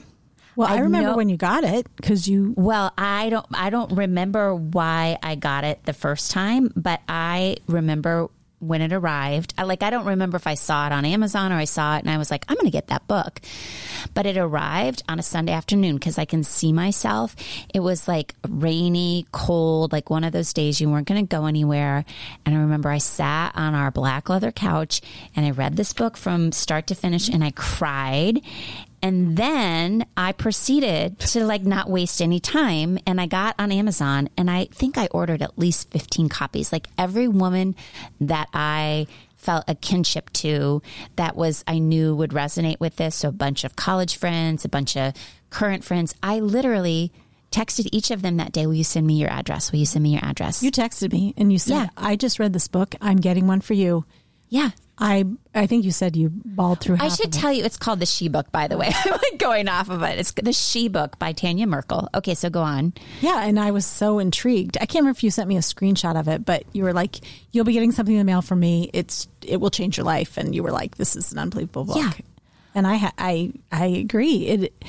Well, 0.55 0.67
I, 0.67 0.75
I 0.75 0.79
remember 0.79 1.15
when 1.15 1.29
you 1.29 1.37
got 1.37 1.63
it 1.63 1.87
because 1.95 2.27
you. 2.27 2.53
Well, 2.57 2.93
I 2.97 3.29
don't. 3.29 3.45
I 3.53 3.69
don't 3.69 3.93
remember 3.93 4.53
why 4.55 5.17
I 5.23 5.35
got 5.35 5.63
it 5.63 5.83
the 5.83 5.93
first 5.93 6.31
time, 6.31 6.71
but 6.75 7.01
I 7.07 7.57
remember 7.67 8.29
when 8.61 8.81
it 8.81 8.93
arrived. 8.93 9.53
I, 9.57 9.63
like 9.63 9.81
I 9.81 9.89
don't 9.89 10.05
remember 10.05 10.37
if 10.37 10.45
I 10.45 10.53
saw 10.53 10.85
it 10.85 10.93
on 10.93 11.03
Amazon 11.03 11.51
or 11.51 11.55
I 11.55 11.65
saw 11.65 11.97
it 11.97 12.01
and 12.01 12.11
I 12.11 12.17
was 12.17 12.29
like, 12.29 12.45
I'm 12.47 12.55
going 12.55 12.67
to 12.67 12.71
get 12.71 12.87
that 12.87 13.07
book. 13.07 13.41
But 14.13 14.27
it 14.27 14.37
arrived 14.37 15.03
on 15.09 15.17
a 15.17 15.23
Sunday 15.23 15.51
afternoon 15.51 15.95
because 15.95 16.19
I 16.19 16.25
can 16.25 16.43
see 16.43 16.71
myself. 16.71 17.35
It 17.73 17.79
was 17.79 18.07
like 18.07 18.35
rainy, 18.47 19.25
cold, 19.31 19.91
like 19.91 20.11
one 20.11 20.23
of 20.23 20.31
those 20.31 20.53
days 20.53 20.79
you 20.79 20.89
weren't 20.89 21.07
going 21.07 21.25
to 21.25 21.35
go 21.35 21.47
anywhere. 21.47 22.05
And 22.45 22.55
I 22.55 22.59
remember 22.59 22.89
I 22.89 22.99
sat 22.99 23.53
on 23.55 23.73
our 23.73 23.89
black 23.89 24.29
leather 24.29 24.51
couch 24.51 25.01
and 25.35 25.43
I 25.43 25.51
read 25.51 25.75
this 25.75 25.93
book 25.93 26.15
from 26.15 26.51
start 26.51 26.87
to 26.87 26.95
finish 26.95 27.29
and 27.29 27.43
I 27.43 27.51
cried. 27.51 28.41
And 29.01 29.35
then 29.35 30.05
I 30.15 30.31
proceeded 30.31 31.19
to 31.19 31.45
like 31.45 31.63
not 31.63 31.89
waste 31.89 32.21
any 32.21 32.39
time. 32.39 32.99
And 33.07 33.19
I 33.19 33.25
got 33.25 33.55
on 33.57 33.71
Amazon 33.71 34.29
and 34.37 34.49
I 34.49 34.65
think 34.65 34.97
I 34.97 35.07
ordered 35.07 35.41
at 35.41 35.57
least 35.57 35.91
15 35.91 36.29
copies. 36.29 36.71
Like 36.71 36.87
every 36.97 37.27
woman 37.27 37.75
that 38.19 38.47
I 38.53 39.07
felt 39.37 39.65
a 39.67 39.73
kinship 39.73 40.29
to 40.31 40.81
that 41.15 41.35
was 41.35 41.63
I 41.65 41.79
knew 41.79 42.15
would 42.15 42.29
resonate 42.31 42.79
with 42.79 42.95
this. 42.97 43.15
So 43.15 43.29
a 43.29 43.31
bunch 43.31 43.63
of 43.63 43.75
college 43.75 44.17
friends, 44.17 44.65
a 44.65 44.69
bunch 44.69 44.95
of 44.95 45.13
current 45.49 45.83
friends. 45.83 46.13
I 46.21 46.39
literally 46.39 47.11
texted 47.51 47.89
each 47.91 48.11
of 48.11 48.21
them 48.21 48.37
that 48.37 48.51
day, 48.51 48.65
Will 48.65 48.75
you 48.75 48.83
send 48.83 49.05
me 49.05 49.15
your 49.15 49.29
address? 49.29 49.71
Will 49.71 49.79
you 49.79 49.85
send 49.85 50.03
me 50.03 50.11
your 50.11 50.23
address? 50.23 50.63
You 50.63 50.71
texted 50.71 51.11
me 51.11 51.33
and 51.37 51.51
you 51.51 51.59
said, 51.59 51.73
Yeah. 51.73 51.89
I 51.97 52.15
just 52.15 52.39
read 52.39 52.53
this 52.53 52.67
book. 52.67 52.95
I'm 53.01 53.17
getting 53.17 53.47
one 53.47 53.61
for 53.61 53.73
you. 53.73 54.05
Yeah. 54.51 54.71
I 54.97 55.25
I 55.55 55.65
think 55.65 55.83
you 55.83 55.91
said 55.91 56.15
you 56.15 56.29
bawled 56.29 56.81
through 56.81 56.97
I 56.99 57.07
should 57.07 57.33
tell 57.33 57.51
you, 57.51 57.63
it's 57.63 57.77
called 57.77 57.99
The 57.99 58.05
She 58.05 58.27
Book, 58.27 58.51
by 58.51 58.67
the 58.67 58.77
way. 58.77 58.91
I'm 59.05 59.11
like 59.11 59.37
going 59.39 59.67
off 59.67 59.89
of 59.89 60.03
it. 60.03 60.19
It's 60.19 60.31
The 60.31 60.53
She 60.53 60.89
Book 60.89 61.17
by 61.17 61.31
Tanya 61.31 61.65
Markul. 61.65 62.07
Okay, 62.13 62.35
so 62.35 62.51
go 62.51 62.61
on. 62.61 62.93
Yeah, 63.21 63.43
and 63.43 63.59
I 63.59 63.71
was 63.71 63.85
so 63.85 64.19
intrigued. 64.19 64.77
I 64.77 64.85
can't 64.85 65.01
remember 65.01 65.17
if 65.17 65.23
you 65.23 65.31
sent 65.31 65.49
me 65.49 65.57
a 65.57 65.61
screenshot 65.61 66.19
of 66.19 66.27
it, 66.27 66.45
but 66.45 66.65
you 66.73 66.83
were 66.83 66.93
like, 66.93 67.21
"You'll 67.51 67.65
be 67.65 67.73
getting 67.73 67.91
something 67.91 68.13
in 68.13 68.19
the 68.19 68.31
mail 68.31 68.43
from 68.43 68.59
me. 68.59 68.91
It's 68.93 69.27
it 69.41 69.59
will 69.59 69.71
change 69.71 69.97
your 69.97 70.05
life." 70.05 70.37
And 70.37 70.53
you 70.53 70.61
were 70.61 70.71
like, 70.71 70.97
"This 70.97 71.15
is 71.15 71.31
an 71.31 71.39
unbelievable 71.39 71.85
book." 71.85 71.97
Yeah. 71.97 72.11
And 72.75 72.85
I 72.85 73.11
I 73.17 73.53
I 73.71 73.85
agree. 73.87 74.45
It 74.47 74.83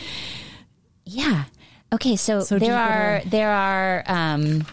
Yeah. 1.06 1.44
Okay, 1.90 2.16
so, 2.16 2.40
So 2.40 2.58
there 2.58 2.76
are 2.76 3.22
there 3.26 3.50
are 3.50 4.02
um 4.06 4.66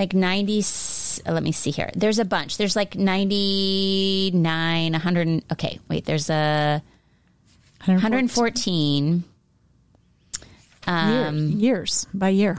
like 0.00 0.14
90 0.14 0.58
s- 0.60 1.20
uh, 1.26 1.32
let 1.32 1.42
me 1.42 1.52
see 1.52 1.70
here. 1.70 1.90
There's 1.94 2.18
a 2.18 2.24
bunch. 2.24 2.56
There's 2.56 2.74
like 2.74 2.96
99 2.96 4.92
100 4.92 5.44
Okay, 5.52 5.78
wait, 5.88 6.04
there's 6.06 6.30
a 6.30 6.82
114 7.84 9.24
year, 10.88 11.32
years 11.32 12.06
by 12.14 12.30
year. 12.30 12.58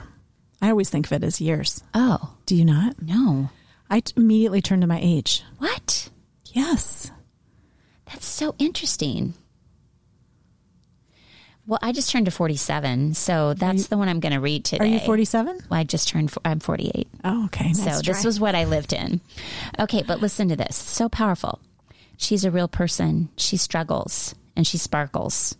I 0.60 0.70
always 0.70 0.88
think 0.90 1.06
of 1.06 1.12
it 1.12 1.24
as 1.24 1.40
years. 1.40 1.82
Oh, 1.94 2.34
Do 2.46 2.54
you 2.56 2.64
not? 2.64 3.02
no. 3.02 3.50
I 3.90 4.00
t- 4.00 4.14
immediately 4.16 4.62
turned 4.62 4.82
to 4.82 4.86
my 4.88 5.00
age. 5.02 5.42
What? 5.58 6.08
Yes. 6.46 7.10
That's 8.06 8.26
so 8.26 8.54
interesting. 8.58 9.34
Well, 11.66 11.78
I 11.80 11.92
just 11.92 12.10
turned 12.10 12.26
to 12.26 12.32
47, 12.32 13.14
so 13.14 13.54
that's 13.54 13.86
the 13.86 13.96
one 13.96 14.08
I'm 14.08 14.18
going 14.18 14.32
to 14.32 14.40
read 14.40 14.64
today. 14.64 14.84
Are 14.84 14.86
you 14.86 14.98
47? 14.98 15.60
Well, 15.70 15.78
I 15.80 15.84
just 15.84 16.08
turned. 16.08 16.32
I'm 16.44 16.58
48. 16.58 17.08
Oh, 17.24 17.44
okay. 17.46 17.66
Nice 17.66 17.84
so 17.84 18.00
this 18.02 18.24
was 18.24 18.40
what 18.40 18.56
I 18.56 18.64
lived 18.64 18.92
in. 18.92 19.20
Okay, 19.78 20.02
but 20.02 20.20
listen 20.20 20.48
to 20.48 20.56
this. 20.56 20.76
So 20.76 21.08
powerful. 21.08 21.60
She's 22.16 22.44
a 22.44 22.50
real 22.50 22.68
person. 22.68 23.28
She 23.36 23.56
struggles 23.56 24.34
and 24.56 24.66
she 24.66 24.76
sparkles. 24.76 25.56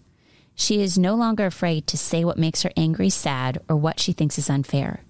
She 0.55 0.81
is 0.81 0.99
no 0.99 1.15
longer 1.15 1.47
afraid 1.47 1.87
to 1.89 1.99
say 1.99 2.25
what 2.25 2.37
makes 2.37 2.63
her 2.63 2.73
angry, 2.77 3.09
sad, 3.09 3.61
or 3.69 3.77
what 3.77 4.01
she 4.01 4.13
thinks 4.13 4.39
is 4.39 4.51
unfair. 4.51 5.01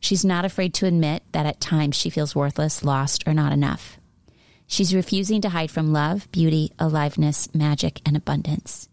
She's 0.00 0.24
not 0.24 0.44
afraid 0.44 0.74
to 0.74 0.86
admit 0.86 1.22
that 1.32 1.46
at 1.46 1.60
times 1.60 1.94
she 1.94 2.10
feels 2.10 2.34
worthless, 2.34 2.84
lost, 2.84 3.22
or 3.26 3.34
not 3.34 3.52
enough. 3.52 3.98
She's 4.66 4.94
refusing 4.94 5.42
to 5.42 5.50
hide 5.50 5.70
from 5.70 5.92
love, 5.92 6.30
beauty, 6.32 6.72
aliveness, 6.78 7.54
magic, 7.54 8.00
and 8.04 8.16
abundance. 8.16 8.88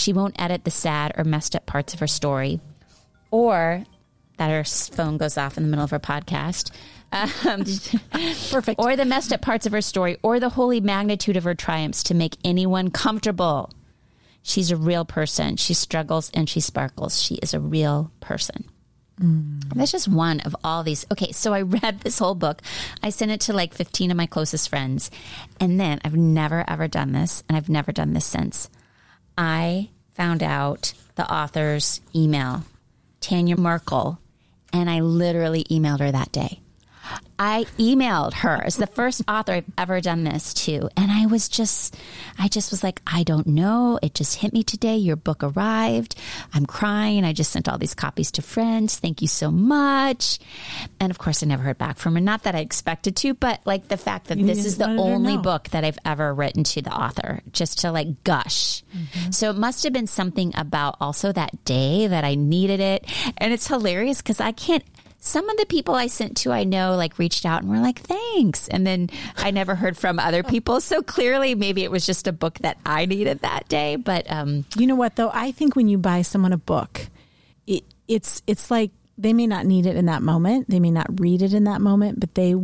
She 0.00 0.12
won't 0.14 0.40
edit 0.40 0.64
the 0.64 0.70
sad 0.70 1.12
or 1.16 1.24
messed 1.24 1.54
up 1.54 1.66
parts 1.66 1.92
of 1.92 2.00
her 2.00 2.06
story 2.06 2.60
or 3.30 3.84
that 4.38 4.48
her 4.48 4.64
phone 4.64 5.18
goes 5.18 5.36
off 5.36 5.58
in 5.58 5.62
the 5.62 5.68
middle 5.68 5.84
of 5.84 5.90
her 5.90 6.00
podcast. 6.00 6.70
Um, 7.12 7.64
perfect. 8.50 8.80
or 8.80 8.96
the 8.96 9.04
messed 9.04 9.32
up 9.32 9.42
parts 9.42 9.66
of 9.66 9.72
her 9.72 9.82
story, 9.82 10.16
or 10.22 10.40
the 10.40 10.48
holy 10.48 10.80
magnitude 10.80 11.36
of 11.36 11.44
her 11.44 11.54
triumphs 11.54 12.02
to 12.04 12.14
make 12.14 12.36
anyone 12.44 12.90
comfortable. 12.90 13.70
She's 14.42 14.70
a 14.70 14.76
real 14.76 15.04
person. 15.04 15.56
She 15.56 15.74
struggles 15.74 16.30
and 16.32 16.48
she 16.48 16.60
sparkles. 16.60 17.22
She 17.22 17.34
is 17.36 17.52
a 17.52 17.60
real 17.60 18.10
person. 18.20 18.64
That's 19.74 19.92
just 19.92 20.08
one 20.08 20.40
of 20.40 20.56
all 20.64 20.82
these. 20.82 21.04
Okay, 21.12 21.32
so 21.32 21.52
I 21.52 21.60
read 21.82 22.00
this 22.00 22.18
whole 22.18 22.34
book. 22.34 22.62
I 23.02 23.10
sent 23.10 23.32
it 23.32 23.40
to 23.42 23.52
like 23.52 23.74
15 23.74 24.10
of 24.10 24.16
my 24.16 24.26
closest 24.26 24.70
friends. 24.70 25.10
And 25.60 25.78
then 25.78 26.00
I've 26.02 26.16
never, 26.16 26.64
ever 26.66 26.88
done 26.88 27.12
this, 27.12 27.44
and 27.48 27.56
I've 27.58 27.68
never 27.68 27.92
done 27.92 28.14
this 28.14 28.24
since. 28.24 28.70
I 29.40 29.88
found 30.12 30.42
out 30.42 30.92
the 31.14 31.26
author's 31.32 32.02
email, 32.14 32.64
Tanya 33.22 33.56
Markul, 33.56 34.18
and 34.70 34.90
I 34.90 35.00
literally 35.00 35.64
emailed 35.64 36.00
her 36.00 36.12
that 36.12 36.30
day. 36.30 36.60
I 37.38 37.64
emailed 37.78 38.34
her 38.34 38.62
as 38.62 38.76
the 38.76 38.86
first 38.86 39.22
author 39.26 39.52
I've 39.52 39.64
ever 39.78 40.02
done 40.02 40.24
this 40.24 40.52
to. 40.66 40.90
And 40.94 41.10
I 41.10 41.24
was 41.24 41.48
just, 41.48 41.96
I 42.38 42.48
just 42.48 42.70
was 42.70 42.84
like, 42.84 43.00
I 43.06 43.22
don't 43.22 43.46
know. 43.46 43.98
It 44.02 44.14
just 44.14 44.36
hit 44.36 44.52
me 44.52 44.62
today. 44.62 44.96
Your 44.96 45.16
book 45.16 45.42
arrived. 45.42 46.16
I'm 46.52 46.66
crying. 46.66 47.24
I 47.24 47.32
just 47.32 47.50
sent 47.50 47.66
all 47.66 47.78
these 47.78 47.94
copies 47.94 48.30
to 48.32 48.42
friends. 48.42 48.98
Thank 48.98 49.22
you 49.22 49.28
so 49.28 49.50
much. 49.50 50.38
And 51.00 51.10
of 51.10 51.16
course, 51.16 51.42
I 51.42 51.46
never 51.46 51.62
heard 51.62 51.78
back 51.78 51.96
from 51.96 52.14
her. 52.14 52.20
Not 52.20 52.42
that 52.42 52.54
I 52.54 52.58
expected 52.58 53.16
to, 53.16 53.32
but 53.32 53.60
like 53.64 53.88
the 53.88 53.96
fact 53.96 54.26
that 54.26 54.38
this 54.38 54.66
is 54.66 54.76
the 54.76 54.84
wanted 54.84 54.98
her 54.98 55.08
to 55.08 55.14
only 55.14 55.38
book 55.38 55.70
that 55.70 55.82
I've 55.82 55.98
ever 56.04 56.34
written 56.34 56.62
to 56.64 56.82
the 56.82 56.92
author, 56.92 57.40
just 57.52 57.78
to 57.80 57.90
like 57.90 58.22
gush. 58.22 58.82
So 59.30 59.48
it 59.48 59.56
must 59.56 59.82
have 59.84 59.94
been 59.94 60.06
something 60.08 60.52
about 60.56 60.96
also 61.00 61.32
that 61.32 61.64
day 61.64 62.06
that 62.06 62.24
I 62.24 62.34
needed 62.34 62.80
it. 62.80 63.06
And 63.38 63.52
it's 63.52 63.66
hilarious 63.66 64.18
because 64.18 64.40
I 64.40 64.52
can't. 64.52 64.84
Some 65.22 65.48
of 65.50 65.56
the 65.58 65.66
people 65.66 65.94
I 65.94 66.06
sent 66.06 66.38
to, 66.38 66.50
I 66.50 66.64
know, 66.64 66.96
like 66.96 67.18
reached 67.18 67.44
out 67.44 67.60
and 67.62 67.70
were 67.70 67.78
like, 67.78 67.98
thanks. 68.00 68.68
And 68.68 68.86
then 68.86 69.10
I 69.36 69.50
never 69.50 69.74
heard 69.74 69.96
from 69.98 70.18
other 70.18 70.42
people. 70.42 70.80
So 70.80 71.02
clearly, 71.02 71.54
maybe 71.54 71.84
it 71.84 71.90
was 71.90 72.06
just 72.06 72.26
a 72.26 72.32
book 72.32 72.58
that 72.60 72.78
I 72.86 73.04
needed 73.04 73.40
that 73.40 73.68
day. 73.68 73.96
But 73.96 74.30
um, 74.30 74.64
You 74.76 74.86
know 74.86 74.94
what 74.94 75.16
though? 75.16 75.30
I 75.32 75.52
think 75.52 75.76
when 75.76 75.88
you 75.88 75.98
buy 75.98 76.22
someone 76.22 76.54
a 76.54 76.58
book, 76.58 77.08
it, 77.66 77.84
it's 78.08 78.42
it's 78.46 78.70
like 78.70 78.92
they 79.18 79.34
may 79.34 79.46
not 79.46 79.66
need 79.66 79.84
it 79.84 79.94
in 79.96 80.06
that 80.06 80.22
moment. 80.22 80.70
They 80.70 80.80
may 80.80 80.90
not 80.90 81.20
read 81.20 81.42
it 81.42 81.52
in 81.52 81.64
that 81.64 81.82
moment, 81.82 82.18
but 82.18 82.34
they 82.34 82.54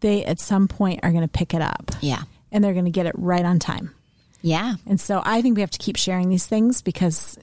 they 0.00 0.24
at 0.26 0.40
some 0.40 0.68
point 0.68 1.00
are 1.02 1.10
going 1.10 1.22
to 1.22 1.28
pick 1.28 1.54
it 1.54 1.62
up. 1.62 1.90
Yeah. 2.02 2.22
And 2.52 2.62
they're 2.62 2.74
going 2.74 2.84
to 2.84 2.90
get 2.90 3.06
it 3.06 3.14
right 3.16 3.44
on 3.44 3.58
time. 3.58 3.94
yeah. 4.42 4.74
And 4.86 5.00
so 5.00 5.22
I 5.24 5.40
think 5.42 5.56
we 5.56 5.62
have 5.62 5.70
to 5.70 5.78
keep 5.78 5.96
sharing 5.96 6.28
these 6.28 6.46
things 6.46 6.82
because 6.82 7.38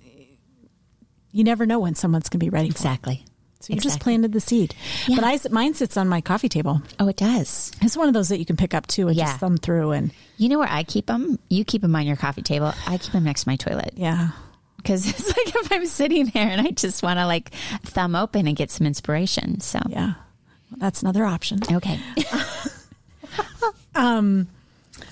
you 1.32 1.44
never 1.44 1.66
know 1.66 1.80
when 1.80 1.96
someone's 1.96 2.30
going 2.30 2.40
to 2.40 2.46
be 2.46 2.50
ready 2.52 2.70
for 2.70 2.74
it. 2.76 2.80
Exactly. 2.80 3.26
So 3.66 3.74
you 3.74 3.80
just 3.80 4.00
planted 4.00 4.32
the 4.32 4.40
seed. 4.40 4.76
Yeah. 5.08 5.16
But 5.16 5.26
I 5.26 5.40
mine 5.50 5.74
sits 5.74 5.98
on 5.98 6.08
my 6.08 6.22
coffee 6.22 6.50
table. 6.50 6.82
Oh, 7.00 7.08
it 7.08 7.18
does. 7.18 7.72
It's 7.82 7.98
one 7.98 8.08
of 8.08 8.14
those 8.14 8.30
that 8.30 8.38
you 8.38 8.46
can 8.46 8.58
pick 8.58 8.74
up 8.74 8.86
too 8.88 9.08
and 9.08 9.16
Yeah. 9.18 9.26
just 9.26 9.40
thumb 9.40 9.58
through 9.58 9.92
and 9.92 10.12
You 10.38 10.50
know 10.50 10.60
where 10.60 10.70
I 10.72 10.84
keep 10.84 11.08
them? 11.08 11.40
You 11.50 11.66
keep 11.66 11.82
them 11.82 11.96
on 11.96 12.06
your 12.06 12.16
coffee 12.16 12.42
table. 12.44 12.74
I 12.88 12.98
keep 13.00 13.12
them 13.14 13.24
next 13.24 13.44
to 13.44 13.50
my 13.50 13.56
toilet. 13.56 13.94
yeah. 13.96 14.30
because 14.78 15.08
it's 15.10 15.28
like 15.28 15.56
if 15.56 15.72
I'm 15.72 15.86
sitting 15.88 16.28
there 16.28 16.48
and 16.48 16.62
I 16.62 16.70
just 16.72 17.02
want 17.02 17.18
to 17.18 17.26
like 17.26 17.50
thumb 17.84 18.16
open 18.16 18.48
and 18.48 18.56
get 18.56 18.70
some 18.70 18.86
inspiration. 18.86 19.60
So 19.62 19.80
Yeah. 19.90 20.14
That's 20.78 21.02
another 21.02 21.26
option. 21.26 21.60
okay, 21.72 22.00
um, 23.96 24.48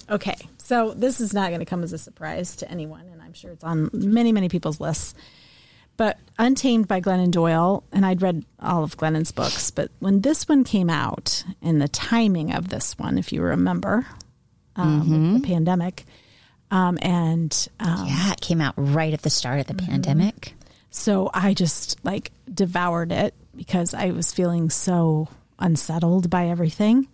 Okay, 0.10 0.36
so 0.58 0.94
this 0.94 1.20
is 1.22 1.34
not 1.34 1.50
going 1.50 1.60
to 1.60 1.66
come 1.66 1.84
as 1.84 1.94
a 1.94 1.98
surprise 1.98 2.56
to 2.58 2.70
anyone, 2.70 3.06
and 3.12 3.22
I'm 3.22 3.34
sure 3.34 3.52
it's 3.52 3.64
on 3.64 3.90
many, 3.94 4.32
many 4.32 4.50
people's 4.50 4.80
lists. 4.80 5.14
But 5.98 6.18
Untamed 6.40 6.88
by 6.88 7.00
Glennon 7.00 7.30
Doyle, 7.30 7.84
and 7.92 8.06
I'd 8.06 8.24
read 8.24 8.44
all 8.60 8.84
of 8.84 8.98
Glennon's 8.98 9.32
books, 9.32 9.70
but 9.70 9.92
when 10.00 10.22
this 10.22 10.48
one 10.48 10.64
came 10.64 10.90
out, 10.90 11.44
and 11.62 11.80
the 11.80 11.88
timing 11.88 12.52
of 12.54 12.70
this 12.70 12.98
one, 12.98 13.20
if 13.20 13.32
you 13.32 13.44
remember, 13.44 14.08
um, 14.76 15.36
the 15.36 15.48
pandemic, 15.48 16.06
um, 16.72 16.98
and 17.04 17.68
um, 17.80 18.08
yeah, 18.08 18.32
it 18.32 18.42
came 18.42 18.62
out 18.62 18.74
right 18.78 19.14
at 19.14 19.22
the 19.22 19.30
start 19.30 19.60
of 19.60 19.68
the 19.68 19.76
pandemic. 19.76 20.56
so 20.90 21.30
I 21.36 21.54
just 21.54 22.04
like 22.04 22.32
devoured 22.52 23.12
it 23.12 23.36
because 23.56 23.94
I 23.94 24.10
was 24.10 24.34
feeling 24.34 24.72
so 24.72 25.28
unsettled 25.60 26.32
by 26.32 26.48
everything. 26.48 27.08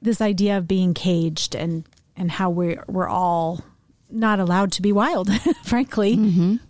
This 0.00 0.20
idea 0.20 0.58
of 0.58 0.68
being 0.68 0.94
caged 0.94 1.56
and 1.56 1.84
and 2.16 2.30
how 2.30 2.50
we're 2.50 2.84
we're 2.86 3.08
all 3.08 3.64
not 4.08 4.38
allowed 4.38 4.72
to 4.72 4.82
be 4.82 4.92
wild, 4.92 5.28
frankly, 5.64 6.14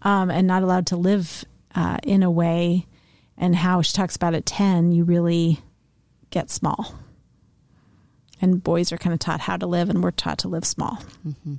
um, 0.02 0.30
and 0.30 0.46
not 0.46 0.62
allowed 0.62 0.86
to 0.86 0.96
live 0.96 1.44
uh, 1.74 1.98
in 2.02 2.22
a 2.22 2.30
way, 2.30 2.86
and 3.36 3.54
how 3.56 3.82
she 3.82 3.92
talks 3.92 4.16
about 4.16 4.34
at 4.34 4.46
ten, 4.46 4.92
you 4.92 5.04
really 5.04 5.60
get 6.30 6.50
small, 6.50 6.94
and 8.40 8.62
boys 8.62 8.92
are 8.92 8.98
kind 8.98 9.12
of 9.12 9.18
taught 9.20 9.40
how 9.40 9.56
to 9.56 9.66
live, 9.66 9.90
and 9.90 10.02
we're 10.02 10.10
taught 10.10 10.38
to 10.38 10.48
live 10.48 10.64
small, 10.64 10.98
mm-hmm. 11.26 11.54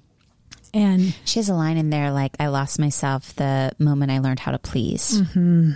and 0.74 1.15
She 1.26 1.39
has 1.39 1.50
a 1.50 1.54
line 1.54 1.78
in 1.78 1.89
there 1.89 2.12
like, 2.12 2.36
"I 2.39 2.47
lost 2.47 2.80
myself 2.80 3.36
the 3.36 3.71
moment 3.80 4.12
I 4.12 4.19
learned 4.19 4.39
how 4.39 4.52
to 4.52 4.60
please." 4.60 5.21
Mm-hmm. 5.21 5.71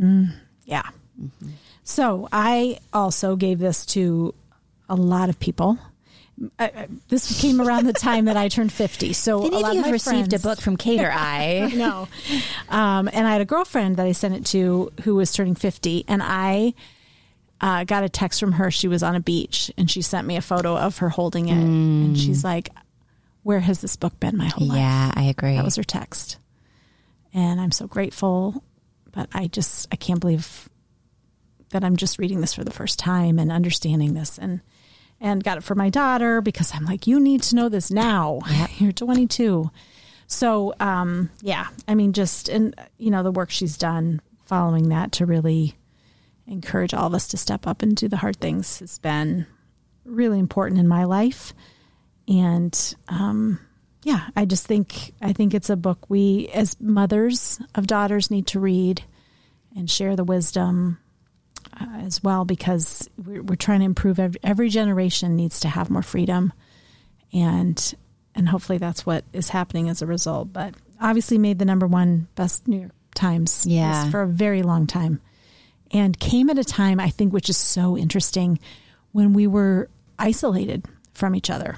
Mm-hmm. 0.00 0.24
Yeah. 0.64 0.88
So 1.84 2.28
I 2.32 2.78
also 2.92 3.36
gave 3.36 3.58
this 3.58 3.86
to 3.86 4.34
a 4.88 4.96
lot 4.96 5.28
of 5.28 5.38
people. 5.38 5.78
I, 6.58 6.64
I- 6.64 6.88
this 7.08 7.40
came 7.40 7.60
around 7.60 7.86
the 7.86 7.92
time 7.92 8.24
that 8.26 8.36
I 8.36 8.48
turned 8.48 8.72
50. 8.72 9.12
So 9.12 9.44
If 9.46 9.52
any 9.52 9.54
a 9.54 9.58
of 9.58 9.62
lot 9.62 9.72
you 9.74 9.78
of 9.80 9.84
have 9.84 9.90
my 9.90 9.92
received 9.92 10.30
friends, 10.30 10.44
a 10.44 10.48
book 10.48 10.60
from 10.60 10.76
Kate 10.76 11.00
or 11.00 11.10
I, 11.14 11.72
no. 11.74 12.08
Um, 12.68 13.08
and 13.12 13.26
I 13.26 13.32
had 13.32 13.40
a 13.40 13.44
girlfriend 13.44 13.96
that 13.96 14.06
I 14.06 14.12
sent 14.12 14.34
it 14.34 14.44
to 14.46 14.92
who 15.02 15.14
was 15.14 15.32
turning 15.32 15.54
50. 15.54 16.04
And 16.08 16.22
I 16.24 16.74
uh, 17.60 17.84
got 17.84 18.02
a 18.04 18.08
text 18.08 18.40
from 18.40 18.52
her. 18.52 18.70
She 18.70 18.88
was 18.88 19.02
on 19.02 19.14
a 19.14 19.20
beach 19.20 19.70
and 19.78 19.90
she 19.90 20.02
sent 20.02 20.26
me 20.26 20.36
a 20.36 20.42
photo 20.42 20.76
of 20.76 20.98
her 20.98 21.08
holding 21.08 21.48
it. 21.48 21.52
And 21.56 22.18
she's 22.18 22.42
like, 22.44 22.70
Where 23.42 23.60
has 23.60 23.80
this 23.80 23.96
book 23.96 24.18
been 24.20 24.36
my 24.36 24.46
whole 24.48 24.66
life? 24.68 24.78
yeah, 24.78 25.12
I 25.14 25.24
agree. 25.24 25.54
That 25.54 25.64
was 25.64 25.76
her 25.76 25.84
text. 25.84 26.38
And 27.32 27.60
I'm 27.60 27.70
so 27.72 27.86
grateful, 27.86 28.62
but 29.12 29.28
I 29.32 29.46
just 29.46 29.88
I 29.92 29.96
can't 29.96 30.20
believe 30.20 30.68
that 31.70 31.82
I'm 31.84 31.96
just 31.96 32.18
reading 32.18 32.40
this 32.40 32.54
for 32.54 32.64
the 32.64 32.70
first 32.72 32.98
time 32.98 33.38
and 33.38 33.50
understanding 33.50 34.14
this 34.14 34.38
and 34.38 34.60
and 35.20 35.42
got 35.42 35.58
it 35.58 35.64
for 35.64 35.74
my 35.74 35.90
daughter 35.90 36.40
because 36.40 36.72
I'm 36.74 36.84
like 36.84 37.06
you 37.06 37.20
need 37.20 37.42
to 37.44 37.56
know 37.56 37.68
this 37.68 37.90
now. 37.90 38.40
You're 38.78 38.92
22. 38.92 39.70
So, 40.26 40.74
um, 40.80 41.30
yeah, 41.42 41.66
I 41.86 41.94
mean, 41.94 42.12
just, 42.12 42.48
and, 42.48 42.74
you 42.98 43.10
know, 43.10 43.22
the 43.22 43.30
work 43.30 43.50
she's 43.50 43.76
done 43.76 44.20
following 44.46 44.88
that 44.88 45.12
to 45.12 45.26
really 45.26 45.74
encourage 46.46 46.94
all 46.94 47.06
of 47.06 47.14
us 47.14 47.28
to 47.28 47.36
step 47.36 47.66
up 47.66 47.82
and 47.82 47.96
do 47.96 48.08
the 48.08 48.16
hard 48.16 48.38
things 48.38 48.78
has 48.78 48.98
been 48.98 49.46
really 50.04 50.38
important 50.38 50.80
in 50.80 50.88
my 50.88 51.04
life. 51.04 51.52
And, 52.26 52.94
um, 53.08 53.60
yeah, 54.02 54.28
I 54.36 54.44
just 54.44 54.66
think 54.66 55.14
I 55.22 55.32
think 55.32 55.54
it's 55.54 55.70
a 55.70 55.76
book 55.76 55.98
we 56.08 56.48
as 56.52 56.78
mothers 56.78 57.58
of 57.74 57.86
daughters 57.86 58.30
need 58.30 58.46
to 58.48 58.60
read 58.60 59.02
and 59.74 59.90
share 59.90 60.14
the 60.14 60.24
wisdom 60.24 60.98
uh, 61.80 61.98
as 62.02 62.22
well 62.22 62.44
because 62.44 63.08
we're, 63.24 63.42
we're 63.42 63.56
trying 63.56 63.80
to 63.80 63.86
improve 63.86 64.18
every, 64.18 64.40
every 64.42 64.68
generation 64.68 65.36
needs 65.36 65.60
to 65.60 65.68
have 65.68 65.90
more 65.90 66.02
freedom 66.02 66.52
and 67.32 67.94
and 68.34 68.48
hopefully 68.48 68.78
that's 68.78 69.06
what 69.06 69.24
is 69.32 69.48
happening 69.50 69.88
as 69.88 70.02
a 70.02 70.06
result 70.06 70.52
but 70.52 70.74
obviously 71.00 71.38
made 71.38 71.58
the 71.58 71.64
number 71.64 71.86
one 71.86 72.28
best 72.34 72.66
New 72.68 72.80
York 72.80 72.92
Times 73.14 73.64
Yeah. 73.66 74.10
for 74.10 74.22
a 74.22 74.26
very 74.26 74.62
long 74.62 74.86
time 74.86 75.20
and 75.92 76.18
came 76.18 76.50
at 76.50 76.58
a 76.58 76.64
time 76.64 76.98
I 77.00 77.10
think 77.10 77.32
which 77.32 77.48
is 77.50 77.56
so 77.56 77.96
interesting 77.96 78.58
when 79.12 79.32
we 79.32 79.46
were 79.46 79.88
isolated 80.18 80.84
from 81.12 81.34
each 81.34 81.50
other 81.50 81.76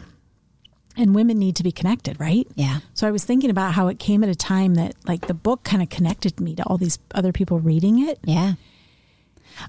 and 0.98 1.14
women 1.14 1.38
need 1.38 1.56
to 1.56 1.62
be 1.62 1.72
connected 1.72 2.18
right 2.20 2.46
Yeah. 2.54 2.80
so 2.94 3.06
I 3.06 3.10
was 3.10 3.24
thinking 3.24 3.50
about 3.50 3.72
how 3.74 3.88
it 3.88 3.98
came 3.98 4.22
at 4.24 4.30
a 4.30 4.34
time 4.34 4.74
that 4.74 4.94
like 5.06 5.26
the 5.26 5.34
book 5.34 5.62
kind 5.64 5.82
of 5.82 5.88
connected 5.88 6.40
me 6.40 6.54
to 6.56 6.62
all 6.64 6.78
these 6.78 6.98
other 7.14 7.32
people 7.32 7.58
reading 7.60 8.06
it 8.08 8.18
Yeah. 8.24 8.54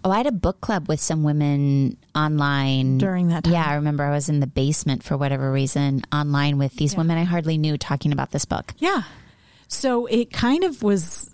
Oh, 0.04 0.12
I 0.12 0.18
had 0.18 0.28
a 0.28 0.32
book 0.32 0.62
club 0.62 0.88
with 0.88 1.00
some 1.00 1.24
women 1.24 1.98
online 2.16 2.98
during 2.98 3.30
that 3.30 3.44
time. 3.44 3.54
Yeah, 3.54 3.66
I 3.66 3.76
remember 3.76 4.04
I 4.04 4.12
was 4.12 4.30
in 4.30 4.40
the 4.40 4.48
basement 4.48 5.04
for 5.04 5.16
whatever 5.18 5.52
reason 5.52 6.04
online 6.14 6.58
with 6.58 6.76
these 6.76 6.96
women 6.96 7.18
I 7.18 7.24
hardly 7.24 7.58
knew 7.58 7.78
talking 7.78 8.12
about 8.12 8.32
this 8.32 8.46
book. 8.46 8.74
Yeah. 8.78 9.04
So 9.68 10.06
it 10.06 10.32
kind 10.32 10.64
of 10.64 10.84
was, 10.84 11.30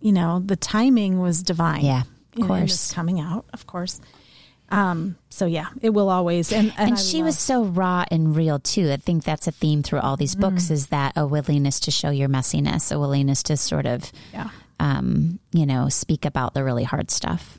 you 0.00 0.12
know, 0.12 0.40
the 0.44 0.56
timing 0.56 1.20
was 1.20 1.42
divine. 1.42 1.84
Yeah, 1.84 2.02
of 2.40 2.46
course. 2.46 2.92
coming 2.92 3.20
out, 3.20 3.44
of 3.52 3.66
course. 3.66 4.00
Um, 4.70 5.16
so 5.28 5.44
yeah, 5.44 5.66
it 5.82 5.90
will 5.90 6.08
always. 6.08 6.50
And, 6.52 6.72
and, 6.78 6.90
And 6.90 6.98
she 6.98 7.18
love- 7.18 7.26
was 7.26 7.38
so 7.38 7.64
raw 7.64 8.04
and 8.10 8.34
real 8.34 8.58
too. 8.58 8.90
I 8.90 8.96
think 8.96 9.22
that's 9.24 9.46
a 9.46 9.52
theme 9.52 9.82
through 9.82 10.00
all 10.00 10.16
these 10.16 10.34
books 10.34 10.68
Mm. 10.68 10.70
is 10.70 10.86
that 10.88 11.12
a 11.14 11.26
willingness 11.26 11.78
to 11.80 11.90
show 11.90 12.08
your 12.10 12.28
messiness, 12.28 12.90
a 12.90 12.98
willingness 12.98 13.42
to 13.44 13.56
sort 13.58 13.84
of, 13.86 14.10
yeah, 14.32 14.48
um, 14.80 15.38
you 15.52 15.66
know, 15.66 15.88
speak 15.90 16.24
about 16.24 16.54
the 16.54 16.64
really 16.64 16.84
hard 16.84 17.10
stuff. 17.10 17.58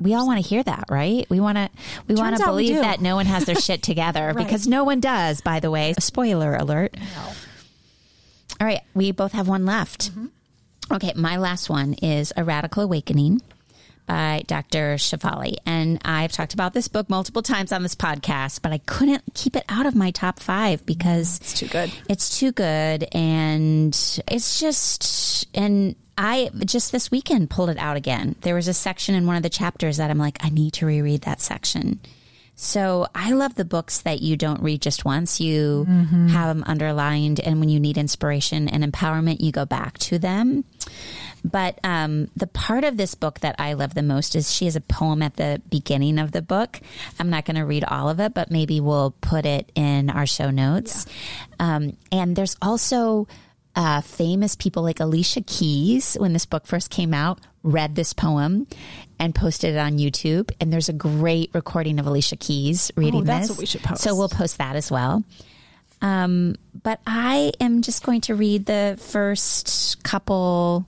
We 0.00 0.14
all 0.14 0.26
want 0.26 0.42
to 0.42 0.48
hear 0.48 0.62
that, 0.62 0.84
right? 0.90 1.28
We 1.30 1.40
want 1.40 1.56
to 1.58 1.68
we 2.06 2.14
want 2.14 2.36
to 2.36 2.44
believe 2.44 2.76
that 2.76 3.00
no 3.00 3.16
one 3.16 3.26
has 3.26 3.44
their 3.44 3.54
shit 3.60 3.82
together 3.82 4.26
Right. 4.34 4.36
because 4.36 4.66
no 4.66 4.84
one 4.84 5.00
does, 5.00 5.40
by 5.40 5.60
the 5.60 5.70
way. 5.70 5.94
Spoiler 5.98 6.54
alert. 6.54 6.94
All 8.60 8.66
right, 8.66 8.80
we 8.94 9.12
both 9.12 9.32
have 9.32 9.46
one 9.48 9.64
left. 9.66 10.10
Mm-hmm. 10.10 10.26
Okay, 10.94 11.12
my 11.14 11.36
last 11.36 11.68
one 11.70 11.94
is 11.94 12.32
A 12.36 12.42
Radical 12.44 12.82
Awakening 12.82 13.40
by 14.06 14.42
Dr. 14.46 14.94
Shefali. 14.94 15.56
And 15.66 16.00
I've 16.04 16.32
talked 16.32 16.54
about 16.54 16.72
this 16.72 16.88
book 16.88 17.10
multiple 17.10 17.42
times 17.42 17.72
on 17.72 17.82
this 17.82 17.94
podcast, 17.94 18.62
but 18.62 18.72
I 18.72 18.78
couldn't 18.78 19.22
keep 19.34 19.54
it 19.54 19.64
out 19.68 19.84
of 19.84 19.94
my 19.94 20.10
top 20.10 20.40
5 20.40 20.86
because 20.86 21.36
It's 21.40 21.52
too 21.52 21.66
good. 21.68 21.92
it's 22.08 22.38
too 22.38 22.50
good 22.52 23.06
and 23.12 23.94
it's 24.28 24.58
just 24.60 25.46
and 25.54 25.94
I 26.18 26.50
just 26.64 26.90
this 26.90 27.10
weekend 27.12 27.48
pulled 27.48 27.70
it 27.70 27.78
out 27.78 27.96
again. 27.96 28.34
There 28.40 28.56
was 28.56 28.66
a 28.66 28.74
section 28.74 29.14
in 29.14 29.24
one 29.26 29.36
of 29.36 29.44
the 29.44 29.48
chapters 29.48 29.98
that 29.98 30.10
I'm 30.10 30.18
like 30.18 30.38
I 30.44 30.50
need 30.50 30.72
to 30.74 30.86
reread 30.86 31.22
that 31.22 31.40
section. 31.40 32.00
So 32.56 33.06
I 33.14 33.30
love 33.34 33.54
the 33.54 33.64
books 33.64 34.00
that 34.00 34.20
you 34.20 34.36
don't 34.36 34.60
read 34.60 34.82
just 34.82 35.04
once. 35.04 35.40
You 35.40 35.84
have 36.32 36.48
them 36.48 36.64
underlined 36.66 37.38
and 37.38 37.60
when 37.60 37.68
you 37.68 37.78
need 37.78 37.96
inspiration 37.96 38.68
and 38.68 38.82
empowerment 38.82 39.40
you 39.40 39.52
go 39.52 39.64
back 39.64 39.96
to 39.98 40.18
them. 40.18 40.64
But 41.44 41.78
um, 41.84 42.32
the 42.34 42.48
part 42.48 42.82
of 42.82 42.96
this 42.96 43.14
book 43.14 43.38
that 43.40 43.54
I 43.60 43.74
love 43.74 43.94
the 43.94 44.02
most 44.02 44.34
is 44.34 44.52
she 44.52 44.64
has 44.64 44.74
a 44.74 44.80
poem 44.80 45.22
at 45.22 45.36
the 45.36 45.62
beginning 45.70 46.18
of 46.18 46.32
the 46.32 46.42
book. 46.42 46.80
I'm 47.20 47.30
not 47.30 47.44
going 47.44 47.58
to 47.58 47.64
read 47.64 47.84
all 47.84 48.08
of 48.08 48.18
it, 48.18 48.34
but 48.34 48.50
maybe 48.50 48.80
we'll 48.80 49.12
put 49.20 49.46
it 49.46 49.70
in 49.76 50.10
our 50.10 50.26
show 50.26 50.50
notes. 50.50 51.06
Um, 51.60 51.96
and 52.10 52.34
there's 52.34 52.56
also 52.60 53.28
uh, 53.78 54.00
famous 54.00 54.56
people 54.56 54.82
like 54.82 54.98
Alicia 54.98 55.40
Keys, 55.42 56.16
when 56.18 56.32
this 56.32 56.44
book 56.46 56.66
first 56.66 56.90
came 56.90 57.14
out, 57.14 57.38
read 57.62 57.94
this 57.94 58.12
poem 58.12 58.66
and 59.20 59.32
posted 59.34 59.76
it 59.76 59.78
on 59.78 59.98
YouTube. 59.98 60.50
And 60.60 60.72
there's 60.72 60.88
a 60.88 60.92
great 60.92 61.50
recording 61.54 62.00
of 62.00 62.06
Alicia 62.08 62.36
Keys 62.36 62.90
reading 62.96 63.20
Oh, 63.20 63.24
that's 63.24 63.46
this. 63.46 63.50
what 63.56 63.60
we 63.60 63.66
should 63.66 63.82
post. 63.84 64.02
So 64.02 64.16
we'll 64.16 64.28
post 64.28 64.58
that 64.58 64.74
as 64.74 64.90
well. 64.90 65.22
Um, 66.02 66.56
but 66.82 67.00
I 67.06 67.52
am 67.60 67.82
just 67.82 68.02
going 68.02 68.22
to 68.22 68.34
read 68.34 68.66
the 68.66 68.96
first 69.00 70.02
couple 70.02 70.84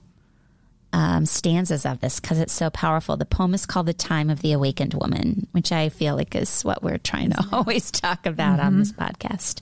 um, 0.93 1.25
stanzas 1.25 1.85
of 1.85 2.01
this 2.01 2.19
because 2.19 2.39
it's 2.39 2.53
so 2.53 2.69
powerful. 2.69 3.15
The 3.15 3.25
poem 3.25 3.53
is 3.53 3.65
called 3.65 3.85
The 3.85 3.93
Time 3.93 4.29
of 4.29 4.41
the 4.41 4.51
Awakened 4.51 4.93
Woman, 4.93 5.47
which 5.51 5.71
I 5.71 5.89
feel 5.89 6.15
like 6.15 6.35
is 6.35 6.63
what 6.63 6.83
we're 6.83 6.97
trying 6.97 7.31
to 7.31 7.45
always 7.51 7.91
talk 7.91 8.25
about 8.25 8.59
on 8.59 8.79
this 8.79 8.91
podcast. 8.91 9.61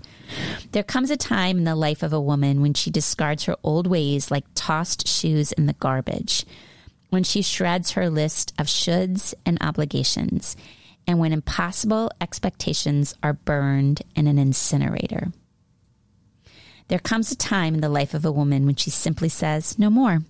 There 0.71 0.83
comes 0.83 1.11
a 1.11 1.17
time 1.17 1.57
in 1.59 1.63
the 1.63 1.75
life 1.75 2.03
of 2.03 2.13
a 2.13 2.21
woman 2.21 2.61
when 2.61 2.73
she 2.73 2.89
discards 2.89 3.43
her 3.45 3.55
old 3.63 3.87
ways 3.87 4.31
like 4.31 4.45
tossed 4.55 5.07
shoes 5.07 5.51
in 5.51 5.67
the 5.67 5.73
garbage, 5.73 6.45
when 7.09 7.23
she 7.23 7.41
shreds 7.41 7.91
her 7.91 8.09
list 8.09 8.53
of 8.57 8.67
shoulds 8.67 9.33
and 9.45 9.57
obligations, 9.61 10.55
and 11.07 11.19
when 11.19 11.33
impossible 11.33 12.11
expectations 12.21 13.15
are 13.21 13.33
burned 13.33 14.01
in 14.15 14.27
an 14.27 14.37
incinerator. 14.37 15.31
There 16.87 16.99
comes 16.99 17.31
a 17.31 17.35
time 17.35 17.75
in 17.75 17.81
the 17.81 17.89
life 17.89 18.15
of 18.15 18.25
a 18.25 18.31
woman 18.31 18.65
when 18.65 18.75
she 18.75 18.89
simply 18.89 19.29
says, 19.29 19.77
No 19.77 19.91
more 19.91 20.21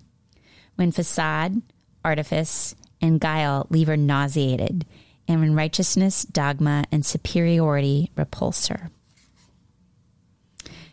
when 0.80 0.90
facade, 0.90 1.60
artifice, 2.02 2.74
and 3.02 3.20
guile 3.20 3.66
leave 3.68 3.86
her 3.86 3.98
nauseated, 3.98 4.86
and 5.28 5.38
when 5.38 5.54
righteousness, 5.54 6.22
dogma, 6.22 6.84
and 6.90 7.04
superiority 7.04 8.10
repulse 8.16 8.68
her. 8.68 8.90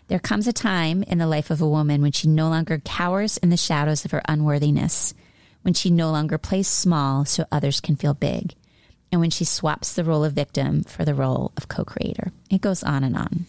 There 0.10 0.20
comes 0.20 0.46
a 0.46 0.52
time 0.52 1.04
in 1.04 1.20
the 1.20 1.26
life 1.26 1.50
of 1.52 1.62
a 1.62 1.70
woman 1.70 2.02
when 2.02 2.12
she 2.12 2.28
no 2.28 2.50
longer 2.50 2.80
cowers 2.80 3.38
in 3.38 3.50
the 3.50 3.56
shadows 3.56 4.04
of 4.04 4.12
her 4.12 4.22
unworthiness, 4.28 5.14
when 5.62 5.74
she 5.74 5.90
no 5.90 6.12
longer 6.12 6.38
plays 6.38 6.68
small 6.68 7.24
so 7.24 7.46
others 7.50 7.80
can 7.80 7.96
feel 7.96 8.14
big, 8.14 8.56
and 9.10 9.22
when 9.22 9.30
she 9.30 9.46
swaps 9.46 9.94
the 9.94 10.04
role 10.04 10.26
of 10.26 10.34
victim 10.34 10.84
for 10.84 11.06
the 11.06 11.16
role 11.16 11.54
of 11.56 11.70
co 11.70 11.86
creator. 11.86 12.34
It 12.50 12.60
goes 12.60 12.84
on 12.84 13.06
and 13.06 13.16
on. 13.16 13.46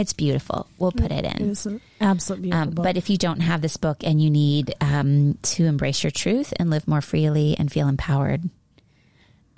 It's 0.00 0.14
beautiful. 0.14 0.66
We'll 0.78 0.92
put 0.92 1.12
it 1.12 1.26
in. 1.26 1.50
It's 1.50 1.66
absolute 2.00 2.40
beautiful 2.40 2.68
Um, 2.68 2.70
but 2.70 2.96
if 2.96 3.10
you 3.10 3.18
don't 3.18 3.40
have 3.40 3.60
this 3.60 3.76
book 3.76 3.98
and 4.02 4.20
you 4.20 4.30
need 4.30 4.74
um, 4.80 5.36
to 5.42 5.66
embrace 5.66 6.02
your 6.02 6.10
truth 6.10 6.54
and 6.56 6.70
live 6.70 6.88
more 6.88 7.02
freely 7.02 7.54
and 7.58 7.70
feel 7.70 7.86
empowered, 7.86 8.48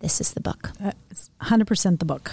this 0.01 0.21
is 0.21 0.33
the 0.33 0.41
book. 0.41 0.73
That's 0.81 1.31
100% 1.43 2.01
the 2.01 2.05
book. 2.05 2.33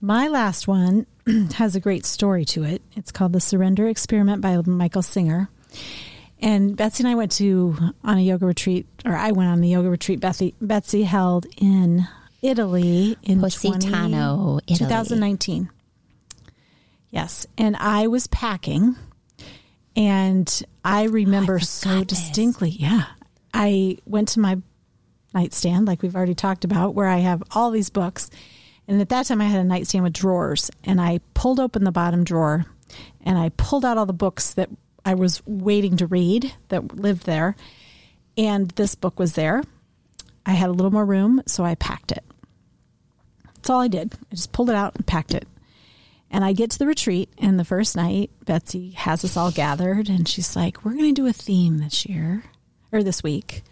My 0.00 0.28
last 0.28 0.68
one 0.68 1.06
has 1.54 1.74
a 1.74 1.80
great 1.80 2.06
story 2.06 2.44
to 2.46 2.62
it. 2.62 2.82
It's 2.94 3.10
called 3.10 3.32
The 3.32 3.40
Surrender 3.40 3.88
Experiment 3.88 4.40
by 4.40 4.56
Michael 4.64 5.02
Singer. 5.02 5.48
And 6.38 6.76
Betsy 6.76 7.02
and 7.02 7.08
I 7.10 7.16
went 7.16 7.32
to 7.32 7.76
on 8.04 8.18
a 8.18 8.20
yoga 8.20 8.46
retreat, 8.46 8.86
or 9.04 9.16
I 9.16 9.32
went 9.32 9.50
on 9.50 9.60
the 9.60 9.70
yoga 9.70 9.90
retreat 9.90 10.20
Betsy, 10.20 10.54
Betsy 10.60 11.02
held 11.02 11.46
in 11.56 12.06
Italy 12.42 13.16
in 13.24 13.40
20 13.40 13.40
Positano, 13.40 14.60
Italy. 14.68 14.78
2019. 14.78 15.70
Yes. 17.16 17.46
And 17.56 17.76
I 17.76 18.08
was 18.08 18.26
packing 18.26 18.94
and 19.96 20.62
I 20.84 21.06
oh, 21.06 21.08
remember 21.08 21.58
so 21.60 21.88
forgot 21.88 22.08
this. 22.08 22.18
distinctly. 22.18 22.68
Yeah. 22.68 23.04
I 23.54 23.96
went 24.04 24.28
to 24.28 24.40
my 24.40 24.58
nightstand, 25.32 25.86
like 25.86 26.02
we've 26.02 26.14
already 26.14 26.34
talked 26.34 26.66
about, 26.66 26.94
where 26.94 27.08
I 27.08 27.16
have 27.20 27.42
all 27.52 27.70
these 27.70 27.88
books. 27.88 28.28
And 28.86 29.00
at 29.00 29.08
that 29.08 29.24
time, 29.24 29.40
I 29.40 29.46
had 29.46 29.60
a 29.60 29.64
nightstand 29.64 30.04
with 30.04 30.12
drawers, 30.12 30.70
and 30.84 31.00
I 31.00 31.20
pulled 31.32 31.58
open 31.58 31.84
the 31.84 31.90
bottom 31.90 32.22
drawer 32.22 32.66
and 33.22 33.38
I 33.38 33.48
pulled 33.48 33.86
out 33.86 33.96
all 33.96 34.04
the 34.04 34.12
books 34.12 34.52
that 34.52 34.68
I 35.06 35.14
was 35.14 35.42
waiting 35.46 35.96
to 35.96 36.06
read 36.06 36.52
that 36.68 36.96
lived 36.96 37.24
there. 37.24 37.56
And 38.36 38.68
this 38.72 38.94
book 38.94 39.18
was 39.18 39.32
there. 39.32 39.62
I 40.44 40.50
had 40.50 40.68
a 40.68 40.72
little 40.72 40.92
more 40.92 41.06
room, 41.06 41.42
so 41.46 41.64
I 41.64 41.76
packed 41.76 42.12
it. 42.12 42.24
That's 43.54 43.70
all 43.70 43.80
I 43.80 43.88
did. 43.88 44.12
I 44.30 44.34
just 44.34 44.52
pulled 44.52 44.68
it 44.68 44.76
out 44.76 44.96
and 44.96 45.06
packed 45.06 45.32
it. 45.32 45.48
And 46.30 46.44
I 46.44 46.52
get 46.52 46.72
to 46.72 46.78
the 46.78 46.86
retreat, 46.86 47.30
and 47.38 47.58
the 47.58 47.64
first 47.64 47.96
night, 47.96 48.30
Betsy 48.44 48.90
has 48.92 49.24
us 49.24 49.36
all 49.36 49.50
gathered, 49.50 50.08
and 50.08 50.28
she's 50.28 50.56
like, 50.56 50.84
We're 50.84 50.94
going 50.94 51.14
to 51.14 51.20
do 51.20 51.26
a 51.26 51.32
theme 51.32 51.78
this 51.78 52.04
year 52.06 52.44
or 52.92 53.02
this 53.02 53.22
week. 53.22 53.62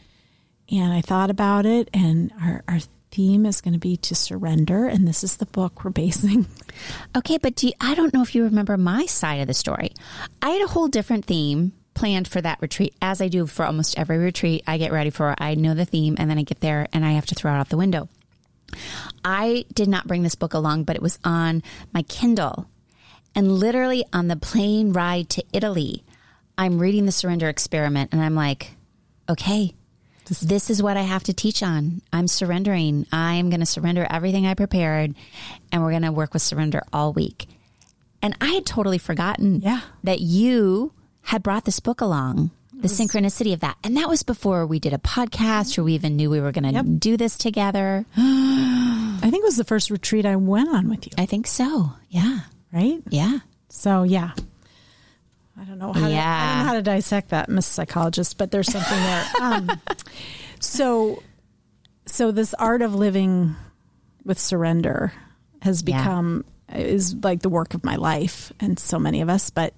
And 0.70 0.92
I 0.92 1.00
thought 1.00 1.30
about 1.30 1.66
it, 1.66 1.90
and 1.92 2.32
our, 2.40 2.62
our 2.68 2.78
theme 3.10 3.46
is 3.46 3.60
going 3.60 3.74
to 3.74 3.80
be 3.80 3.96
to 3.98 4.14
surrender. 4.14 4.86
And 4.86 5.06
this 5.06 5.22
is 5.22 5.36
the 5.36 5.46
book 5.46 5.84
we're 5.84 5.90
basing. 5.90 6.46
Okay, 7.16 7.38
but 7.38 7.54
do 7.54 7.68
you, 7.68 7.72
I 7.80 7.94
don't 7.94 8.12
know 8.12 8.22
if 8.22 8.34
you 8.34 8.42
remember 8.42 8.76
my 8.76 9.06
side 9.06 9.40
of 9.40 9.46
the 9.46 9.54
story. 9.54 9.92
I 10.42 10.50
had 10.50 10.62
a 10.62 10.66
whole 10.66 10.88
different 10.88 11.24
theme 11.24 11.72
planned 11.94 12.26
for 12.26 12.40
that 12.40 12.60
retreat, 12.60 12.94
as 13.00 13.20
I 13.20 13.28
do 13.28 13.46
for 13.46 13.64
almost 13.64 13.96
every 13.96 14.18
retreat 14.18 14.64
I 14.66 14.78
get 14.78 14.90
ready 14.90 15.10
for. 15.10 15.36
I 15.38 15.54
know 15.54 15.74
the 15.74 15.84
theme, 15.84 16.16
and 16.18 16.28
then 16.28 16.36
I 16.36 16.42
get 16.42 16.58
there 16.60 16.88
and 16.92 17.04
I 17.04 17.12
have 17.12 17.26
to 17.26 17.36
throw 17.36 17.54
it 17.54 17.58
out 17.58 17.68
the 17.68 17.76
window. 17.76 18.08
I 19.24 19.64
did 19.72 19.88
not 19.88 20.06
bring 20.06 20.22
this 20.22 20.34
book 20.34 20.54
along, 20.54 20.84
but 20.84 20.96
it 20.96 21.02
was 21.02 21.18
on 21.24 21.62
my 21.92 22.02
Kindle. 22.02 22.68
And 23.34 23.52
literally 23.52 24.04
on 24.12 24.28
the 24.28 24.36
plane 24.36 24.92
ride 24.92 25.28
to 25.30 25.44
Italy, 25.52 26.04
I'm 26.56 26.78
reading 26.78 27.06
the 27.06 27.12
surrender 27.12 27.48
experiment 27.48 28.12
and 28.12 28.22
I'm 28.22 28.34
like, 28.34 28.76
okay, 29.28 29.74
this 30.40 30.70
is 30.70 30.82
what 30.82 30.96
I 30.96 31.02
have 31.02 31.24
to 31.24 31.32
teach 31.34 31.62
on. 31.62 32.00
I'm 32.12 32.28
surrendering. 32.28 33.06
I'm 33.12 33.50
going 33.50 33.60
to 33.60 33.66
surrender 33.66 34.06
everything 34.08 34.46
I 34.46 34.54
prepared 34.54 35.14
and 35.72 35.82
we're 35.82 35.90
going 35.90 36.02
to 36.02 36.12
work 36.12 36.32
with 36.32 36.42
surrender 36.42 36.82
all 36.92 37.12
week. 37.12 37.46
And 38.22 38.36
I 38.40 38.50
had 38.52 38.64
totally 38.64 38.98
forgotten 38.98 39.60
Yeah. 39.60 39.80
that 40.02 40.20
you 40.20 40.92
had 41.22 41.42
brought 41.42 41.64
this 41.64 41.80
book 41.80 42.00
along, 42.00 42.52
the 42.84 42.88
synchronicity 43.04 43.52
of 43.54 43.60
that. 43.60 43.76
And 43.82 43.96
that 43.96 44.08
was 44.08 44.22
before 44.22 44.66
we 44.66 44.78
did 44.78 44.92
a 44.92 44.98
podcast 44.98 45.78
or 45.78 45.84
we 45.84 45.94
even 45.94 46.16
knew 46.16 46.30
we 46.30 46.40
were 46.40 46.52
going 46.52 46.64
to 46.64 46.70
Yep. 46.72 46.86
do 46.98 47.16
this 47.16 47.36
together. 47.36 48.04
I 48.16 49.18
think 49.30 49.42
it 49.42 49.44
was 49.44 49.56
the 49.56 49.64
first 49.64 49.90
retreat 49.90 50.26
I 50.26 50.36
went 50.36 50.68
on 50.68 50.88
with 50.88 51.06
you, 51.06 51.12
I 51.16 51.26
think 51.26 51.46
so. 51.46 51.92
Yeah. 52.10 52.40
right? 52.72 53.02
Yeah. 53.08 53.38
So 53.68 54.02
yeah. 54.02 54.32
I 55.58 55.64
don't 55.64 55.78
know 55.78 55.92
how 55.92 55.92
to, 55.92 55.98
I 56.00 56.02
don't 56.02 56.10
Yeah. 56.10 56.58
know 56.62 56.64
how 56.68 56.72
to 56.74 56.82
dissect 56.82 57.30
that, 57.30 57.48
Miss 57.48 57.66
Psychologist, 57.66 58.36
but 58.38 58.50
there's 58.50 58.70
something 58.70 58.98
there. 58.98 59.24
Um, 59.40 59.70
so, 60.60 61.22
so 62.06 62.32
this 62.32 62.54
art 62.54 62.82
of 62.82 62.94
living 62.94 63.54
with 64.24 64.38
surrender 64.38 65.12
has 65.62 65.82
Yeah. 65.86 65.98
become 65.98 66.44
is 66.74 67.14
like 67.22 67.40
the 67.42 67.48
work 67.48 67.74
of 67.74 67.84
my 67.84 67.96
life, 67.96 68.52
and 68.58 68.78
so 68.78 68.98
many 68.98 69.20
of 69.20 69.28
us. 69.28 69.50
But 69.50 69.74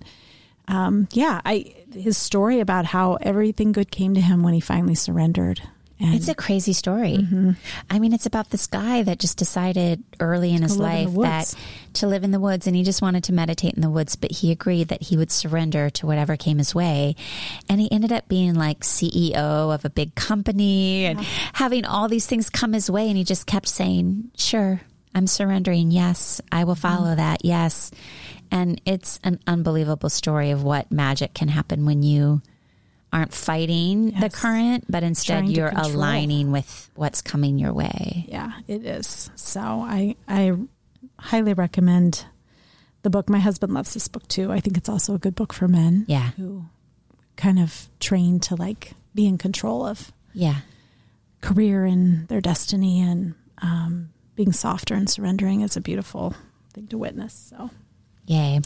um, 0.69 1.09
yeah, 1.13 1.41
I 1.45 1.75
his 1.97 2.17
story 2.19 2.61
about 2.61 2.85
how 2.87 3.15
everything 3.21 3.73
good 3.73 3.91
came 3.91 4.15
to 4.15 4.21
him 4.21 4.43
when 4.43 4.55
he 4.55 4.61
finally 4.61 4.95
surrendered. 4.95 5.61
And 5.99 6.15
It's 6.15 6.29
a 6.29 6.35
crazy 6.35 6.75
story. 6.75 7.17
Mm-hmm. 7.17 7.53
I 7.89 7.99
mean, 7.99 8.13
it's 8.13 8.27
about 8.27 8.51
this 8.51 8.67
guy 8.67 9.03
that 9.05 9.19
just 9.19 9.39
decided 9.39 10.05
early 10.21 10.53
in 10.53 10.61
his 10.61 10.77
live 10.77 11.09
in 11.09 11.15
life 11.15 11.53
that 11.53 11.55
to 11.95 12.07
live 12.07 12.23
in 12.23 12.33
the 12.33 12.39
woods 12.39 12.67
and 12.67 12.77
he 12.77 12.83
just 12.83 13.01
wanted 13.01 13.25
to 13.25 13.33
meditate 13.33 13.73
in 13.77 13.81
the 13.81 13.89
woods, 13.89 14.15
but 14.15 14.31
he 14.31 14.53
agreed 14.53 14.89
that 14.89 15.01
he 15.05 15.17
would 15.17 15.31
surrender 15.31 15.89
to 15.89 16.05
whatever 16.07 16.37
came 16.37 16.59
his 16.59 16.75
way. 16.75 17.17
And 17.71 17.81
he 17.81 17.91
ended 17.91 18.13
up 18.13 18.29
being 18.29 18.53
like 18.53 18.81
CEO 18.81 19.75
of 19.75 19.87
a 19.87 19.91
big 19.91 20.15
company 20.15 21.07
and 21.07 21.19
having 21.55 21.87
all 21.87 22.09
these 22.09 22.27
things 22.27 22.51
come 22.51 22.75
his 22.75 22.91
way. 22.91 23.09
And 23.09 23.17
he 23.17 23.25
just 23.25 23.47
kept 23.47 23.67
saying, 23.67 24.31
Sure, 24.37 24.83
I'm 25.15 25.27
surrendering. 25.27 25.91
Yes, 25.91 26.43
I 26.53 26.65
will 26.65 26.75
follow 26.75 27.07
Mm-hmm. 27.07 27.17
that. 27.17 27.43
Yes. 27.43 27.91
And 28.51 28.81
it's 28.85 29.19
an 29.25 29.41
unbelievable 29.47 30.09
story 30.11 30.51
of 30.51 30.63
what 30.63 30.91
magic 30.93 31.35
can 31.35 31.49
happen 31.49 31.85
when 31.87 32.03
you 32.03 32.43
aren't 33.13 33.33
fighting 33.33 34.11
the 34.21 34.29
current, 34.31 34.85
but 34.89 35.03
instead 35.03 35.41
Trying 35.45 35.51
you're 35.53 35.73
aligning 35.75 36.53
with 36.53 36.91
what's 36.97 37.23
coming 37.23 37.59
your 37.59 37.73
way. 37.73 38.27
Yeah, 38.29 38.53
it 38.67 38.85
is. 38.85 39.31
So 39.37 39.61
I 39.61 40.17
I 40.29 40.53
highly 41.19 41.55
recommend 41.55 42.27
the 43.03 43.11
book. 43.11 43.29
My 43.31 43.39
husband 43.39 43.73
loves 43.75 43.95
this 43.95 44.09
book 44.09 44.27
too. 44.29 44.51
I 44.53 44.61
think 44.61 44.77
it's 44.77 44.89
also 44.89 45.15
a 45.15 45.19
good 45.19 45.35
book 45.35 45.53
for 45.53 45.69
men 45.69 46.05
Yeah. 46.09 46.31
who 46.37 46.65
kind 47.37 47.59
of 47.59 47.89
train 48.01 48.41
to 48.41 48.57
like 48.57 48.93
be 49.15 49.27
in 49.27 49.39
control 49.39 49.87
of 49.87 50.13
Yeah. 50.35 50.57
career 51.41 51.85
and 51.85 52.27
their 52.29 52.41
destiny 52.41 53.01
and 53.01 53.35
um, 53.63 54.11
being 54.35 54.53
softer 54.53 54.95
and 54.95 55.09
surrendering 55.09 55.61
is 55.63 55.77
a 55.77 55.81
beautiful 55.81 56.35
thing 56.75 56.89
to 56.89 56.99
witness. 56.99 57.33
So 57.51 57.71
Yay. 58.27 58.61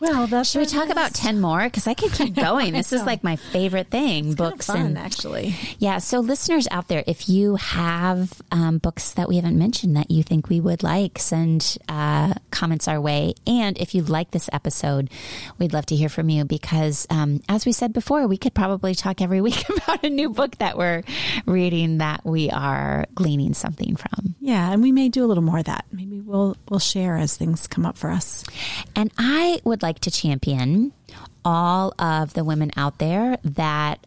Well, 0.00 0.26
that's 0.26 0.50
Should 0.50 0.60
we 0.60 0.66
talk 0.66 0.90
about 0.90 1.14
10 1.14 1.40
more? 1.40 1.64
Because 1.64 1.86
I 1.86 1.94
could 1.94 2.12
keep 2.12 2.34
going. 2.36 2.72
This 2.72 2.92
is 2.92 3.02
like 3.02 3.24
my 3.24 3.36
favorite 3.36 3.88
thing 3.88 4.34
books 4.34 4.66
fun 4.66 4.78
and 4.78 4.98
actually. 4.98 5.56
Yeah. 5.78 5.98
So, 5.98 6.20
listeners 6.20 6.68
out 6.70 6.88
there, 6.88 7.02
if 7.06 7.28
you 7.28 7.56
have 7.56 8.40
um, 8.52 8.78
books 8.78 9.12
that 9.12 9.28
we 9.28 9.36
haven't 9.36 9.58
mentioned 9.58 9.96
that 9.96 10.10
you 10.10 10.22
think 10.22 10.48
we 10.48 10.60
would 10.60 10.82
like, 10.82 11.18
send 11.18 11.78
uh, 11.88 12.34
comments 12.50 12.86
our 12.86 13.00
way. 13.00 13.34
And 13.46 13.76
if 13.78 13.94
you 13.94 14.02
like 14.02 14.30
this 14.30 14.48
episode, 14.52 15.10
we'd 15.58 15.72
love 15.72 15.86
to 15.86 15.96
hear 15.96 16.08
from 16.08 16.28
you 16.28 16.44
because, 16.44 17.06
um, 17.10 17.40
as 17.48 17.66
we 17.66 17.72
said 17.72 17.92
before, 17.92 18.26
we 18.26 18.36
could 18.36 18.54
probably 18.54 18.94
talk 18.94 19.20
every 19.20 19.40
week 19.48 19.68
about 19.68 20.04
a 20.04 20.10
new 20.10 20.30
book 20.30 20.56
that 20.58 20.78
we're 20.78 21.02
reading 21.46 21.98
that 21.98 22.24
we 22.24 22.50
are 22.50 23.06
gleaning 23.14 23.54
something 23.54 23.96
from. 23.96 24.36
Yeah, 24.40 24.70
and 24.72 24.82
we 24.82 24.92
may 24.92 25.08
do 25.08 25.24
a 25.24 25.26
little 25.26 25.42
more 25.42 25.58
of 25.58 25.64
that. 25.64 25.86
Maybe 25.92 26.20
we'll 26.20 26.56
we'll 26.68 26.80
share 26.80 27.16
as 27.16 27.36
things 27.36 27.66
come 27.66 27.84
up 27.84 27.98
for 27.98 28.10
us. 28.10 28.44
And 28.94 29.10
I 29.18 29.60
would 29.64 29.82
like 29.82 29.87
to 30.00 30.10
champion 30.10 30.92
all 31.44 31.94
of 31.98 32.34
the 32.34 32.44
women 32.44 32.70
out 32.76 32.98
there 32.98 33.38
that 33.42 34.06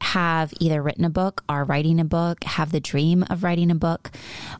have 0.00 0.52
either 0.60 0.82
written 0.82 1.04
a 1.04 1.10
book, 1.10 1.42
are 1.48 1.64
writing 1.64 2.00
a 2.00 2.04
book, 2.04 2.44
have 2.44 2.72
the 2.72 2.80
dream 2.80 3.24
of 3.30 3.42
writing 3.42 3.70
a 3.70 3.74
book. 3.74 4.10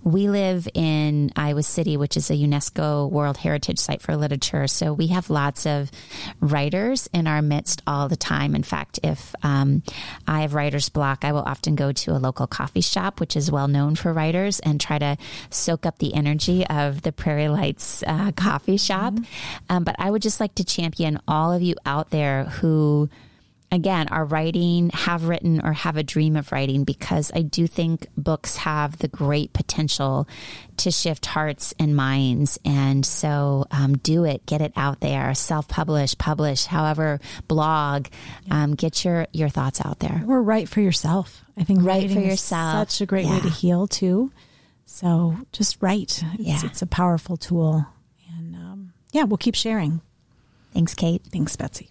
We 0.03 0.29
live 0.29 0.69
in 0.75 1.33
Iowa 1.37 1.63
City, 1.63 1.97
which 1.97 2.17
is 2.17 2.31
a 2.31 2.35
UNESCO 2.35 3.11
World 3.11 3.39
Heritage 3.39 3.79
Site 3.79 4.03
for 4.03 4.17
Literature. 4.17 4.67
So 4.67 4.93
we 4.93 5.09
have 5.09 5.31
lots 5.31 5.67
of 5.67 5.91
writers 6.41 7.09
in 7.13 7.27
our 7.27 7.43
midst 7.43 7.83
all 7.87 8.09
the 8.09 8.17
time. 8.17 8.55
In 8.55 8.63
fact, 8.63 8.99
if 9.03 9.35
um, 9.43 9.83
I 10.27 10.43
have 10.43 10.55
writer's 10.55 10.89
block, 10.89 11.25
I 11.25 11.33
will 11.33 11.43
often 11.43 11.77
go 11.77 11.93
to 11.93 12.13
a 12.13 12.19
local 12.19 12.47
coffee 12.47 12.81
shop, 12.81 13.21
which 13.21 13.37
is 13.37 13.51
well 13.51 13.69
known 13.69 13.95
for 13.95 14.13
writers, 14.13 14.61
and 14.61 14.81
try 14.81 14.99
to 14.99 15.17
soak 15.51 15.87
up 15.87 15.99
the 15.99 16.15
energy 16.15 16.67
of 16.67 17.03
the 17.03 17.13
Prairie 17.13 17.49
Lights 17.49 18.03
uh, 18.07 18.33
coffee 18.33 18.77
shop. 18.77 19.15
Um, 19.69 19.85
but 19.85 19.97
I 19.99 20.11
would 20.11 20.23
just 20.23 20.41
like 20.41 20.55
to 20.57 20.65
champion 20.65 21.21
all 21.29 21.53
of 21.53 21.63
you 21.63 21.75
out 21.87 22.11
there 22.11 22.45
who 22.45 23.09
again 23.71 24.09
are 24.09 24.25
writing 24.25 24.89
have 24.95 25.25
written 25.25 25.61
or 25.65 25.73
have 25.73 25.97
a 25.97 26.03
dream 26.03 26.37
of 26.37 26.51
writing 26.53 26.85
because 26.85 27.31
i 27.35 27.43
do 27.43 27.67
think 27.67 28.07
books 28.17 28.57
have 28.57 28.97
the 28.99 29.09
great 29.09 29.53
potential 29.53 30.27
to 30.79 30.91
shift 30.91 31.27
hearts 31.27 31.75
and 31.79 31.95
minds 31.95 32.59
and 32.65 33.05
so 33.05 33.67
um, 33.71 33.99
do 33.99 34.25
it 34.25 34.45
get 34.47 34.61
it 34.63 34.73
out 34.77 35.01
there 35.01 35.35
self-publish 35.35 36.17
publish 36.17 36.65
however 36.65 37.21
blog 37.47 38.07
um, 38.51 38.75
get 38.75 39.05
your 39.05 39.27
your 39.33 39.49
thoughts 39.51 39.85
out 39.85 39.99
there 39.99 40.23
Or 40.27 40.43
write 40.43 40.69
for 40.69 40.81
yourself. 40.81 41.45
I 41.57 41.65
think 41.65 41.81
Write 41.81 42.03
writing 42.03 42.15
for 42.15 42.21
is 42.21 42.27
yourself. 42.27 42.91
such 42.91 43.01
a 43.03 43.07
great 43.07 43.27
way 43.27 43.41
to 43.41 43.51
heal 43.51 43.87
too. 43.89 44.31
So 44.87 45.37
just 45.53 45.77
write. 45.83 46.23
It's, 46.35 46.39
Yeah. 46.39 46.61
it's 46.65 46.81
a 46.83 46.87
powerful 46.87 47.37
tool, 47.37 47.85
and 48.39 48.55
um, 48.55 48.93
yeah, 49.13 49.25
we'll 49.25 49.37
keep 49.37 49.55
sharing. 49.57 50.01
thanks 50.73 50.95
kate 50.95 51.23
Thanks, 51.33 51.57
Betsy. 51.57 51.89